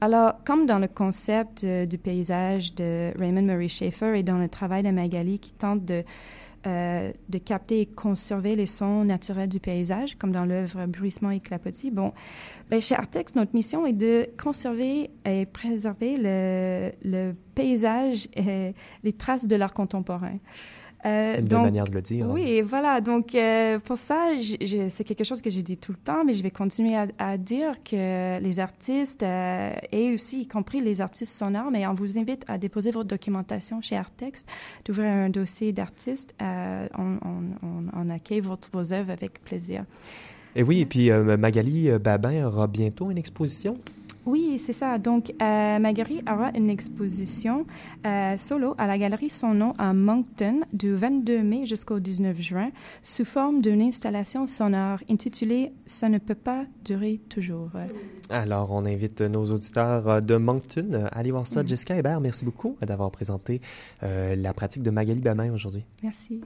Alors, 0.00 0.34
comme 0.44 0.66
dans 0.66 0.78
le 0.78 0.88
concept 0.88 1.66
du 1.66 1.98
paysage 1.98 2.74
de 2.74 3.12
Raymond 3.18 3.42
Murray 3.42 3.68
Schaeffer 3.68 4.18
et 4.18 4.22
dans 4.22 4.38
le 4.38 4.48
travail 4.48 4.82
de 4.82 4.90
Magali 4.90 5.38
qui 5.38 5.52
tente 5.52 5.84
de 5.84 6.04
euh, 6.66 7.12
de 7.28 7.38
capter 7.38 7.80
et 7.80 7.86
conserver 7.86 8.54
les 8.54 8.66
sons 8.66 9.04
naturels 9.04 9.48
du 9.48 9.60
paysage, 9.60 10.16
comme 10.16 10.32
dans 10.32 10.44
l'œuvre 10.44 10.86
Bruissement 10.86 11.30
et 11.30 11.40
Clapotis. 11.40 11.90
Bon, 11.90 12.12
ben, 12.68 12.80
chez 12.80 12.94
Artex, 12.94 13.34
notre 13.34 13.54
mission 13.54 13.86
est 13.86 13.92
de 13.92 14.28
conserver 14.42 15.10
et 15.24 15.46
préserver 15.46 16.16
le, 16.18 16.90
le 17.02 17.34
paysage 17.54 18.28
et 18.34 18.74
les 19.02 19.12
traces 19.12 19.48
de 19.48 19.56
l'art 19.56 19.74
contemporain. 19.74 20.38
Euh, 21.06 21.38
Une 21.38 21.62
manière 21.62 21.84
de 21.84 21.92
le 21.92 22.02
dire. 22.02 22.26
Oui, 22.30 22.60
voilà. 22.60 23.00
Donc, 23.00 23.34
euh, 23.34 23.78
pour 23.78 23.96
ça, 23.96 24.32
c'est 24.38 25.04
quelque 25.04 25.24
chose 25.24 25.40
que 25.40 25.50
je 25.50 25.60
dis 25.60 25.78
tout 25.78 25.92
le 25.92 25.98
temps, 25.98 26.24
mais 26.24 26.34
je 26.34 26.42
vais 26.42 26.50
continuer 26.50 26.96
à, 27.18 27.38
dire 27.38 27.82
que 27.82 28.38
les 28.38 28.60
artistes, 28.60 29.22
euh, 29.22 29.72
et 29.92 30.12
aussi, 30.12 30.42
y 30.42 30.46
compris 30.46 30.80
les 30.80 31.00
artistes 31.00 31.34
sonores, 31.34 31.70
mais 31.70 31.86
on 31.86 31.94
vous 31.94 32.18
invite 32.18 32.44
à 32.48 32.58
déposer 32.58 32.90
votre 32.90 33.08
documentation 33.08 33.80
chez 33.80 33.96
Artex, 33.96 34.44
d'ouvrir 34.84 35.08
un 35.08 35.30
dossier 35.30 35.72
d'artiste. 35.72 36.34
On, 36.40 37.18
on, 37.94 38.10
accueille 38.10 38.40
votre, 38.40 38.68
vos 38.72 38.92
œuvres 38.92 39.10
avec 39.10 39.42
plaisir. 39.42 39.84
Et 40.56 40.62
oui, 40.62 40.80
et 40.80 40.86
puis 40.86 41.10
Magali 41.10 41.90
Babin 41.98 42.44
aura 42.44 42.66
bientôt 42.66 43.10
une 43.10 43.18
exposition. 43.18 43.76
Oui, 44.26 44.58
c'est 44.58 44.72
ça. 44.72 44.98
Donc, 44.98 45.32
euh, 45.40 45.78
Magali 45.78 46.22
aura 46.30 46.50
une 46.54 46.70
exposition 46.70 47.66
euh, 48.06 48.36
solo 48.38 48.74
à 48.78 48.86
la 48.86 48.98
Galerie 48.98 49.30
Son 49.30 49.54
Nom 49.54 49.74
à 49.78 49.92
Moncton 49.92 50.60
du 50.72 50.94
22 50.94 51.42
mai 51.42 51.66
jusqu'au 51.66 52.00
19 52.00 52.40
juin 52.40 52.70
sous 53.02 53.24
forme 53.24 53.62
d'une 53.62 53.82
installation 53.82 54.46
sonore 54.46 54.98
intitulée 55.10 55.72
Ça 55.86 56.08
ne 56.08 56.18
peut 56.18 56.34
pas 56.34 56.64
durer 56.84 57.20
toujours. 57.28 57.70
Alors, 58.28 58.70
on 58.70 58.84
invite 58.84 59.22
nos 59.22 59.46
auditeurs 59.46 60.22
de 60.22 60.36
Moncton 60.36 61.08
à 61.10 61.18
aller 61.18 61.30
voir 61.30 61.46
ça. 61.46 61.62
Mm. 61.62 61.68
Jessica 61.68 61.96
Hébert, 61.96 62.20
merci 62.20 62.44
beaucoup 62.44 62.76
d'avoir 62.80 63.10
présenté 63.10 63.60
euh, 64.02 64.36
la 64.36 64.52
pratique 64.54 64.82
de 64.82 64.90
Magali 64.90 65.20
Bamin 65.20 65.52
aujourd'hui. 65.52 65.84
Merci. 66.02 66.40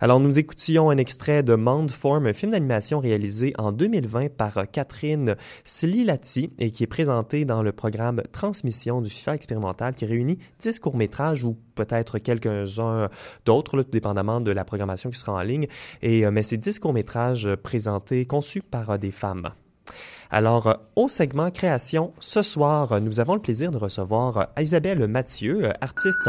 Alors, 0.00 0.20
nous 0.20 0.38
écoutions 0.38 0.90
un 0.90 0.98
extrait 0.98 1.42
de 1.42 1.56
Form, 1.90 2.26
un 2.26 2.32
film 2.32 2.52
d'animation 2.52 3.00
réalisé 3.00 3.54
en 3.58 3.72
2020 3.72 4.36
par 4.36 4.70
Catherine 4.70 5.36
Slilati 5.64 6.50
et 6.58 6.70
qui 6.70 6.84
est 6.84 6.86
présenté 6.86 7.44
dans 7.44 7.62
le 7.62 7.72
programme 7.72 8.22
Transmission 8.32 9.00
du 9.00 9.10
FIFA 9.10 9.34
expérimental 9.34 9.94
qui 9.94 10.04
réunit 10.04 10.38
10 10.60 10.80
courts-métrages 10.80 11.44
ou 11.44 11.56
peut-être 11.74 12.18
quelques-uns 12.18 13.08
d'autres, 13.44 13.82
dépendamment 13.82 14.40
de 14.40 14.50
la 14.50 14.64
programmation 14.64 15.10
qui 15.10 15.18
sera 15.18 15.32
en 15.32 15.42
ligne. 15.42 15.66
Et, 16.02 16.26
euh, 16.26 16.30
mais 16.30 16.42
c'est 16.42 16.56
10 16.56 16.78
courts-métrages 16.78 17.54
présentés, 17.56 18.26
conçus 18.26 18.62
par 18.62 18.90
euh, 18.90 18.98
des 18.98 19.10
femmes. 19.10 19.50
Alors, 20.30 20.66
euh, 20.66 20.74
au 20.96 21.08
segment 21.08 21.50
création, 21.50 22.12
ce 22.20 22.42
soir, 22.42 23.00
nous 23.00 23.20
avons 23.20 23.34
le 23.34 23.40
plaisir 23.40 23.70
de 23.70 23.78
recevoir 23.78 24.48
Isabelle 24.58 25.06
Mathieu, 25.06 25.70
artiste 25.80 26.28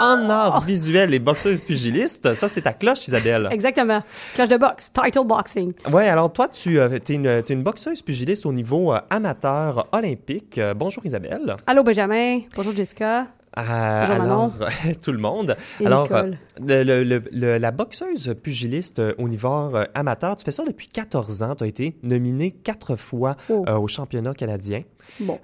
en 0.00 0.28
art 0.30 0.60
visuel 0.62 1.14
et 1.14 1.18
boxeuse 1.18 1.60
pugiliste. 1.60 2.34
Ça, 2.34 2.48
c'est 2.48 2.62
ta 2.62 2.72
cloche, 2.72 3.06
Isabelle. 3.06 3.48
Exactement. 3.50 4.02
Cloche 4.34 4.48
de 4.48 4.56
boxe, 4.56 4.92
title 4.92 5.26
boxing. 5.26 5.72
Ouais, 5.92 6.08
alors 6.08 6.32
toi, 6.32 6.48
tu 6.48 6.78
euh, 6.78 6.88
es, 6.90 7.12
une, 7.12 7.42
une 7.48 7.62
boxeuse 7.62 8.02
pugiliste 8.02 8.46
au 8.46 8.52
niveau 8.52 8.92
euh, 8.92 9.00
amateur 9.10 9.88
olympique. 9.92 10.60
bonjour, 10.76 11.04
Isabelle. 11.04 11.56
Allô, 11.66 11.82
Benjamin. 11.82 12.40
Bonjour, 12.54 12.74
Jessica. 12.74 13.26
Euh, 13.56 13.60
alors, 13.60 14.52
tout 15.02 15.12
le 15.12 15.18
monde. 15.18 15.56
alors, 15.84 16.08
euh, 16.12 16.32
le, 16.60 17.58
la 17.58 17.70
boxeuse 17.70 18.34
pugiliste 18.42 18.98
euh, 18.98 19.14
au 19.18 19.28
niveau 19.28 19.72
amateur, 19.94 20.36
tu 20.36 20.44
fais 20.44 20.50
ça 20.50 20.64
depuis 20.64 20.88
14 20.88 21.42
ans. 21.42 21.54
Tu 21.54 21.64
as 21.64 21.66
été 21.66 21.96
nominée 22.02 22.50
quatre 22.50 22.96
fois 22.96 23.36
oh. 23.48 23.64
au 23.66 23.88
championnat 23.88 24.34
canadien. 24.34 24.82
Bon. 25.20 25.38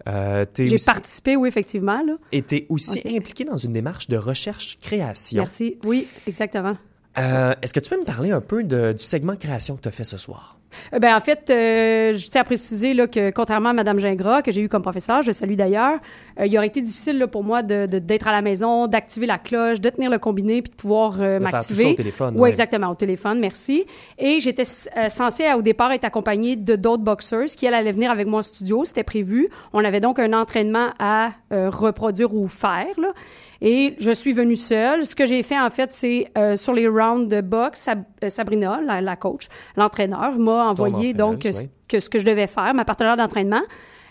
J'ai 0.56 0.76
participé, 0.84 1.36
oui, 1.36 1.48
effectivement. 1.48 2.02
Là. 2.02 2.16
Et 2.32 2.42
tu 2.42 2.56
es 2.56 2.66
aussi 2.68 3.02
impliqué 3.16 3.44
dans 3.44 3.56
une 3.56 3.72
démarche 3.72 4.08
de 4.08 4.16
recherche-création. 4.16 5.38
Merci. 5.38 5.78
Oui, 5.84 6.06
exactement. 6.26 6.76
Est-ce 7.16 7.72
que 7.72 7.80
tu 7.80 7.90
peux 7.90 7.98
me 7.98 8.04
parler 8.04 8.32
un 8.32 8.40
peu 8.40 8.64
de, 8.64 8.92
du 8.92 9.04
segment 9.04 9.36
création 9.36 9.76
que 9.76 9.82
tu 9.82 9.88
as 9.88 9.92
fait 9.92 10.04
ce 10.04 10.18
soir? 10.18 10.58
Euh, 10.92 10.98
ben 10.98 11.14
en 11.14 11.20
fait, 11.20 11.50
euh, 11.50 12.12
je 12.12 12.28
tiens 12.28 12.42
à 12.42 12.44
préciser 12.44 12.94
là, 12.94 13.06
que 13.06 13.30
contrairement 13.30 13.70
à 13.70 13.72
Mme 13.72 13.98
Gingras, 13.98 14.42
que 14.42 14.50
j'ai 14.50 14.62
eu 14.62 14.68
comme 14.68 14.82
professeur, 14.82 15.22
je 15.22 15.32
salue 15.32 15.54
d'ailleurs, 15.54 15.98
euh, 16.40 16.46
il 16.46 16.56
aurait 16.56 16.66
été 16.66 16.82
difficile 16.82 17.18
là, 17.18 17.26
pour 17.26 17.44
moi 17.44 17.62
de, 17.62 17.86
d'être 17.86 18.28
à 18.28 18.32
la 18.32 18.42
maison, 18.42 18.86
d'activer 18.86 19.26
la 19.26 19.38
cloche, 19.38 19.80
de 19.80 19.90
tenir 19.90 20.10
le 20.10 20.18
combiné 20.18 20.62
puis 20.62 20.70
de 20.70 20.76
pouvoir 20.76 21.16
euh, 21.20 21.40
m'activer. 21.40 21.92
Au 21.92 21.94
téléphone. 21.94 22.34
Oui, 22.36 22.48
exactement, 22.48 22.90
au 22.90 22.94
téléphone, 22.94 23.40
merci. 23.40 23.84
Et 24.18 24.40
j'étais 24.40 24.64
censée 24.64 25.52
au 25.52 25.62
départ 25.62 25.92
être 25.92 26.04
accompagnée 26.04 26.56
de 26.56 26.76
d'autres 26.76 27.02
boxeurs 27.02 27.44
qui 27.44 27.66
elles, 27.66 27.74
allaient 27.74 27.92
venir 27.92 28.10
avec 28.10 28.26
moi 28.26 28.38
en 28.38 28.42
studio, 28.42 28.84
c'était 28.84 29.02
prévu. 29.02 29.48
On 29.72 29.84
avait 29.84 30.00
donc 30.00 30.18
un 30.18 30.32
entraînement 30.32 30.90
à 30.98 31.30
reproduire 31.50 32.34
ou 32.34 32.46
faire. 32.46 32.86
Là. 32.98 33.12
Et 33.66 33.94
je 33.98 34.10
suis 34.10 34.34
venue 34.34 34.56
seule. 34.56 35.06
Ce 35.06 35.16
que 35.16 35.24
j'ai 35.24 35.42
fait, 35.42 35.58
en 35.58 35.70
fait, 35.70 35.90
c'est 35.90 36.30
euh, 36.36 36.54
sur 36.54 36.74
les 36.74 36.86
rounds 36.86 37.34
de 37.34 37.40
boxe, 37.40 37.88
euh, 38.22 38.28
Sabrina, 38.28 38.78
la, 39.00 39.16
coach, 39.16 39.48
l'entraîneur, 39.74 40.38
m'a 40.38 40.66
envoyé 40.68 41.14
donc 41.14 41.48
que, 41.88 41.98
ce 41.98 42.10
que 42.10 42.18
je 42.18 42.26
devais 42.26 42.46
faire, 42.46 42.74
ma 42.74 42.84
partenaire 42.84 43.16
d'entraînement. 43.16 43.62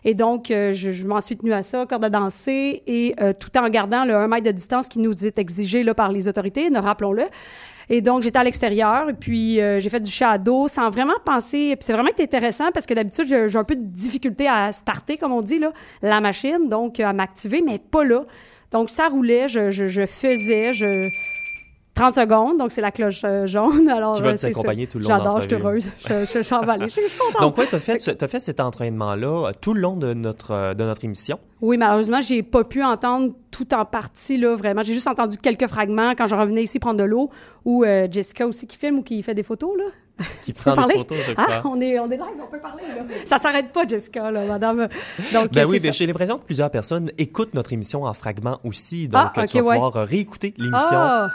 Et 0.06 0.16
donc, 0.16 0.50
euh, 0.50 0.72
je, 0.72 1.08
m'en 1.08 1.20
suis 1.20 1.38
tenue 1.38 1.54
à 1.54 1.62
ça, 1.62 1.86
corde 1.86 2.04
à 2.04 2.10
danser, 2.10 2.82
et 2.88 3.16
tout 3.40 3.56
en 3.56 3.70
gardant 3.70 4.06
le 4.06 4.16
1 4.16 4.28
mètre 4.28 4.44
de 4.44 4.52
distance 4.52 4.88
qui 4.88 4.98
nous 4.98 5.24
est 5.24 5.38
exigé 5.38 5.84
là, 5.84 5.94
par 5.94 6.12
les 6.12 6.28
autorités, 6.28 6.72
ne 6.72 6.80
rappelons-le. 6.80 7.26
Et 7.90 8.02
donc, 8.02 8.24
j'étais 8.24 8.40
à 8.40 8.44
l'extérieur, 8.44 9.10
et 9.10 9.14
puis 9.14 9.58
j'ai 9.58 9.90
fait 9.90 10.00
du 10.00 10.10
shadow 10.10 10.68
sans 10.68 10.90
vraiment 10.90 11.14
penser. 11.24 11.76
Puis 11.76 11.86
c'est 11.86 11.94
vraiment 11.94 12.10
intéressant 12.20 12.72
parce 12.74 12.88
que 12.88 12.96
d'habitude, 12.96 13.28
j'ai 13.28 13.58
un 13.58 13.64
peu 13.64 13.76
de 13.76 13.86
difficulté 13.86 14.48
à 14.48 14.72
starter, 14.72 15.18
comme 15.18 15.32
on 15.32 15.42
dit, 15.42 15.60
là, 15.60 15.72
la 16.02 16.22
machine, 16.22 16.70
donc 16.70 17.00
à 17.00 17.14
m'activer, 17.14 17.62
mais 17.62 17.78
pas 17.78 18.04
là. 18.04 18.26
Donc, 18.74 18.90
ça 18.90 19.08
roulait, 19.08 19.48
je, 19.48 19.70
je, 19.70 19.88
je 19.88 20.06
faisais, 20.06 20.74
je... 20.74 21.10
30 21.96 22.16
secondes, 22.16 22.58
donc 22.58 22.72
c'est 22.72 22.82
la 22.82 22.90
cloche 22.92 23.22
euh, 23.24 23.46
jaune. 23.46 23.88
Alors, 23.96 24.16
qui 24.16 24.24
va 24.24 24.30
euh, 24.30 24.36
t'accompagner 24.36 24.88
tout 24.88 24.98
le 24.98 25.04
long 25.04 25.10
J'adore, 25.10 25.42
je 25.42 25.48
suis 25.48 25.56
heureuse. 25.56 25.92
Je, 26.00 26.26
je, 26.26 26.42
suis 26.42 26.56
emballée. 26.56 26.88
Je 26.88 26.94
suis 26.94 27.04
contente. 27.20 27.42
Donc, 27.42 27.58
ouais, 27.58 27.68
tu 27.68 27.76
as 27.76 27.80
fait, 27.80 28.24
as 28.24 28.28
fait 28.28 28.40
cet 28.40 28.60
entraînement-là 28.60 29.50
euh, 29.50 29.52
tout 29.62 29.76
le 29.76 29.82
long 29.82 29.96
de 29.96 30.14
notre, 30.16 30.74
de 30.74 30.84
notre 30.84 31.06
émission? 31.06 31.40
Oui, 31.62 31.78
malheureusement, 31.78 32.20
j'ai 32.20 32.42
pas 32.42 32.64
pu 32.64 32.84
entendre 32.84 33.34
tout 33.52 33.72
en 33.76 33.86
partie, 33.86 34.38
là, 34.38 34.56
vraiment. 34.56 34.82
J'ai 34.82 34.96
juste 34.96 35.08
entendu 35.08 35.38
quelques 35.38 35.68
fragments 35.68 36.14
quand 36.18 36.26
je 36.26 36.36
revenais 36.36 36.64
ici 36.64 36.80
prendre 36.80 36.98
de 36.98 37.04
l'eau, 37.04 37.30
ou 37.64 37.86
Jessica 38.10 38.48
aussi 38.48 38.66
qui 38.66 38.78
filme 38.78 39.00
ou 39.00 39.04
qui 39.04 39.22
fait 39.22 39.36
des 39.36 39.44
photos, 39.44 39.78
là. 39.78 39.86
Qui 40.44 40.54
prend 40.54 40.88
des 40.88 40.96
photos, 40.96 41.18
je 41.28 41.34
crois. 41.34 41.46
Ah, 41.50 41.62
on 41.66 41.80
est, 41.82 42.00
on 42.00 42.10
est 42.10 42.18
live, 42.18 42.28
on 42.42 42.52
peut 42.52 42.60
parler. 42.60 42.84
Là. 42.96 43.04
Ça 43.26 43.38
s'arrête 43.38 43.72
pas, 43.72 43.88
Jessica, 43.88 44.32
là, 44.32 44.46
madame. 44.46 44.88
Donc, 45.34 45.52
ben 45.52 45.66
oui, 45.66 45.80
mais 45.82 45.92
j'ai 45.92 46.06
l'impression 46.06 46.38
que 46.38 46.46
plusieurs 46.46 46.70
personnes 46.70 47.12
écoutent 47.18 47.54
notre 47.54 47.74
émission 47.74 48.04
en 48.04 48.14
fragments 48.14 48.60
aussi. 48.64 49.08
Donc, 49.08 49.32
ah, 49.36 49.48
tu 49.48 49.62
vas 49.62 49.74
pouvoir 49.74 49.94
réécouter 50.08 50.54
l'émission. 50.58 50.98
Ah. 50.98 51.28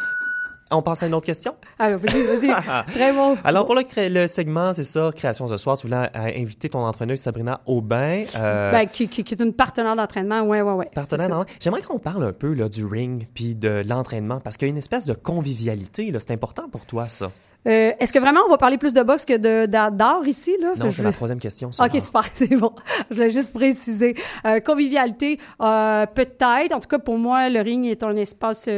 On 0.71 0.83
passe 0.83 1.03
à 1.03 1.07
une 1.07 1.15
autre 1.15 1.25
question? 1.25 1.55
Ah, 1.79 1.97
vas-y, 1.97 2.23
vas-y. 2.25 2.87
Très 2.93 3.13
bon. 3.13 3.39
Alors, 3.43 3.65
pour 3.65 3.75
le, 3.75 3.83
le 3.97 4.27
segment, 4.27 4.75
c'est 4.75 4.85
ça, 4.85 5.11
Création 5.17 5.49
ce 5.49 5.57
soir, 5.57 5.79
tu 5.79 5.87
voulais 5.87 6.11
euh, 6.15 6.31
inviter 6.37 6.69
ton 6.69 6.81
entraîneuse 6.81 7.21
Sabrina 7.21 7.63
Aubin. 7.65 8.25
Euh, 8.37 8.71
ben, 8.71 8.87
qui, 8.87 9.09
qui, 9.09 9.21
est 9.23 9.41
une 9.41 9.55
partenaire 9.55 9.97
d'entraînement, 9.97 10.43
ouais, 10.43 10.61
ouais, 10.61 10.73
ouais. 10.73 10.91
Partenaire 10.95 11.29
d'entraînement. 11.29 11.57
J'aimerais 11.61 11.83
qu'on 11.83 11.99
parle 11.99 12.25
un 12.25 12.33
peu 12.33 12.53
là, 12.53 12.69
du 12.69 12.85
ring 12.85 13.27
puis 13.33 13.55
de 13.55 13.83
l'entraînement, 13.87 14.41
parce 14.41 14.59
qu'il 14.59 14.69
y 14.69 14.71
a 14.71 14.73
une 14.73 14.79
espèce 14.79 15.07
de 15.07 15.15
convivialité, 15.15 16.11
là. 16.11 16.21
C'est 16.21 16.33
important 16.33 16.69
pour 16.69 16.85
toi, 16.85 17.09
ça. 17.09 17.31
Euh, 17.67 17.93
est-ce 17.99 18.13
que 18.13 18.19
vraiment 18.19 18.41
on 18.47 18.51
va 18.51 18.57
parler 18.57 18.79
plus 18.79 18.95
de 18.95 19.03
boxe 19.03 19.25
que 19.25 19.37
de, 19.37 19.67
d'art 19.67 20.27
ici? 20.27 20.55
Là? 20.61 20.73
Non, 20.77 20.91
c'est 20.91 21.03
la 21.03 21.13
troisième 21.13 21.41
question. 21.41 21.71
OK, 21.79 22.01
super, 22.01 22.25
c'est 22.35 22.55
bon. 22.57 22.73
Je 23.11 23.17
voulais 23.17 23.31
juste 23.31 23.53
préciser. 23.53 24.15
Euh, 24.47 24.61
convivialité, 24.61 25.39
euh, 25.61 26.07
peut-être. 26.07 26.73
En 26.73 26.81
tout 26.81 26.89
cas, 26.89 26.99
pour 26.99 27.19
moi, 27.19 27.49
le 27.49 27.61
ring 27.61 27.87
est 27.87 28.03
un 28.03 28.17
espace... 28.17 28.69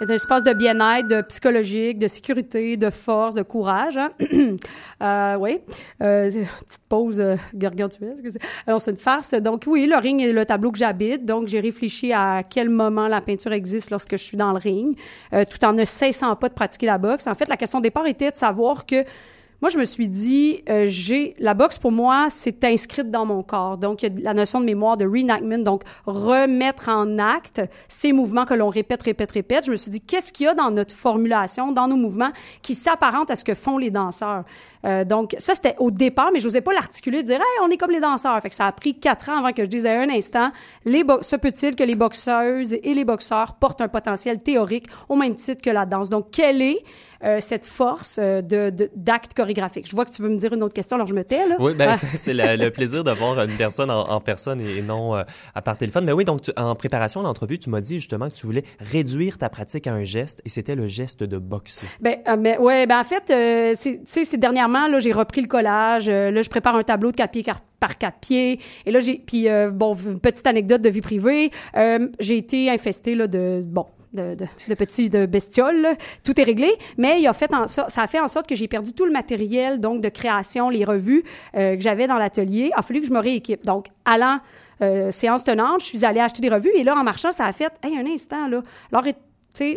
Un 0.00 0.06
espace 0.06 0.44
de 0.44 0.52
bien-être, 0.52 1.26
psychologique, 1.26 1.98
de 1.98 2.06
sécurité, 2.06 2.76
de 2.76 2.88
force, 2.88 3.34
de 3.34 3.42
courage. 3.42 3.96
Hein? 3.96 4.10
euh, 5.02 5.36
oui. 5.36 5.58
Euh, 6.02 6.30
petite 6.30 6.82
pause 6.88 7.18
euh, 7.18 7.34
gargantuesque. 7.52 8.24
Alors, 8.68 8.80
c'est 8.80 8.92
une 8.92 8.96
farce. 8.96 9.34
Donc, 9.34 9.64
oui, 9.66 9.86
le 9.86 9.96
ring 9.96 10.22
est 10.22 10.32
le 10.32 10.46
tableau 10.46 10.70
que 10.70 10.78
j'habite. 10.78 11.24
Donc, 11.24 11.48
j'ai 11.48 11.58
réfléchi 11.58 12.12
à 12.12 12.44
quel 12.48 12.70
moment 12.70 13.08
la 13.08 13.20
peinture 13.20 13.52
existe 13.52 13.90
lorsque 13.90 14.12
je 14.12 14.22
suis 14.22 14.36
dans 14.36 14.52
le 14.52 14.58
ring, 14.58 14.96
euh, 15.32 15.44
tout 15.44 15.64
en 15.64 15.72
ne 15.72 15.84
cessant 15.84 16.36
pas 16.36 16.48
de 16.48 16.54
pratiquer 16.54 16.86
la 16.86 16.98
boxe. 16.98 17.26
En 17.26 17.34
fait, 17.34 17.48
la 17.48 17.56
question 17.56 17.80
de 17.80 17.84
départ 17.84 18.06
était 18.06 18.30
de 18.30 18.36
savoir 18.36 18.86
que 18.86 19.04
moi, 19.60 19.70
je 19.70 19.78
me 19.78 19.84
suis 19.84 20.08
dit, 20.08 20.62
euh, 20.68 20.84
j'ai 20.86 21.34
la 21.40 21.52
boxe 21.52 21.78
pour 21.78 21.90
moi, 21.90 22.26
c'est 22.30 22.62
inscrite 22.64 23.10
dans 23.10 23.26
mon 23.26 23.42
corps. 23.42 23.76
Donc, 23.76 24.04
il 24.04 24.20
y 24.20 24.20
a 24.20 24.22
la 24.22 24.34
notion 24.34 24.60
de 24.60 24.64
mémoire, 24.64 24.96
de 24.96 25.04
reenactment, 25.04 25.58
donc 25.58 25.82
remettre 26.06 26.88
en 26.88 27.18
acte 27.18 27.60
ces 27.88 28.12
mouvements 28.12 28.44
que 28.44 28.54
l'on 28.54 28.68
répète, 28.68 29.02
répète, 29.02 29.32
répète. 29.32 29.66
Je 29.66 29.72
me 29.72 29.76
suis 29.76 29.90
dit, 29.90 30.00
qu'est-ce 30.00 30.32
qu'il 30.32 30.46
y 30.46 30.48
a 30.48 30.54
dans 30.54 30.70
notre 30.70 30.94
formulation, 30.94 31.72
dans 31.72 31.88
nos 31.88 31.96
mouvements, 31.96 32.30
qui 32.62 32.76
s'apparente 32.76 33.32
à 33.32 33.36
ce 33.36 33.44
que 33.44 33.54
font 33.54 33.78
les 33.78 33.90
danseurs? 33.90 34.44
Euh, 34.84 35.04
donc, 35.04 35.34
ça, 35.38 35.54
c'était 35.54 35.74
au 35.78 35.90
départ, 35.90 36.30
mais 36.32 36.38
je 36.38 36.46
n'osais 36.46 36.60
pas 36.60 36.72
l'articuler, 36.72 37.24
dire, 37.24 37.40
hey, 37.40 37.64
on 37.64 37.68
est 37.68 37.76
comme 37.76 37.90
les 37.90 38.00
danseurs. 38.00 38.40
Fait 38.40 38.50
que 38.50 38.54
ça 38.54 38.66
a 38.66 38.72
pris 38.72 39.00
quatre 39.00 39.28
ans 39.28 39.38
avant 39.38 39.52
que 39.52 39.64
je 39.64 39.68
disais 39.68 39.96
un 39.96 40.08
instant, 40.08 40.52
les 40.84 41.04
se 41.22 41.34
peut-il 41.34 41.74
que 41.74 41.82
les 41.82 41.96
boxeuses 41.96 42.74
et 42.74 42.94
les 42.94 43.04
boxeurs 43.04 43.54
portent 43.54 43.80
un 43.80 43.88
potentiel 43.88 44.40
théorique 44.40 44.86
au 45.08 45.16
même 45.16 45.34
titre 45.34 45.62
que 45.62 45.70
la 45.70 45.84
danse? 45.84 46.10
Donc, 46.10 46.30
quelle 46.30 46.62
est 46.62 46.84
euh, 47.24 47.38
cette 47.40 47.64
force 47.64 48.18
euh, 48.22 48.42
de, 48.42 48.72
d'acte 48.94 49.34
chorégraphique. 49.34 49.88
Je 49.88 49.96
vois 49.96 50.04
que 50.04 50.12
tu 50.12 50.22
veux 50.22 50.28
me 50.28 50.36
dire 50.36 50.52
une 50.52 50.62
autre 50.62 50.74
question, 50.74 50.94
alors 50.94 51.08
je 51.08 51.14
me 51.14 51.24
tais, 51.24 51.48
là. 51.48 51.56
Oui, 51.58 51.74
ben, 51.74 51.92
c'est 51.94 52.32
le 52.32 52.68
plaisir 52.68 53.02
d'avoir 53.02 53.40
une 53.40 53.56
personne 53.56 53.90
en, 53.90 54.20
personne 54.20 54.60
et, 54.60 54.82
non 54.82 55.16
euh, 55.16 55.24
à 55.54 55.60
part 55.60 55.76
téléphone. 55.76 56.04
Mais 56.04 56.12
oui, 56.12 56.24
donc, 56.24 56.42
en 56.56 56.76
préparation 56.76 57.20
à 57.20 57.24
l'entrevue, 57.24 57.58
tu 57.58 57.70
m'as 57.70 57.80
dit 57.80 57.98
justement 57.98 58.28
que 58.28 58.34
tu 58.34 58.46
voulais 58.46 58.62
réduire 58.78 59.36
ta 59.36 59.48
pratique 59.48 59.88
à 59.88 59.94
un 59.94 60.04
geste 60.04 60.40
et 60.44 60.48
c'était 60.48 60.76
le 60.76 60.86
geste 60.86 61.24
de 61.24 61.38
boxer. 61.38 61.88
Ben, 62.00 62.18
mais, 62.38 62.56
ouais, 62.58 62.86
ben, 62.86 63.00
en 63.00 63.04
fait, 63.04 63.24
tu 63.26 64.04
sais, 64.06 64.24
c'est 64.24 64.38
dernièrement, 64.38 64.86
là, 64.86 65.00
j'ai 65.00 65.12
repris 65.12 65.40
le 65.40 65.48
collage. 65.48 66.08
là, 66.08 66.40
je 66.40 66.48
prépare 66.48 66.76
un 66.76 66.84
tableau 66.84 67.10
de 67.10 67.16
4 67.16 67.32
pieds 67.32 67.44
par 67.80 67.98
quatre 67.98 68.18
pieds. 68.20 68.60
Et 68.86 68.90
là, 68.92 69.00
j'ai... 69.00 69.18
Puis, 69.18 69.48
bon, 69.72 69.96
petite 70.22 70.46
anecdote 70.46 70.82
de 70.82 70.88
vie 70.88 71.00
privée. 71.00 71.50
j'ai 72.20 72.36
été 72.36 72.70
infestée, 72.70 73.16
là, 73.16 73.26
de... 73.26 73.62
Bon, 73.64 73.86
de, 74.12 74.36
de, 74.68 74.74
petits 74.74 75.10
de 75.10 75.26
bestioles. 75.26 75.96
Tout 76.24 76.38
est 76.40 76.44
réglé, 76.44 76.70
mais 76.96 77.20
il 77.20 77.26
a 77.26 77.32
fait 77.32 77.52
en, 77.52 77.66
ça, 77.66 77.88
ça 77.88 78.02
a 78.02 78.06
fait 78.06 78.20
en 78.20 78.28
sorte 78.28 78.46
que 78.46 78.54
j'ai 78.54 78.68
perdu 78.68 78.92
tout 78.92 79.04
le 79.04 79.12
matériel 79.12 79.80
donc 79.80 80.00
de 80.00 80.08
création, 80.08 80.70
les 80.70 80.84
revues 80.84 81.24
euh, 81.56 81.76
que 81.76 81.80
j'avais 81.80 82.06
dans 82.06 82.18
l'atelier. 82.18 82.70
Il 82.72 82.78
a 82.78 82.82
fallu 82.82 83.00
que 83.00 83.06
je 83.06 83.12
me 83.12 83.20
rééquipe. 83.20 83.64
Donc, 83.64 83.86
allant 84.04 84.40
euh, 84.80 85.10
séance 85.10 85.44
tenante, 85.44 85.80
je 85.80 85.86
suis 85.86 86.04
allée 86.04 86.20
acheter 86.20 86.40
des 86.40 86.48
revues 86.48 86.70
et 86.74 86.84
là, 86.84 86.94
en 86.96 87.04
marchant, 87.04 87.32
ça 87.32 87.44
a 87.44 87.52
fait, 87.52 87.72
hey, 87.82 87.98
un 87.98 88.06
instant, 88.06 88.48
là. 88.48 88.62
Alors, 88.92 89.04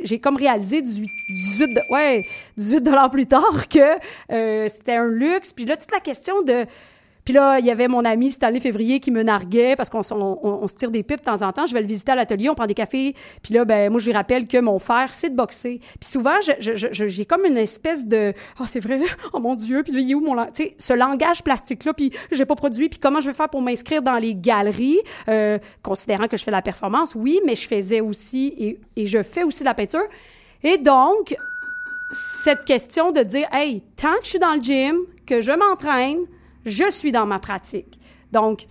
j'ai 0.03 0.19
comme 0.19 0.37
réalisé 0.37 0.81
18, 0.81 1.09
18, 1.29 1.79
ouais, 1.91 2.23
18 2.57 2.81
dollars 2.81 3.09
plus 3.09 3.25
tard 3.25 3.67
que 3.67 3.79
euh, 4.31 4.67
c'était 4.67 4.95
un 4.95 5.07
luxe. 5.07 5.53
Puis 5.53 5.65
là, 5.65 5.77
toute 5.77 5.91
la 5.91 5.99
question 5.99 6.41
de 6.43 6.65
puis 7.23 7.33
là, 7.33 7.59
il 7.59 7.65
y 7.65 7.71
avait 7.71 7.87
mon 7.87 8.03
ami 8.03 8.31
Stanley 8.31 8.59
Février 8.59 8.99
qui 8.99 9.11
me 9.11 9.23
narguait 9.23 9.75
parce 9.75 9.89
qu'on 9.89 10.01
on, 10.21 10.67
se 10.67 10.75
tire 10.75 10.91
des 10.91 11.03
pipes 11.03 11.19
de 11.19 11.25
temps 11.25 11.41
en 11.41 11.51
temps. 11.51 11.65
Je 11.65 11.73
vais 11.73 11.81
le 11.81 11.87
visiter 11.87 12.11
à 12.11 12.15
l'atelier, 12.15 12.49
on 12.49 12.55
prend 12.55 12.65
des 12.65 12.73
cafés. 12.73 13.15
Puis 13.43 13.53
là, 13.53 13.65
ben 13.65 13.91
moi, 13.91 13.99
je 13.99 14.07
lui 14.07 14.13
rappelle 14.13 14.47
que 14.47 14.57
mon 14.57 14.79
frère, 14.79 15.13
c'est 15.13 15.29
de 15.29 15.35
boxer. 15.35 15.79
Puis 15.99 16.09
souvent, 16.09 16.35
j'ai 16.59 17.25
comme 17.25 17.45
une 17.45 17.57
espèce 17.57 18.07
de 18.07 18.33
«Oh, 18.59 18.63
c'est 18.65 18.79
vrai! 18.79 18.99
Oh 19.33 19.39
mon 19.39 19.55
Dieu! 19.55 19.83
Puis 19.83 19.93
là, 19.93 19.99
il 19.99 20.11
est 20.11 20.15
où 20.15 20.21
mon...» 20.21 20.35
Tu 20.53 20.63
sais, 20.63 20.75
ce 20.77 20.93
langage 20.93 21.43
plastique-là, 21.43 21.93
puis 21.93 22.11
j'ai 22.31 22.45
pas 22.45 22.55
produit. 22.55 22.89
Puis 22.89 22.99
comment 22.99 23.19
je 23.19 23.27
vais 23.27 23.33
faire 23.33 23.49
pour 23.49 23.61
m'inscrire 23.61 24.01
dans 24.01 24.17
les 24.17 24.35
galeries, 24.35 24.99
euh, 25.29 25.59
considérant 25.83 26.27
que 26.27 26.37
je 26.37 26.43
fais 26.43 26.51
la 26.51 26.61
performance? 26.61 27.15
Oui, 27.15 27.39
mais 27.45 27.55
je 27.55 27.67
faisais 27.67 28.01
aussi, 28.01 28.53
et, 28.57 28.79
et 28.95 29.05
je 29.05 29.21
fais 29.21 29.43
aussi 29.43 29.59
de 29.59 29.65
la 29.65 29.73
peinture. 29.73 30.01
Et 30.63 30.77
donc, 30.77 31.35
cette 32.43 32.65
question 32.65 33.11
de 33.11 33.21
dire 33.21 33.47
«Hey, 33.51 33.83
tant 33.95 34.15
que 34.17 34.25
je 34.25 34.29
suis 34.29 34.39
dans 34.39 34.53
le 34.53 34.61
gym, 34.61 34.95
que 35.25 35.41
je 35.41 35.51
m'entraîne, 35.51 36.19
je 36.65 36.89
suis 36.89 37.11
dans 37.11 37.25
ma 37.25 37.39
pratique. 37.39 37.99
Donc, 38.31 38.67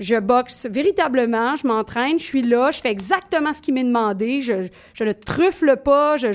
je 0.00 0.16
boxe 0.16 0.66
véritablement, 0.70 1.54
je 1.56 1.66
m'entraîne, 1.66 2.18
je 2.18 2.24
suis 2.24 2.42
là, 2.42 2.70
je 2.70 2.80
fais 2.80 2.90
exactement 2.90 3.52
ce 3.52 3.60
qui 3.60 3.70
m'est 3.70 3.84
demandé, 3.84 4.40
je, 4.40 4.66
je, 4.94 5.04
ne 5.04 5.12
truffle 5.12 5.76
pas, 5.76 6.16
je 6.16 6.32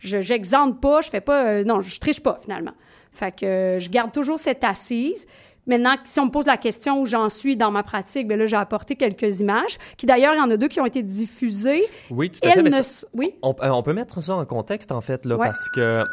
j'exente 0.00 0.74
je, 0.74 0.80
pas, 0.80 1.00
je 1.00 1.10
fais 1.10 1.20
pas, 1.20 1.44
euh, 1.44 1.64
non, 1.64 1.80
je 1.80 1.98
triche 1.98 2.20
pas 2.20 2.38
finalement. 2.40 2.74
Fait 3.12 3.32
que 3.32 3.44
euh, 3.44 3.78
je 3.80 3.90
garde 3.90 4.12
toujours 4.12 4.38
cette 4.38 4.62
assise. 4.62 5.26
Maintenant, 5.66 5.96
si 6.04 6.18
on 6.18 6.26
me 6.26 6.30
pose 6.30 6.46
la 6.46 6.56
question 6.56 7.00
où 7.00 7.06
j'en 7.06 7.28
suis 7.28 7.56
dans 7.56 7.70
ma 7.70 7.82
pratique, 7.82 8.26
bien 8.26 8.38
là, 8.38 8.46
j'ai 8.46 8.56
apporté 8.56 8.96
quelques 8.96 9.40
images, 9.40 9.78
qui 9.98 10.06
d'ailleurs, 10.06 10.34
il 10.34 10.38
y 10.38 10.40
en 10.40 10.50
a 10.50 10.56
deux 10.56 10.68
qui 10.68 10.80
ont 10.80 10.86
été 10.86 11.02
diffusées. 11.02 11.82
Oui, 12.10 12.30
tout 12.30 12.40
à 12.48 12.52
fait. 12.52 13.06
oui? 13.12 13.34
On, 13.42 13.54
euh, 13.62 13.68
on, 13.68 13.82
peut 13.82 13.92
mettre 13.92 14.22
ça 14.22 14.36
en 14.36 14.44
contexte, 14.46 14.92
en 14.92 15.02
fait, 15.02 15.26
là, 15.26 15.36
parce 15.36 15.68
que 15.74 16.04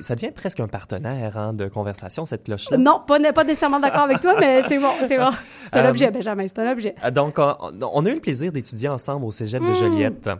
ça 0.00 0.14
devient 0.14 0.32
presque 0.32 0.60
un 0.60 0.68
partenaire 0.68 1.36
hein, 1.36 1.52
de 1.52 1.68
conversation, 1.68 2.24
cette 2.24 2.44
cloche-là? 2.44 2.76
Non, 2.76 3.02
pas, 3.06 3.18
pas 3.32 3.44
nécessairement 3.44 3.80
d'accord 3.80 4.02
avec 4.02 4.20
toi, 4.20 4.34
mais 4.38 4.62
c'est 4.62 4.78
bon, 4.78 4.90
c'est 5.06 5.18
bon. 5.18 5.30
C'est 5.72 5.78
un 5.78 5.84
euh, 5.84 5.90
objet, 5.90 6.10
Benjamin, 6.10 6.46
c'est 6.48 6.58
un 6.58 6.72
objet. 6.72 6.94
Euh, 7.04 7.10
donc, 7.10 7.38
on, 7.38 8.06
a 8.06 8.08
eu 8.08 8.14
le 8.14 8.20
plaisir 8.20 8.50
d'étudier 8.50 8.88
ensemble 8.88 9.24
au 9.24 9.30
cégep 9.30 9.62
de 9.62 9.68
hmm. 9.68 9.74
Joliette 9.74 10.30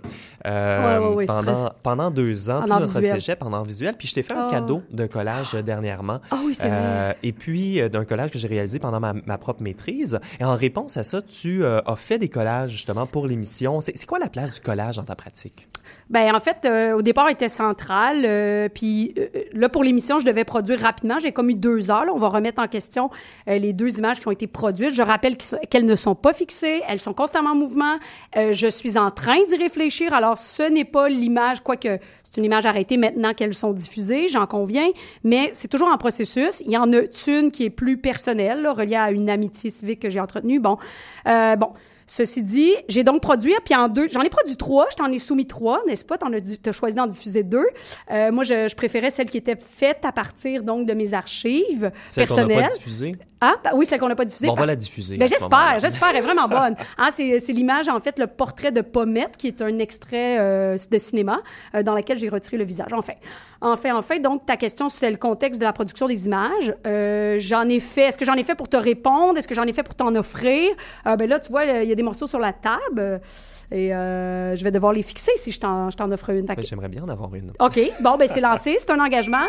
euh, 0.47 1.27
pendant, 1.27 1.71
pendant 1.83 2.11
deux 2.11 2.51
ans, 2.51 2.63
tout 2.63 2.69
notre 2.69 2.87
cégep 2.87 3.39
pendant 3.39 3.63
visuel. 3.63 3.95
Puis 3.97 4.09
je 4.09 4.15
t'ai 4.15 4.23
fait 4.23 4.35
un 4.35 4.49
oh. 4.49 4.51
cadeau 4.51 4.83
d'un 4.91 5.09
collage 5.09 5.53
dernièrement. 5.55 6.21
Ah 6.31 6.39
oui, 6.45 6.55
c'est 6.55 6.69
vrai. 6.69 7.17
Et 7.23 7.33
puis, 7.33 7.81
d'un 7.91 8.05
collage 8.05 8.31
que 8.31 8.39
j'ai 8.39 8.49
réalisé 8.49 8.79
pendant 8.79 9.01
ma, 9.01 9.13
ma, 9.13 9.39
propre 9.39 9.63
maîtrise. 9.63 10.19
Et 10.41 10.45
en 10.45 10.57
réponse 10.57 10.97
à 10.97 11.05
ça, 11.05 11.23
tu 11.23 11.65
as 11.65 11.97
fait 11.97 12.19
des 12.19 12.29
collages 12.29 12.73
justement 12.73 13.07
pour 13.07 13.27
l'émission. 13.27 13.81
C'est 13.81 14.07
quoi 14.07 14.19
la 14.19 14.29
place 14.29 14.55
du 14.55 14.61
collage 14.61 14.97
dans 14.97 15.05
ta 15.05 15.15
pratique? 15.15 15.69
Ben 16.11 16.35
en 16.35 16.41
fait, 16.41 16.65
euh, 16.65 16.97
au 16.97 17.03
départ, 17.03 17.29
il 17.29 17.35
était 17.35 17.49
central. 17.49 18.25
Euh, 18.25 18.69
puis 18.69 19.15
euh, 19.17 19.20
là, 19.53 19.69
pour 19.69 19.85
l'émission, 19.85 20.19
je 20.19 20.27
devais 20.27 20.45
produire 20.45 20.81
rapidement. 20.81 21.19
J'ai 21.19 21.33
comme 21.33 21.51
eu 21.51 21.55
deux 21.55 21.91
heures. 21.91 22.07
On 22.13 22.19
va 22.19 22.29
remettre 22.29 22.63
en 22.63 22.69
question 22.69 23.11
les 23.47 23.73
deux 23.73 23.99
images 23.99 24.21
qui 24.21 24.29
ont 24.29 24.33
été 24.33 24.47
produites. 24.47 24.95
Je 24.95 25.03
rappelle 25.03 25.37
qu'elles 25.37 25.87
ne 25.87 25.97
sont 25.97 26.15
pas 26.15 26.33
fixées. 26.33 26.83
Elles 26.89 27.01
sont 27.01 27.13
constamment 27.13 27.51
en 27.51 27.57
mouvement. 27.57 27.99
je 28.35 28.69
suis 28.69 28.99
en 28.99 29.11
train 29.11 29.39
d'y 29.49 29.57
réfléchir. 29.57 30.13
Alors, 30.13 30.39
ce 30.39 30.63
n'est 30.63 30.85
pas 30.85 31.09
l'image, 31.09 31.61
quoique 31.63 31.99
c'est 32.31 32.41
une 32.41 32.45
image 32.45 32.65
arrêtée 32.65 32.97
maintenant 32.97 33.35
qu'elles 33.35 33.55
sont 33.55 33.73
diffusées, 33.73 34.29
j'en 34.29 34.47
conviens, 34.47 34.89
mais 35.25 35.51
c'est 35.53 35.67
toujours 35.67 35.89
en 35.89 35.99
processus. 35.99 36.61
Il 36.65 36.71
y 36.71 36.77
en 36.77 36.93
a 36.93 37.01
une 37.27 37.51
qui 37.51 37.65
est 37.65 37.71
plus 37.71 37.97
personnelle, 37.97 38.69
reliée 38.69 38.95
à 38.95 39.11
une 39.11 39.29
amitié 39.29 39.71
civique 39.71 40.01
que 40.01 40.09
j'ai 40.09 40.21
entretenue. 40.21 40.61
Bon, 40.61 40.79
bon, 41.25 41.73
Ceci 42.13 42.43
dit, 42.43 42.75
j'ai 42.89 43.05
donc 43.05 43.23
produit, 43.23 43.55
puis 43.65 43.73
en 43.77 43.87
deux, 43.87 44.09
j'en 44.09 44.23
ai 44.23 44.31
produit 44.31 44.57
trois, 44.57 44.89
je 44.91 44.97
t'en 44.97 45.07
ai 45.13 45.21
soumis 45.21 45.47
trois, 45.47 45.81
n'est-ce 45.87 46.05
pas? 46.05 46.19
T'en 46.19 46.33
as, 46.33 46.39
as 46.67 46.73
choisi 46.73 46.97
d'en 46.97 47.07
diffuser 47.07 47.45
deux. 47.45 47.65
Euh, 48.11 48.33
moi, 48.33 48.43
je, 48.43 48.67
je, 48.67 48.75
préférais 48.75 49.11
celle 49.11 49.31
qui 49.31 49.37
était 49.37 49.55
faite 49.55 50.01
à 50.03 50.11
partir 50.11 50.65
donc 50.65 50.89
de 50.89 50.93
mes 50.93 51.15
archives 51.15 51.93
celle 52.09 52.27
personnelles. 52.27 52.49
Celle 52.49 52.57
qu'on 52.57 52.69
pas 52.69 52.77
diffusée? 52.79 53.13
Ah, 53.41 53.55
ben 53.63 53.71
oui, 53.75 53.87
celle 53.87 54.01
qu'on 54.01 54.09
n'a 54.09 54.17
pas 54.17 54.25
diffusée. 54.25 54.49
Bon, 54.49 54.55
on 54.55 54.57
va 54.57 54.67
la 54.67 54.75
diffuser. 54.75 55.19
Ben, 55.19 55.29
j'espère, 55.29 55.79
j'espère, 55.79 56.09
elle 56.09 56.17
est 56.17 56.21
vraiment 56.21 56.49
bonne. 56.49 56.75
Ah, 56.99 57.11
c'est, 57.13 57.39
c'est 57.39 57.53
l'image, 57.53 57.89
en 57.89 58.01
fait, 58.01 58.19
le 58.19 58.27
portrait 58.27 58.73
de 58.73 58.81
Pommette, 58.81 59.37
qui 59.37 59.47
est 59.47 59.63
un 59.63 59.79
extrait 59.79 60.39
euh, 60.41 60.77
de 60.91 60.99
cinéma 60.99 61.41
euh, 61.77 61.85
dans 61.85 61.95
lequel 61.95 62.19
j'ai 62.19 62.29
retiré 62.29 62.57
le 62.57 62.65
visage. 62.65 62.93
Enfin, 62.93 63.15
enfin, 63.61 63.97
enfin, 63.97 64.19
donc 64.19 64.47
ta 64.47 64.57
question, 64.57 64.89
c'est 64.89 65.11
le 65.11 65.17
contexte 65.17 65.61
de 65.61 65.65
la 65.65 65.73
production 65.73 66.07
des 66.07 66.27
images. 66.27 66.75
Euh, 66.87 67.37
j'en 67.39 67.69
ai 67.69 67.81
fait, 67.81 68.09
est-ce 68.09 68.19
que 68.19 68.25
j'en 68.25 68.35
ai 68.35 68.43
fait 68.43 68.55
pour 68.55 68.69
te 68.69 68.77
répondre? 68.77 69.39
Est-ce 69.39 69.49
que 69.49 69.55
j'en 69.55 69.65
ai 69.65 69.73
fait 69.73 69.83
pour 69.83 69.95
t'en 69.95 70.15
offrir? 70.15 70.71
Euh, 71.07 71.17
ben 71.17 71.29
là, 71.29 71.41
tu 71.41 71.51
vois, 71.51 71.65
il 71.65 71.89
y 71.89 71.93
a 71.93 71.95
des 71.95 72.03
morceaux 72.03 72.27
sur 72.27 72.39
la 72.39 72.53
table. 72.53 73.21
Et 73.73 73.95
euh, 73.95 74.57
je 74.57 74.65
vais 74.65 74.73
devoir 74.73 74.93
les 74.93 75.03
fixer 75.03 75.33
si 75.37 75.53
je 75.53 75.61
t'en 75.61 76.11
offre 76.11 76.31
une. 76.31 76.47
Ben, 76.47 76.57
j'aimerais 76.59 76.89
bien 76.89 77.05
en 77.05 77.09
avoir 77.09 77.35
une. 77.35 77.53
OK. 77.61 77.81
Bon, 78.01 78.17
ben 78.17 78.29
c'est 78.29 78.41
lancé. 78.41 78.77
C'est 78.79 78.91
un 78.91 79.01
engagement. 79.01 79.47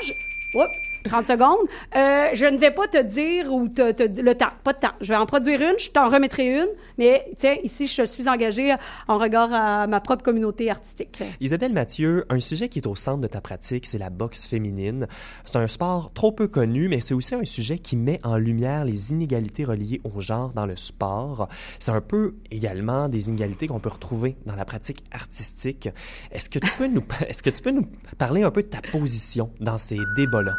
30 1.06 1.26
secondes. 1.26 1.68
Euh, 1.96 2.30
je 2.34 2.46
ne 2.46 2.58
vais 2.58 2.72
pas 2.72 2.88
te 2.88 3.02
dire 3.02 3.52
ou 3.54 3.68
te, 3.68 4.22
le 4.22 4.36
temps, 4.36 4.52
pas 4.64 4.74
de 4.74 4.80
temps. 4.80 4.94
Je 5.02 5.10
vais 5.10 5.18
en 5.18 5.26
produire 5.26 5.62
une, 5.62 5.78
je 5.80 5.90
t'en 5.90 6.10
remettrai 6.10 6.46
une, 6.46 6.68
mais 6.98 7.26
tiens, 7.38 7.56
ici, 7.64 7.88
je 7.88 8.04
suis 8.04 8.28
engagée 8.28 8.76
en 9.08 9.18
regard 9.18 9.54
à 9.54 9.88
ma 9.88 10.00
propre 10.00 10.24
communauté 10.24 10.70
artistique. 10.70 11.24
Isabelle 11.40 11.74
Mathieu, 11.74 12.26
un 12.30 12.40
sujet 12.40 12.70
qui 12.70 12.80
est 12.80 12.88
au 12.88 12.96
centre 12.96 13.22
de 13.22 13.28
ta 13.28 13.42
pratique, 13.42 13.86
c'est 13.86 13.98
la 13.98 14.10
boxe 14.10 14.46
féminine. 14.46 15.08
C'est 15.46 15.58
un 15.58 15.68
sport 15.68 16.12
trop 16.14 16.32
peu 16.32 16.48
connu, 16.48 16.88
mais 16.88 17.02
c'est 17.02 17.14
aussi 17.14 17.36
un 17.36 17.46
sujet 17.46 17.80
qui 17.80 17.98
met 17.98 18.20
en 18.24 18.38
lumière 18.38 18.86
les 18.86 19.12
inégalités 19.12 19.64
reliées 19.64 20.02
au 20.04 20.20
genre 20.20 20.54
dans 20.54 20.66
le 20.66 20.76
sport. 20.76 21.48
C'est 21.80 21.92
un 21.92 22.02
peu 22.02 22.36
également 22.52 23.10
des 23.10 23.30
inégalités 23.30 23.68
qu'on 23.68 23.80
peut 23.80 23.90
retrouver 23.90 24.36
dans 24.46 24.56
la 24.56 24.66
pratique 24.66 25.04
artistique. 25.12 25.90
Est-ce 26.32 26.50
que 26.50 26.60
est-ce 27.28 27.44
que 27.44 27.50
tu 27.50 27.62
peux 27.62 27.72
nous 27.72 27.88
parler 28.18 28.44
un 28.44 28.52
peu 28.52 28.62
de 28.62 28.68
ta 28.68 28.82
position 28.82 29.52
dans 29.60 29.78
ces 29.78 29.98
débats-là? 30.18 30.54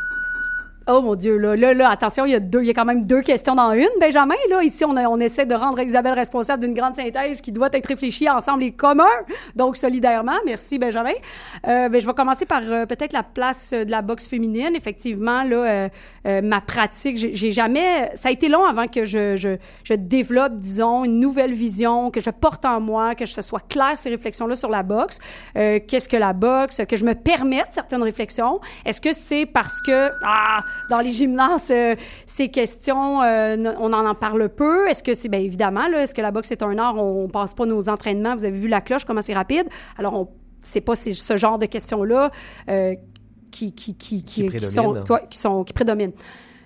Oh 0.88 1.00
mon 1.00 1.14
Dieu, 1.14 1.36
là, 1.36 1.54
là, 1.54 1.74
là, 1.74 1.90
attention, 1.90 2.24
il 2.24 2.32
y 2.32 2.34
a 2.34 2.40
deux, 2.40 2.62
il 2.62 2.66
y 2.66 2.70
a 2.70 2.74
quand 2.74 2.84
même 2.84 3.04
deux 3.04 3.22
questions 3.22 3.54
dans 3.54 3.72
une, 3.72 3.88
Benjamin. 4.00 4.34
Là, 4.50 4.62
ici, 4.62 4.84
on, 4.84 4.96
on 4.96 5.20
essaie 5.20 5.46
de 5.46 5.54
rendre 5.54 5.80
Isabelle 5.80 6.14
responsable 6.14 6.64
d'une 6.64 6.74
grande 6.74 6.94
synthèse 6.94 7.40
qui 7.40 7.52
doit 7.52 7.68
être 7.72 7.86
réfléchie 7.86 8.28
ensemble 8.28 8.64
et 8.64 8.72
commun, 8.72 9.04
donc 9.54 9.76
solidairement. 9.76 10.36
Merci, 10.44 10.78
Benjamin. 10.78 11.12
Euh, 11.68 11.88
ben, 11.88 12.00
je 12.00 12.06
vais 12.06 12.14
commencer 12.14 12.46
par 12.46 12.62
euh, 12.64 12.86
peut-être 12.86 13.12
la 13.12 13.22
place 13.22 13.72
de 13.72 13.90
la 13.90 14.02
boxe 14.02 14.26
féminine. 14.26 14.74
Effectivement, 14.74 15.44
là, 15.44 15.56
euh, 15.56 15.88
euh 16.26 16.42
ma 16.42 16.60
pratique, 16.60 17.16
j'ai 17.16 17.50
jamais, 17.52 18.10
ça 18.14 18.28
a 18.28 18.32
été 18.32 18.48
long 18.48 18.64
avant 18.64 18.86
que 18.86 19.04
je, 19.04 19.36
je, 19.36 19.56
je, 19.84 19.94
développe, 19.94 20.58
disons, 20.58 21.04
une 21.04 21.20
nouvelle 21.20 21.52
vision, 21.52 22.10
que 22.10 22.20
je 22.20 22.30
porte 22.30 22.64
en 22.64 22.80
moi, 22.80 23.14
que 23.14 23.24
je 23.24 23.40
sois 23.40 23.60
clair 23.60 23.92
ces 23.96 24.10
réflexions-là 24.10 24.56
sur 24.56 24.68
la 24.68 24.82
boxe. 24.82 25.20
Euh, 25.56 25.78
Qu'est-ce 25.86 26.08
que 26.08 26.16
la 26.16 26.32
boxe? 26.32 26.80
Que 26.88 26.96
je 26.96 27.04
me 27.04 27.14
permette 27.14 27.68
certaines 27.70 28.02
réflexions? 28.02 28.60
Est-ce 28.84 29.00
que 29.00 29.12
c'est 29.12 29.46
parce 29.46 29.80
que 29.82 30.10
ah 30.24 30.58
dans 30.90 31.00
les 31.00 31.10
gymnases, 31.10 31.70
euh, 31.70 31.94
ces 32.26 32.48
questions, 32.48 33.22
euh, 33.22 33.56
on 33.78 33.92
en 33.92 34.06
en 34.06 34.14
parle 34.14 34.48
peu. 34.48 34.88
Est-ce 34.88 35.02
que 35.02 35.14
c'est, 35.14 35.28
bien 35.28 35.40
évidemment, 35.40 35.88
là, 35.88 36.02
est-ce 36.02 36.14
que 36.14 36.22
la 36.22 36.30
boxe 36.30 36.50
est 36.52 36.62
un 36.62 36.78
art? 36.78 36.96
On, 36.96 37.24
on 37.24 37.28
passe 37.28 37.54
pas 37.54 37.66
nos 37.66 37.88
entraînements. 37.88 38.34
Vous 38.34 38.44
avez 38.44 38.58
vu 38.58 38.68
la 38.68 38.80
cloche, 38.80 39.04
comment 39.04 39.22
c'est 39.22 39.34
rapide? 39.34 39.68
Alors, 39.98 40.14
on, 40.14 40.28
c'est 40.62 40.80
pas 40.80 40.94
ce 40.94 41.36
genre 41.36 41.58
de 41.58 41.66
questions-là 41.66 42.30
euh, 42.68 42.94
qui, 43.50 43.72
qui, 43.72 43.96
qui, 43.96 44.24
qui, 44.24 44.48
qui, 44.48 44.64
sont, 44.64 45.04
qui, 45.28 45.38
sont, 45.38 45.64
qui 45.64 45.72
prédominent. 45.72 46.12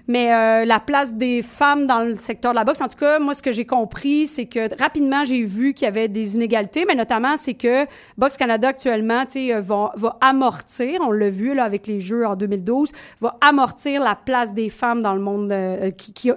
Mais 0.08 0.32
euh, 0.32 0.64
la 0.64 0.78
place 0.78 1.14
des 1.14 1.42
femmes 1.42 1.86
dans 1.86 2.00
le 2.00 2.14
secteur 2.14 2.52
de 2.52 2.56
la 2.56 2.64
boxe, 2.64 2.80
en 2.80 2.88
tout 2.88 2.98
cas, 2.98 3.18
moi, 3.18 3.34
ce 3.34 3.42
que 3.42 3.50
j'ai 3.50 3.66
compris, 3.66 4.26
c'est 4.26 4.46
que 4.46 4.78
rapidement, 4.80 5.24
j'ai 5.24 5.42
vu 5.42 5.74
qu'il 5.74 5.86
y 5.86 5.88
avait 5.88 6.08
des 6.08 6.36
inégalités, 6.36 6.84
mais 6.86 6.94
notamment, 6.94 7.36
c'est 7.36 7.54
que 7.54 7.86
Boxe 8.16 8.36
Canada 8.36 8.68
actuellement, 8.68 9.24
tu 9.24 9.32
sais, 9.32 9.54
euh, 9.54 9.60
va, 9.60 9.92
va 9.96 10.16
amortir, 10.20 11.00
on 11.02 11.10
l'a 11.10 11.28
vu 11.28 11.54
là 11.54 11.64
avec 11.64 11.86
les 11.86 11.98
Jeux 11.98 12.24
en 12.24 12.36
2012, 12.36 12.92
va 13.20 13.36
amortir 13.40 14.02
la 14.02 14.14
place 14.14 14.54
des 14.54 14.68
femmes 14.68 15.00
dans 15.00 15.14
le 15.14 15.20
monde 15.20 15.50
euh, 15.50 15.90
qui, 15.90 16.12
qui 16.12 16.30
euh, 16.30 16.34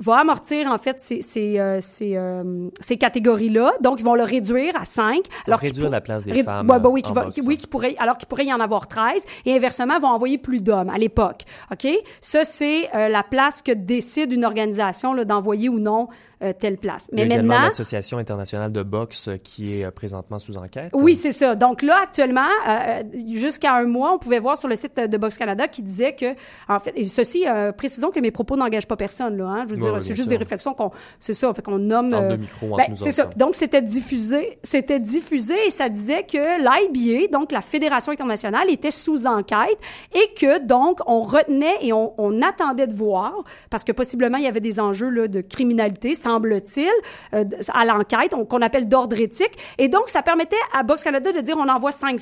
va 0.00 0.18
amortir 0.18 0.70
en 0.70 0.78
fait 0.78 1.00
ces, 1.00 1.22
ces, 1.22 1.58
euh, 1.58 1.80
ces, 1.80 2.16
euh, 2.16 2.68
ces 2.80 2.96
catégories-là. 2.96 3.72
Donc, 3.80 3.98
ils 3.98 4.04
vont 4.04 4.14
le 4.14 4.22
réduire 4.22 4.76
à 4.76 4.84
5. 4.84 5.24
Alors 5.46 5.58
réduire 5.58 5.90
la 5.90 6.00
place 6.00 6.24
des 6.24 6.32
rédu 6.32 6.44
femmes. 6.44 6.66
bah, 6.66 6.78
bah, 6.78 6.88
oui, 6.88 7.02
qui 7.02 7.12
va, 7.12 7.26
qui, 7.26 7.40
oui, 7.40 7.56
qui 7.56 7.66
pourrait, 7.66 7.96
alors 7.98 8.16
qu'il 8.16 8.28
pourrait 8.28 8.46
y 8.46 8.52
en 8.52 8.60
avoir 8.60 8.86
13. 8.86 9.24
Et 9.44 9.54
inversement, 9.54 9.98
vont 9.98 10.08
envoyer 10.08 10.38
plus 10.38 10.60
d'hommes 10.60 10.90
à 10.90 10.98
l'époque. 10.98 11.42
OK? 11.72 11.88
Ça, 12.20 12.44
c'est 12.44 12.94
euh, 12.94 13.08
la 13.08 13.22
place 13.24 13.60
que 13.60 13.72
décide 13.72 14.32
une 14.32 14.44
organisation 14.44 15.14
d'envoyer 15.24 15.68
ou 15.68 15.80
non 15.80 16.08
euh, 16.42 16.52
telle 16.58 16.78
place. 16.78 17.08
Mais 17.12 17.22
Il 17.22 17.30
y 17.30 17.32
a 17.32 17.36
maintenant, 17.36 17.62
l'Association 17.62 18.18
internationale 18.18 18.72
de 18.72 18.82
boxe 18.82 19.30
qui 19.42 19.80
est 19.80 19.84
euh, 19.86 19.90
présentement 19.90 20.38
sous 20.38 20.56
enquête. 20.56 20.90
Oui, 20.94 21.14
c'est 21.16 21.32
ça. 21.32 21.54
Donc 21.54 21.82
là, 21.82 21.98
actuellement, 22.02 22.48
euh, 22.68 23.02
jusqu'à 23.28 23.74
un 23.74 23.84
mois, 23.84 24.12
on 24.14 24.18
pouvait 24.18 24.38
voir 24.38 24.56
sur 24.56 24.68
le 24.68 24.76
site 24.76 24.98
de 24.98 25.16
Boxe 25.16 25.36
Canada 25.36 25.68
qui 25.68 25.82
disait 25.82 26.14
que, 26.14 26.34
en 26.68 26.78
fait, 26.78 26.92
et 26.96 27.04
ceci, 27.04 27.46
euh, 27.46 27.72
précisons 27.72 28.10
que 28.10 28.20
mes 28.20 28.30
propos 28.30 28.56
n'engagent 28.56 28.88
pas 28.88 28.96
personne, 28.96 29.36
là. 29.36 29.44
Hein, 29.46 29.64
je 29.66 29.74
veux 29.74 29.80
dire, 29.80 29.92
oui, 29.94 30.00
c'est 30.00 30.08
juste 30.08 30.22
sûr. 30.22 30.30
des 30.30 30.36
réflexions 30.36 30.74
qu'on, 30.74 30.90
c'est 31.18 31.34
ça, 31.34 31.52
fait 31.54 31.62
qu'on 31.62 31.78
nomme. 31.78 32.14
Euh, 32.14 32.36
micro, 32.36 32.76
ben, 32.76 32.94
c'est 32.94 33.10
ça. 33.10 33.28
Donc 33.36 33.56
c'était 33.56 33.82
diffusé, 33.82 34.58
c'était 34.62 35.00
diffusé 35.00 35.54
et 35.66 35.70
ça 35.70 35.88
disait 35.88 36.24
que 36.24 36.58
l'IBA, 36.58 37.28
donc 37.32 37.52
la 37.52 37.60
Fédération 37.60 38.12
internationale, 38.12 38.70
était 38.70 38.90
sous 38.90 39.26
enquête 39.26 39.78
et 40.14 40.34
que 40.34 40.64
donc 40.64 41.00
on 41.06 41.20
retenait 41.20 41.76
et 41.80 41.92
on, 41.92 42.14
on 42.18 42.42
attendait 42.42 42.86
de 42.86 42.94
voir 42.94 43.34
parce 43.70 43.84
que 43.84 43.92
possiblement 43.92 44.38
il 44.38 44.44
y 44.44 44.48
avait 44.48 44.60
des 44.60 44.80
enjeux 44.80 45.08
là, 45.08 45.28
de 45.28 45.40
criminalité 45.40 46.14
semble-t-il, 46.28 46.90
euh, 47.34 47.44
à 47.72 47.84
l'enquête, 47.84 48.34
qu'on 48.48 48.62
appelle 48.62 48.88
d'ordre 48.88 49.18
éthique. 49.18 49.56
Et 49.78 49.88
donc, 49.88 50.08
ça 50.08 50.22
permettait 50.22 50.56
à 50.72 50.82
Box 50.82 51.02
Canada 51.02 51.32
de 51.32 51.40
dire 51.40 51.56
on 51.58 51.68
envoie 51.68 51.92
cinq, 51.92 52.20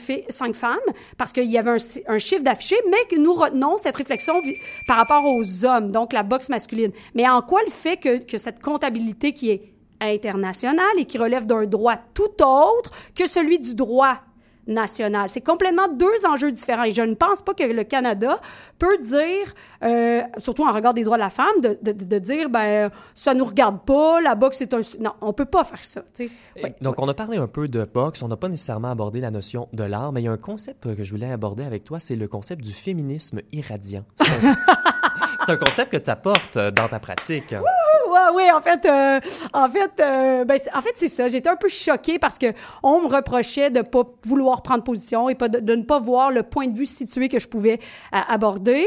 femmes 0.55 0.79
parce 1.19 1.33
qu'il 1.33 1.51
y 1.51 1.59
avait 1.59 1.77
un, 2.09 2.19
chiffre 2.19 2.43
d'affiché, 2.43 2.77
mais 2.91 3.05
que 3.11 3.21
nous 3.21 3.35
retenons 3.35 3.77
cette 3.77 3.97
réflexion 3.97 4.35
par 4.87 4.97
rapport 4.97 5.25
aux 5.25 5.65
hommes, 5.65 5.91
donc 5.91 6.13
la 6.13 6.23
boxe 6.23 6.49
masculine. 6.49 6.93
Mais 7.15 7.29
en 7.29 7.43
quoi 7.43 7.61
le 7.65 7.71
fait 7.71 7.97
que 7.97 8.39
cette 8.39 8.63
comptabilité 8.63 9.33
qui 9.33 9.51
est 9.51 9.77
internationale 10.01 10.85
et 10.99 11.05
qui 11.05 11.19
relève 11.19 11.47
d'un 11.47 11.65
droit 11.65 11.97
tout 12.15 12.43
autre 12.43 12.91
que 13.15 13.27
celui 13.27 13.59
du 13.59 13.75
droit 13.75 14.19
national. 14.67 15.29
C'est 15.29 15.41
complètement 15.41 15.89
deux 15.89 16.27
enjeux 16.27 16.51
différents. 16.51 16.85
Et 16.85 16.93
je 16.93 17.03
ne 17.03 17.15
pense 17.15 17.43
pas 17.43 17.55
que 17.55 17.65
le 17.65 17.85
Canada 17.85 18.41
peut 18.79 18.99
dire, 18.99 19.55
euh, 19.83 20.23
surtout 20.39 20.67
en 20.67 20.73
regard 20.73 20.95
des 20.95 21.05
droits 21.05 21.17
de 21.17 21.23
la 21.23 21.31
femme, 21.31 21.61
de, 21.63 21.79
de, 21.83 21.93
de 21.93 22.19
dire, 22.19 22.49
ben, 22.49 22.91
ça 23.15 23.35
nous 23.35 23.45
regarde 23.45 23.81
pas, 23.85 24.21
la 24.21 24.35
boxe 24.35 24.59
c'est 24.59 24.75
un... 24.75 24.81
Non, 25.01 25.13
on 25.21 25.33
peut 25.33 25.45
pas 25.45 25.65
faire 25.65 25.85
ça. 25.85 26.03
Ouais, 26.19 26.75
donc, 26.81 26.97
on 26.99 27.09
a 27.09 27.15
parlé 27.15 27.37
un 27.37 27.47
peu 27.47 27.69
de 27.69 27.85
boxe, 27.85 28.23
on 28.23 28.29
n'a 28.29 28.37
pas 28.37 28.49
nécessairement 28.49 28.91
abordé 28.91 29.21
la 29.21 29.31
notion 29.31 29.69
de 29.73 29.85
l'art, 29.85 30.13
mais 30.13 30.23
il 30.23 30.25
y 30.25 30.29
a 30.29 30.33
un 30.33 30.37
concept 30.37 30.95
que 30.95 31.05
je 31.05 31.11
voulais 31.11 31.31
aborder 31.31 31.65
avec 31.65 31.85
toi, 31.85 32.01
c'est 32.01 32.17
le 32.17 32.29
concept 32.29 32.63
du 32.63 32.73
féminisme 32.73 33.41
irradiant. 33.53 34.05
C'est 35.47 35.53
un 35.53 35.57
concept 35.57 35.93
que 35.93 35.97
tu 35.97 36.11
apportes 36.11 36.59
dans 36.59 36.89
ta 36.89 36.99
pratique. 36.99 37.53
Ouais, 37.53 38.19
oui, 38.35 38.51
en 38.53 38.61
fait, 38.61 38.85
euh, 38.87 39.21
en 39.53 39.69
fait, 39.69 40.01
euh, 40.01 40.45
ben, 40.45 40.59
en 40.75 40.81
fait, 40.81 40.93
c'est 40.95 41.09
ça. 41.09 41.29
J'étais 41.29 41.49
un 41.49 41.57
peu 41.57 41.69
choquée 41.69 42.19
parce 42.19 42.39
que 42.39 42.47
on 42.83 43.03
me 43.03 43.09
reprochait 43.09 43.71
de 43.71 43.83
pas 43.83 44.03
vouloir 44.25 44.63
prendre 44.63 44.83
position 44.83 45.29
et 45.29 45.35
pas 45.35 45.49
de, 45.49 45.61
de, 45.61 45.75
ne 45.75 45.83
pas 45.83 46.01
voir 46.01 46.31
le 46.31 46.43
point 46.43 46.67
de 46.67 46.77
vue 46.77 46.87
situé 46.87 47.29
que 47.29 47.39
je 47.39 47.49
pouvais 47.49 47.79
euh, 48.15 48.19
aborder 48.29 48.87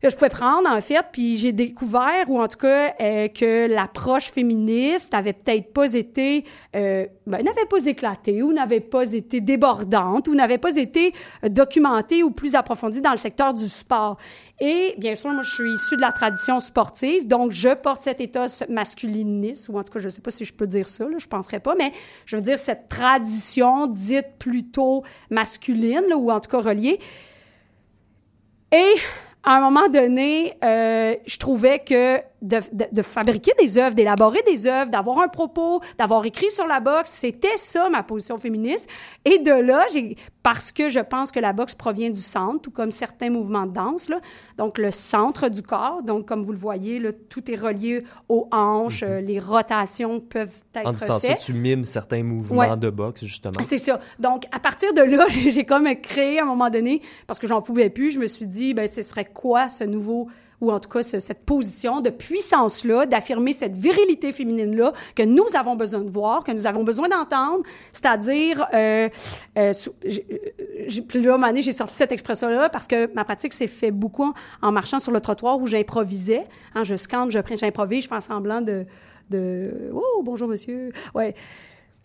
que 0.00 0.08
je 0.08 0.14
pouvais 0.14 0.28
prendre, 0.28 0.68
en 0.70 0.80
fait, 0.80 1.04
puis 1.12 1.36
j'ai 1.36 1.52
découvert, 1.52 2.28
ou 2.28 2.40
en 2.40 2.46
tout 2.46 2.58
cas, 2.58 2.94
euh, 3.00 3.26
que 3.28 3.66
l'approche 3.66 4.30
féministe 4.30 5.12
avait 5.12 5.32
peut-être 5.32 5.72
pas 5.72 5.92
été, 5.92 6.44
euh, 6.76 7.06
ben, 7.26 7.42
n'avait 7.42 7.66
pas 7.66 7.84
éclaté, 7.84 8.42
ou 8.42 8.52
n'avait 8.52 8.80
pas 8.80 9.12
été 9.12 9.40
débordante, 9.40 10.28
ou 10.28 10.36
n'avait 10.36 10.58
pas 10.58 10.76
été 10.76 11.12
documentée 11.48 12.22
ou 12.22 12.30
plus 12.30 12.54
approfondie 12.54 13.00
dans 13.00 13.10
le 13.10 13.16
secteur 13.16 13.52
du 13.54 13.68
sport. 13.68 14.18
Et 14.60 14.94
bien 14.98 15.16
sûr, 15.16 15.30
moi, 15.32 15.42
je 15.42 15.52
suis 15.52 15.72
issue 15.74 15.96
de 15.96 16.00
la 16.00 16.12
tradition 16.12 16.60
sportive, 16.60 17.26
donc 17.26 17.50
je 17.50 17.74
porte 17.74 18.02
cet 18.02 18.20
état 18.20 18.46
masculiniste, 18.68 19.68
ou 19.68 19.78
en 19.78 19.82
tout 19.82 19.92
cas, 19.92 19.98
je 19.98 20.08
sais 20.08 20.20
pas 20.20 20.30
si 20.30 20.44
je 20.44 20.52
peux 20.52 20.68
dire 20.68 20.88
ça, 20.88 21.08
là, 21.08 21.18
je 21.18 21.26
penserais 21.26 21.60
pas, 21.60 21.74
mais 21.74 21.92
je 22.24 22.36
veux 22.36 22.42
dire 22.42 22.58
cette 22.60 22.88
tradition 22.88 23.88
dite 23.88 24.36
plutôt 24.38 25.02
masculine, 25.30 26.02
là, 26.08 26.16
ou 26.16 26.30
en 26.30 26.38
tout 26.38 26.50
cas 26.50 26.60
reliée. 26.60 27.00
Et 28.70 28.94
à 29.48 29.56
un 29.56 29.60
moment 29.60 29.88
donné, 29.88 30.52
euh, 30.62 31.16
je 31.24 31.38
trouvais 31.38 31.78
que 31.78 32.20
de, 32.42 32.58
de, 32.72 32.86
de, 32.92 33.02
fabriquer 33.02 33.52
des 33.60 33.78
œuvres, 33.78 33.94
d'élaborer 33.94 34.42
des 34.46 34.66
œuvres, 34.66 34.90
d'avoir 34.90 35.18
un 35.20 35.28
propos, 35.28 35.80
d'avoir 35.98 36.24
écrit 36.24 36.50
sur 36.50 36.66
la 36.66 36.80
boxe, 36.80 37.10
c'était 37.10 37.56
ça 37.56 37.88
ma 37.88 38.02
position 38.02 38.38
féministe. 38.38 38.88
Et 39.24 39.38
de 39.38 39.52
là, 39.52 39.84
j'ai 39.92 40.16
parce 40.42 40.72
que 40.72 40.88
je 40.88 41.00
pense 41.00 41.30
que 41.30 41.40
la 41.40 41.52
boxe 41.52 41.74
provient 41.74 42.10
du 42.10 42.20
centre, 42.20 42.62
tout 42.62 42.70
comme 42.70 42.90
certains 42.90 43.28
mouvements 43.28 43.66
de 43.66 43.72
danse, 43.72 44.08
là. 44.08 44.20
donc 44.56 44.78
le 44.78 44.90
centre 44.90 45.48
du 45.48 45.62
corps. 45.62 46.02
Donc 46.02 46.26
comme 46.26 46.42
vous 46.42 46.52
le 46.52 46.58
voyez, 46.58 46.98
là, 46.98 47.10
tout 47.12 47.50
est 47.50 47.56
relié 47.56 48.04
aux 48.28 48.48
hanches, 48.50 49.02
-hmm. 49.02 49.18
les 49.20 49.38
rotations 49.38 50.20
peuvent 50.20 50.56
être 50.74 50.86
En 50.86 50.92
disant 50.92 51.18
faites. 51.18 51.40
ça, 51.40 51.46
tu 51.46 51.52
mimes 51.52 51.84
certains 51.84 52.22
mouvements 52.22 52.60
ouais. 52.60 52.76
de 52.76 52.90
boxe 52.90 53.24
justement. 53.24 53.52
C'est 53.60 53.78
ça. 53.78 54.00
Donc 54.18 54.44
à 54.52 54.60
partir 54.60 54.94
de 54.94 55.02
là, 55.02 55.26
j'ai 55.28 55.64
comme 55.64 55.88
créé 55.96 56.38
à 56.38 56.42
un 56.44 56.46
moment 56.46 56.70
donné, 56.70 57.02
parce 57.26 57.38
que 57.38 57.46
j'en 57.46 57.60
pouvais 57.60 57.90
plus, 57.90 58.12
je 58.12 58.20
me 58.20 58.26
suis 58.26 58.46
dit, 58.46 58.74
ben 58.74 58.86
ce 58.86 59.02
serait 59.02 59.26
quoi 59.26 59.68
ce 59.68 59.84
nouveau 59.84 60.28
ou 60.60 60.72
en 60.72 60.80
tout 60.80 60.88
cas 60.88 61.02
ce, 61.02 61.20
cette 61.20 61.44
position 61.44 62.00
de 62.00 62.10
puissance-là, 62.10 63.06
d'affirmer 63.06 63.52
cette 63.52 63.74
virilité 63.74 64.32
féminine-là 64.32 64.92
que 65.14 65.22
nous 65.22 65.46
avons 65.54 65.76
besoin 65.76 66.00
de 66.00 66.10
voir, 66.10 66.44
que 66.44 66.52
nous 66.52 66.66
avons 66.66 66.84
besoin 66.84 67.08
d'entendre, 67.08 67.62
c'est-à-dire, 67.92 68.66
euh, 68.74 69.08
euh, 69.56 69.72
puis 71.08 71.22
là, 71.22 71.38
année, 71.44 71.62
j'ai 71.62 71.72
sorti 71.72 71.94
cette 71.94 72.12
expression-là 72.12 72.68
parce 72.68 72.86
que 72.86 73.12
ma 73.14 73.24
pratique 73.24 73.52
s'est 73.52 73.66
fait 73.66 73.90
beaucoup 73.90 74.24
en, 74.24 74.68
en, 74.68 74.72
marchant 74.72 74.98
sur 74.98 75.12
le 75.12 75.20
trottoir 75.20 75.58
où 75.58 75.66
j'improvisais. 75.66 76.46
Hein, 76.74 76.84
je 76.84 76.96
scande, 76.96 77.30
je 77.30 77.38
j'improvise, 77.56 78.04
je 78.04 78.08
fais 78.08 78.20
semblant 78.20 78.60
de, 78.60 78.84
de, 79.30 79.90
oh, 79.92 80.22
bonjour 80.22 80.48
monsieur, 80.48 80.92
ouais. 81.14 81.34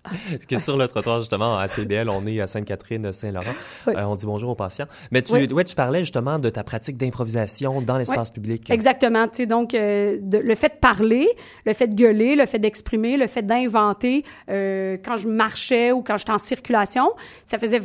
Parce 0.30 0.46
que 0.46 0.58
sur 0.58 0.78
le 0.78 0.88
trottoir, 0.88 1.22
justement, 1.22 1.58
à 1.58 1.68
CBL, 1.68 2.10
on 2.10 2.26
est 2.26 2.42
à 2.42 2.48
Sainte-Catherine, 2.48 3.12
Saint-Laurent. 3.12 3.54
Oui. 3.88 3.94
Euh, 3.96 4.04
on 4.06 4.16
dit 4.16 4.26
bonjour 4.26 4.50
aux 4.50 4.56
patients. 4.56 4.88
Mais 5.12 5.22
tu, 5.22 5.34
oui. 5.34 5.52
ouais, 5.52 5.64
tu 5.64 5.76
parlais 5.76 6.02
justement 6.02 6.40
de 6.40 6.50
ta 6.50 6.64
pratique 6.64 6.98
d'improvisation 6.98 7.82
dans 7.82 7.98
l'espace 7.98 8.30
oui. 8.30 8.42
public. 8.42 8.70
Exactement. 8.70 9.28
Tu 9.28 9.38
sais, 9.38 9.46
donc, 9.46 9.74
euh, 9.74 10.18
de, 10.22 10.38
le 10.38 10.56
fait 10.56 10.70
de 10.70 10.80
parler, 10.80 11.28
le 11.66 11.74
fait 11.74 11.88
de 11.88 11.96
gueuler, 11.96 12.36
le 12.36 12.46
fait 12.46 12.60
d'exprimer, 12.60 13.16
le 13.16 13.28
fait 13.28 13.44
d'inventer, 13.44 14.26
euh, 14.50 14.98
quand 15.04 15.16
je 15.16 15.28
marchais 15.28 15.92
ou 15.92 16.02
quand 16.02 16.18
j'étais 16.18 16.32
en 16.32 16.38
circulation, 16.38 17.10
ça 17.46 17.58
faisait 17.58 17.82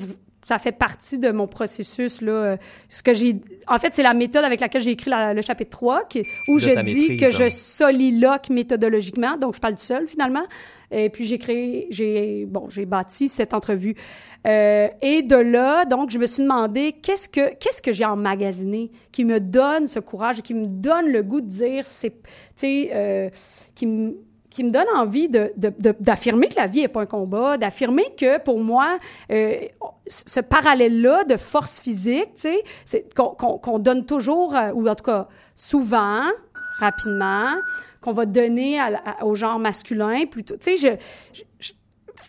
ça 0.48 0.58
fait 0.58 0.72
partie 0.72 1.18
de 1.18 1.30
mon 1.30 1.46
processus 1.46 2.22
là. 2.22 2.56
ce 2.88 3.02
que 3.02 3.12
j'ai, 3.12 3.36
en 3.66 3.78
fait, 3.78 3.94
c'est 3.94 4.02
la 4.02 4.14
méthode 4.14 4.44
avec 4.44 4.60
laquelle 4.60 4.80
j'ai 4.82 4.92
écrit 4.92 5.10
la- 5.10 5.34
le 5.34 5.42
chapitre 5.42 5.70
3, 5.70 6.04
qui- 6.08 6.22
où 6.48 6.54
De 6.54 6.60
je 6.60 6.70
dis 6.70 6.76
maîtrise, 6.76 7.20
que 7.20 7.30
je 7.30 7.42
hein. 7.44 7.50
soliloque 7.50 8.48
méthodologiquement, 8.50 9.36
donc 9.36 9.54
je 9.54 9.60
parle 9.60 9.74
tout 9.74 9.80
seul 9.82 10.06
finalement. 10.08 10.44
Et 10.90 11.10
puis 11.10 11.26
j'ai 11.26 11.36
créé, 11.36 11.86
j'ai 11.90 12.46
bon, 12.46 12.66
j'ai 12.70 12.86
bâti 12.86 13.28
cette 13.28 13.52
entrevue. 13.52 13.94
Euh, 14.46 14.88
et 15.02 15.22
de 15.22 15.36
là, 15.36 15.84
donc, 15.84 16.10
je 16.10 16.18
me 16.18 16.24
suis 16.26 16.42
demandé 16.44 16.92
qu'est-ce 17.02 17.28
que 17.28 17.54
qu'est-ce 17.56 17.82
que 17.82 17.92
j'ai 17.92 18.04
emmagasiné 18.06 18.90
qui 19.12 19.24
me 19.26 19.40
donne 19.40 19.86
ce 19.86 19.98
courage 20.00 20.40
qui 20.42 20.54
me 20.54 20.64
donne 20.64 21.08
le 21.08 21.22
goût 21.22 21.40
de 21.42 21.46
dire, 21.48 21.84
c'est, 21.84 22.10
tu 22.10 22.16
sais, 22.56 22.90
euh, 22.94 23.28
qui 23.74 23.86
me 23.86 24.14
qui 24.58 24.64
me 24.64 24.70
donne 24.72 24.88
envie 24.96 25.28
d'affirmer 25.28 26.48
que 26.48 26.56
la 26.56 26.66
vie 26.66 26.80
n'est 26.80 26.88
pas 26.88 27.02
un 27.02 27.06
combat, 27.06 27.56
d'affirmer 27.58 28.06
que 28.18 28.40
pour 28.40 28.58
moi, 28.58 28.98
euh, 29.30 29.54
ce 30.08 30.40
parallèle-là 30.40 31.22
de 31.22 31.36
force 31.36 31.78
physique, 31.80 32.34
tu 32.34 32.50
sais, 32.84 33.06
qu'on, 33.14 33.78
donne 33.78 34.04
toujours, 34.04 34.56
euh, 34.56 34.72
ou 34.74 34.88
en 34.88 34.96
tout 34.96 35.04
cas 35.04 35.28
souvent, 35.54 36.24
rapidement, 36.80 37.50
qu'on 38.00 38.10
va 38.10 38.26
donner 38.26 38.80
au 39.22 39.36
genre 39.36 39.60
masculin 39.60 40.26
plutôt. 40.26 40.56
Tu 40.56 40.76
sais, 40.76 40.98
je- 41.32 41.42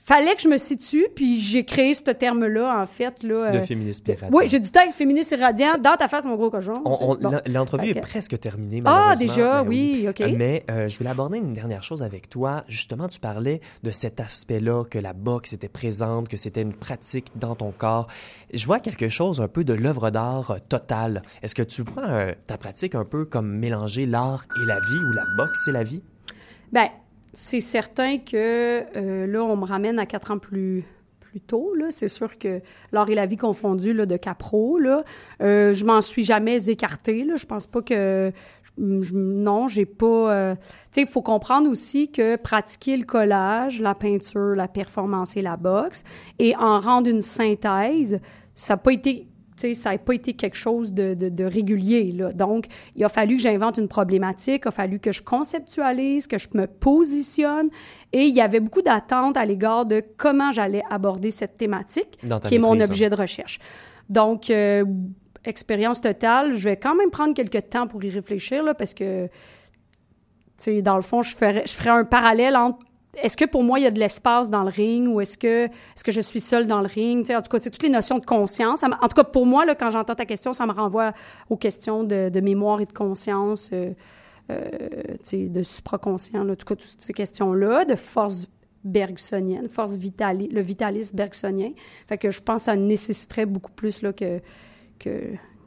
fallait 0.09 0.33
que 0.35 0.41
je 0.41 0.47
me 0.47 0.57
situe, 0.57 1.05
puis 1.15 1.37
j'ai 1.39 1.63
créé 1.65 1.93
ce 1.93 2.01
terme-là, 2.09 2.81
en 2.81 2.85
fait. 2.87 3.21
Là, 3.21 3.51
De 3.51 3.57
euh, 3.59 3.61
féministe 3.61 4.03
pirate. 4.03 4.31
Oui, 4.33 4.45
j'ai 4.47 4.59
dit 4.59 4.71
«féministe 4.95 5.31
irradiant 5.31 5.75
dans 5.79 5.95
ta 5.97 6.07
face, 6.07 6.25
mon 6.25 6.35
gros 6.35 6.49
cochon. 6.49 6.81
Bon. 6.83 7.15
L'entrevue 7.47 7.89
est 7.89 7.93
que- 7.93 7.99
presque 7.99 8.39
terminée, 8.39 8.81
Ah, 8.85 9.15
déjà, 9.15 9.61
Ben 9.61 9.69
oui, 9.69 10.07
OK. 10.09 10.21
Euh, 10.21 10.33
Mais 10.35 10.65
euh, 10.71 10.87
je 10.89 10.97
voulais 10.97 11.11
aborder 11.11 11.37
une 11.37 11.53
dernière 11.53 11.83
chose 11.83 12.01
avec 12.01 12.27
toi. 12.27 12.63
Justement, 12.67 13.07
tu 13.07 13.19
parlais 13.19 13.61
de 13.83 13.91
cet 13.91 14.19
aspect-là, 14.19 14.83
que 14.83 14.97
la 14.97 15.13
boxe 15.13 15.53
était 15.53 15.69
présente, 15.69 16.27
que 16.27 16.37
c'était 16.37 16.63
une 16.63 16.73
pratique 16.73 17.27
dans 17.35 17.53
ton 17.53 17.69
corps. 17.71 18.07
Je 18.51 18.65
vois 18.65 18.79
quelque 18.79 19.09
chose 19.09 19.41
un 19.41 19.47
peu 19.47 19.63
de 19.63 19.73
l'œuvre 19.73 20.09
d'art 20.09 20.55
totale. 20.69 21.21
Est-ce 21.43 21.53
que 21.53 21.61
tu 21.61 21.83
vois 21.83 22.07
euh, 22.07 22.33
ta 22.47 22.57
pratique 22.57 22.95
un 22.95 23.05
peu 23.05 23.25
comme 23.25 23.47
mélanger 23.47 24.07
l'art 24.07 24.47
et 24.59 24.65
la 24.65 24.79
vie, 24.79 24.97
ou 25.07 25.13
la 25.13 25.23
boxe 25.37 25.67
et 25.67 25.71
la 25.71 25.83
vie? 25.83 26.01
Ben, 26.71 26.87
c'est 27.33 27.59
certain 27.59 28.17
que 28.17 28.83
euh, 28.95 29.27
là, 29.27 29.43
on 29.43 29.55
me 29.57 29.65
ramène 29.65 29.99
à 29.99 30.05
quatre 30.05 30.31
ans 30.31 30.37
plus 30.39 30.83
plus 31.19 31.41
tôt. 31.41 31.75
C'est 31.91 32.07
sûr 32.07 32.39
que 32.39 32.59
l'art 32.91 33.07
et 33.09 33.13
la 33.15 33.27
vie 33.27 33.37
confondus, 33.37 33.93
de 33.93 34.17
Capro, 34.17 34.79
là, 34.79 35.03
euh, 35.43 35.73
je 35.73 35.85
m'en 35.85 36.01
suis 36.01 36.23
jamais 36.23 36.69
écartée, 36.69 37.23
là. 37.23 37.35
Je 37.37 37.45
pense 37.45 37.67
pas 37.67 37.83
que... 37.83 38.31
je- 38.63 39.01
je- 39.03 39.13
non, 39.13 39.67
j'ai 39.67 39.85
pas... 39.85 40.33
euh, 40.33 40.55
tu 40.55 40.61
sais, 40.91 41.01
il 41.01 41.07
faut 41.07 41.21
comprendre 41.21 41.69
aussi 41.69 42.11
que 42.11 42.35
pratiquer 42.35 42.97
le 42.97 43.03
collage, 43.05 43.79
la 43.79 43.93
peinture, 43.93 44.55
la 44.55 44.67
performance 44.67 45.37
et 45.37 45.43
la 45.43 45.55
boxe, 45.55 46.03
et 46.39 46.55
en 46.55 46.79
rendre 46.79 47.07
une 47.09 47.21
synthèse, 47.21 48.19
ça 48.55 48.73
n'a 48.73 48.77
pas 48.77 48.91
été 48.93 49.27
ça 49.73 49.91
n'a 49.91 49.97
pas 49.97 50.13
été 50.13 50.33
quelque 50.33 50.55
chose 50.57 50.93
de, 50.93 51.13
de- 51.13 51.29
de 51.29 51.43
régulier. 51.43 52.11
Là. 52.11 52.31
Donc, 52.33 52.65
il 52.95 53.03
a 53.03 53.09
fallu 53.09 53.37
que 53.37 53.41
j'invente 53.43 53.77
une 53.77 53.87
problématique, 53.87 54.63
il 54.65 54.67
a 54.67 54.71
fallu 54.71 54.99
que 54.99 55.11
je 55.11 55.21
conceptualise, 55.21 56.27
que 56.27 56.37
je 56.37 56.47
me 56.53 56.65
positionne. 56.67 57.69
Et 58.13 58.23
il 58.23 58.33
y 58.35 58.41
avait 58.41 58.59
beaucoup 58.59 58.81
d'attentes 58.81 59.37
à 59.37 59.45
l'égard 59.45 59.85
de 59.85 60.01
comment 60.17 60.51
j'allais 60.51 60.81
aborder 60.89 61.31
cette 61.31 61.57
thématique, 61.57 62.17
qui 62.47 62.55
est 62.55 62.59
mon 62.59 62.79
objet 62.89 63.09
de 63.09 63.15
recherche. 63.15 63.59
Donc, 64.09 64.49
euh, 64.49 64.83
expérience 65.45 66.01
totale, 66.01 66.53
je 66.53 66.69
vais 66.69 66.77
quand 66.77 66.95
même 66.95 67.11
prendre 67.11 67.33
quelques 67.33 67.69
temps 67.69 67.87
pour 67.87 68.03
y 68.03 68.09
réfléchir, 68.09 68.63
là, 68.63 68.73
parce 68.73 68.93
que, 68.93 69.27
dans 70.81 70.95
le 70.95 71.01
fond, 71.01 71.21
je 71.21 71.35
ferais, 71.35 71.63
je 71.65 71.71
ferais 71.73 71.91
un 71.91 72.03
parallèle 72.03 72.55
entre 72.57 72.79
est-ce 73.23 73.37
que 73.37 73.45
pour 73.45 73.63
moi, 73.63 73.79
il 73.79 73.83
y 73.83 73.87
a 73.87 73.91
de 73.91 73.99
l'espace 73.99 74.49
dans 74.49 74.63
le 74.63 74.69
ring 74.69 75.07
ou 75.07 75.21
est-ce 75.21 75.37
que, 75.37 75.65
est-ce 75.65 76.03
que 76.03 76.11
je 76.11 76.21
suis 76.21 76.39
seule 76.39 76.67
dans 76.67 76.81
le 76.81 76.87
ring? 76.87 77.29
En 77.31 77.41
tout 77.41 77.49
cas, 77.49 77.59
c'est 77.59 77.69
toutes 77.69 77.83
les 77.83 77.89
notions 77.89 78.19
de 78.19 78.25
conscience. 78.25 78.83
En 78.83 78.89
tout 78.89 79.15
cas, 79.15 79.23
pour 79.23 79.45
moi, 79.45 79.65
là, 79.65 79.75
quand 79.75 79.89
j'entends 79.89 80.15
ta 80.15 80.25
question, 80.25 80.53
ça 80.53 80.65
me 80.65 80.71
renvoie 80.71 81.13
aux 81.49 81.57
questions 81.57 82.03
de, 82.03 82.39
mémoire 82.39 82.81
et 82.81 82.85
de 82.85 82.93
conscience, 82.93 83.69
euh, 83.73 83.91
euh, 84.51 84.69
de 85.31 85.63
supraconscient, 85.63 86.47
en 86.47 86.55
tout 86.55 86.65
cas, 86.65 86.75
toutes 86.75 86.95
ces 86.97 87.13
questions-là, 87.13 87.85
de 87.85 87.95
force 87.95 88.47
bergsonienne, 88.83 89.67
force 89.67 89.97
le 89.97 90.61
vitalisme 90.61 91.15
bergsonien. 91.15 91.71
Fait 92.07 92.17
que 92.17 92.31
je 92.31 92.41
pense 92.41 92.63
que 92.63 92.65
ça 92.65 92.75
nécessiterait 92.75 93.45
beaucoup 93.45 93.71
plus 93.71 94.01
là, 94.01 94.13
que, 94.13 94.41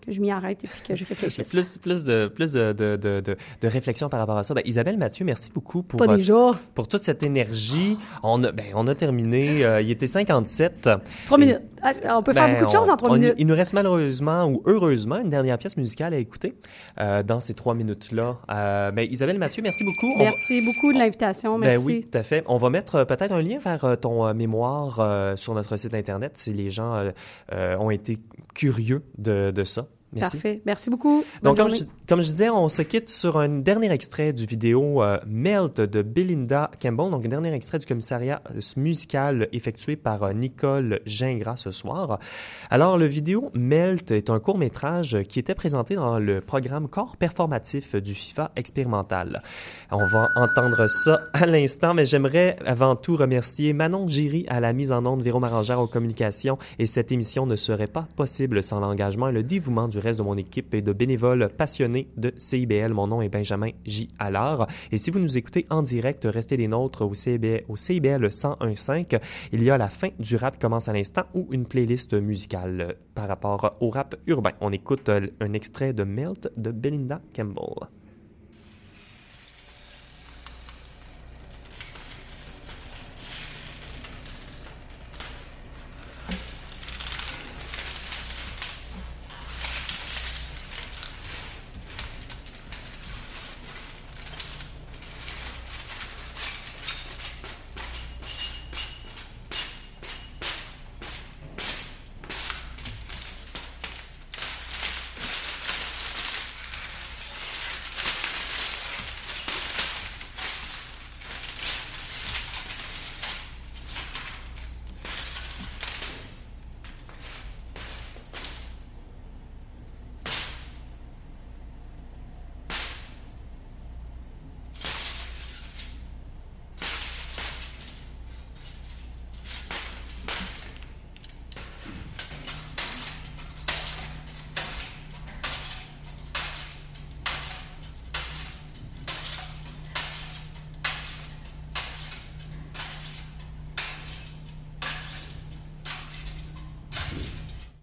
que 0.04 0.12
je 0.12 0.20
m'y 0.20 0.30
arrête 0.30 0.64
et 0.64 0.68
puis 0.68 0.80
que 0.86 0.94
je 0.94 1.04
réfléchisse. 1.04 1.48
Plus, 1.48 1.78
plus, 1.78 2.04
de, 2.04 2.26
plus 2.28 2.52
de, 2.52 2.72
de, 2.72 2.96
de, 2.96 3.20
de- 3.20 3.68
réflexion 3.68 4.08
par 4.08 4.20
rapport 4.20 4.36
à 4.36 4.42
ça. 4.42 4.52
Ben, 4.54 4.62
Isabelle 4.64 4.98
Mathieu, 4.98 5.24
merci 5.24 5.50
beaucoup 5.52 5.82
pour, 5.82 5.98
Pas 5.98 6.08
euh, 6.12 6.16
déjà. 6.16 6.50
pour 6.74 6.88
toute 6.88 7.00
cette 7.02 7.22
énergie. 7.22 7.96
On 8.22 8.42
a, 8.44 8.52
ben, 8.52 8.66
on 8.74 8.86
a 8.88 8.94
terminé. 8.94 9.64
euh, 9.64 9.80
il 9.80 9.90
était 9.90 10.06
57. 10.06 10.88
Trois 11.26 11.38
minutes. 11.38 11.60
Ah, 11.82 11.90
On 12.18 12.22
peut 12.22 12.32
faire 12.32 12.46
Ben, 12.46 12.54
beaucoup 12.60 12.66
de 12.66 12.70
choses 12.78 12.88
on- 12.88 12.92
en 12.92 12.96
trois 12.96 13.18
minutes. 13.18 13.34
Il 13.38 13.46
nous 13.46 13.54
reste 13.54 13.72
malheureusement 13.72 14.46
ou 14.46 14.62
heureusement 14.66 15.16
une 15.18 15.28
dernière 15.30 15.58
pièce 15.58 15.76
musicale 15.76 16.14
à 16.14 16.18
écouter 16.18 16.54
euh, 17.00 17.22
dans 17.22 17.40
ces 17.40 17.54
trois 17.54 17.74
minutes-là. 17.74 18.38
Euh, 18.50 18.90
ben, 18.92 19.06
Isabelle 19.10 19.38
Mathieu, 19.38 19.62
merci 19.62 19.84
beaucoup. 19.84 20.16
Va- 20.18 20.24
Merci 20.24 20.64
beaucoup 20.64 20.92
de 20.92 20.98
l'invitation. 20.98 21.58
Ben 21.58 21.68
Merci. 21.70 21.84
oui, 21.86 22.06
tout 22.10 22.16
à 22.18 22.22
fait. 22.22 22.44
On 22.46 22.56
va 22.58 22.70
mettre 22.70 22.94
euh, 22.96 23.04
peut-être 23.04 23.32
un 23.32 23.42
lien 23.42 23.58
vers 23.58 23.84
euh, 23.84 23.96
ton 23.96 24.32
mémoire 24.34 25.00
euh, 25.00 25.36
sur 25.36 25.54
notre 25.54 25.76
site 25.76 25.94
Internet 25.94 26.36
si 26.36 26.52
les 26.52 26.70
gens 26.70 27.10
ont 27.52 27.90
été 27.90 28.18
curieux 28.54 29.02
de, 29.18 29.50
de 29.50 29.64
ça. 29.64 29.86
Merci. 30.14 30.36
Parfait. 30.36 30.62
Merci 30.66 30.90
beaucoup. 30.90 31.24
Donc, 31.42 31.56
je, 31.56 31.84
comme 32.06 32.20
je 32.20 32.26
disais, 32.26 32.50
on 32.50 32.68
se 32.68 32.82
quitte 32.82 33.08
sur 33.08 33.38
un 33.38 33.48
dernier 33.48 33.90
extrait 33.90 34.34
du 34.34 34.44
vidéo 34.44 35.02
euh, 35.02 35.18
Melt 35.26 35.80
de 35.80 36.02
Belinda 36.02 36.70
Campbell, 36.82 37.10
donc 37.10 37.24
un 37.24 37.28
dernier 37.28 37.54
extrait 37.54 37.78
du 37.78 37.86
commissariat 37.86 38.42
euh, 38.50 38.60
musical 38.76 39.48
effectué 39.52 39.96
par 39.96 40.22
euh, 40.22 40.32
Nicole 40.34 41.00
Gingras 41.06 41.56
ce 41.56 41.70
soir. 41.70 42.18
Alors, 42.68 42.98
le 42.98 43.06
vidéo 43.06 43.50
Melt 43.54 44.10
est 44.10 44.28
un 44.28 44.38
court-métrage 44.38 45.22
qui 45.28 45.38
était 45.38 45.54
présenté 45.54 45.94
dans 45.94 46.18
le 46.18 46.42
programme 46.42 46.88
Corps 46.88 47.16
performatif 47.16 47.96
du 47.96 48.14
FIFA 48.14 48.50
expérimental. 48.56 49.42
On 49.90 50.06
va 50.06 50.28
entendre 50.36 50.86
ça 50.88 51.18
à 51.32 51.46
l'instant, 51.46 51.94
mais 51.94 52.04
j'aimerais 52.04 52.56
avant 52.66 52.96
tout 52.96 53.16
remercier 53.16 53.72
Manon 53.72 54.06
Giry 54.08 54.44
à 54.48 54.60
la 54.60 54.74
mise 54.74 54.92
en 54.92 55.06
onde, 55.06 55.22
Véro 55.22 55.40
Marangère 55.40 55.80
aux 55.80 55.86
communications, 55.86 56.58
et 56.78 56.84
cette 56.84 57.12
émission 57.12 57.46
ne 57.46 57.56
serait 57.56 57.86
pas 57.86 58.06
possible 58.14 58.62
sans 58.62 58.80
l'engagement 58.80 59.28
et 59.28 59.32
le 59.32 59.42
dévouement 59.42 59.88
du 59.88 60.01
reste 60.02 60.18
de 60.18 60.24
mon 60.24 60.36
équipe 60.36 60.74
et 60.74 60.82
de 60.82 60.92
bénévoles 60.92 61.48
passionnés 61.56 62.08
de 62.16 62.32
CIBL. 62.36 62.92
Mon 62.92 63.06
nom 63.06 63.22
est 63.22 63.28
Benjamin 63.28 63.70
J. 63.84 64.08
Allard. 64.18 64.66
Et 64.90 64.96
si 64.96 65.10
vous 65.10 65.18
nous 65.18 65.38
écoutez 65.38 65.66
en 65.70 65.82
direct, 65.82 66.24
restez 66.24 66.56
les 66.56 66.68
nôtres 66.68 67.06
au 67.06 67.14
CIBL, 67.14 67.64
au 67.68 67.76
CIBL 67.76 68.26
101.5. 68.26 69.20
Il 69.52 69.62
y 69.62 69.70
a 69.70 69.78
la 69.78 69.88
fin 69.88 70.08
du 70.18 70.36
rap 70.36 70.60
commence 70.60 70.88
à 70.88 70.92
l'instant 70.92 71.24
ou 71.34 71.46
une 71.50 71.66
playlist 71.66 72.14
musicale 72.14 72.96
par 73.14 73.28
rapport 73.28 73.76
au 73.80 73.90
rap 73.90 74.16
urbain. 74.26 74.52
On 74.60 74.72
écoute 74.72 75.08
euh, 75.08 75.26
un 75.40 75.52
extrait 75.52 75.92
de 75.92 76.04
Melt 76.04 76.50
de 76.56 76.70
Belinda 76.70 77.20
Campbell. 77.34 77.88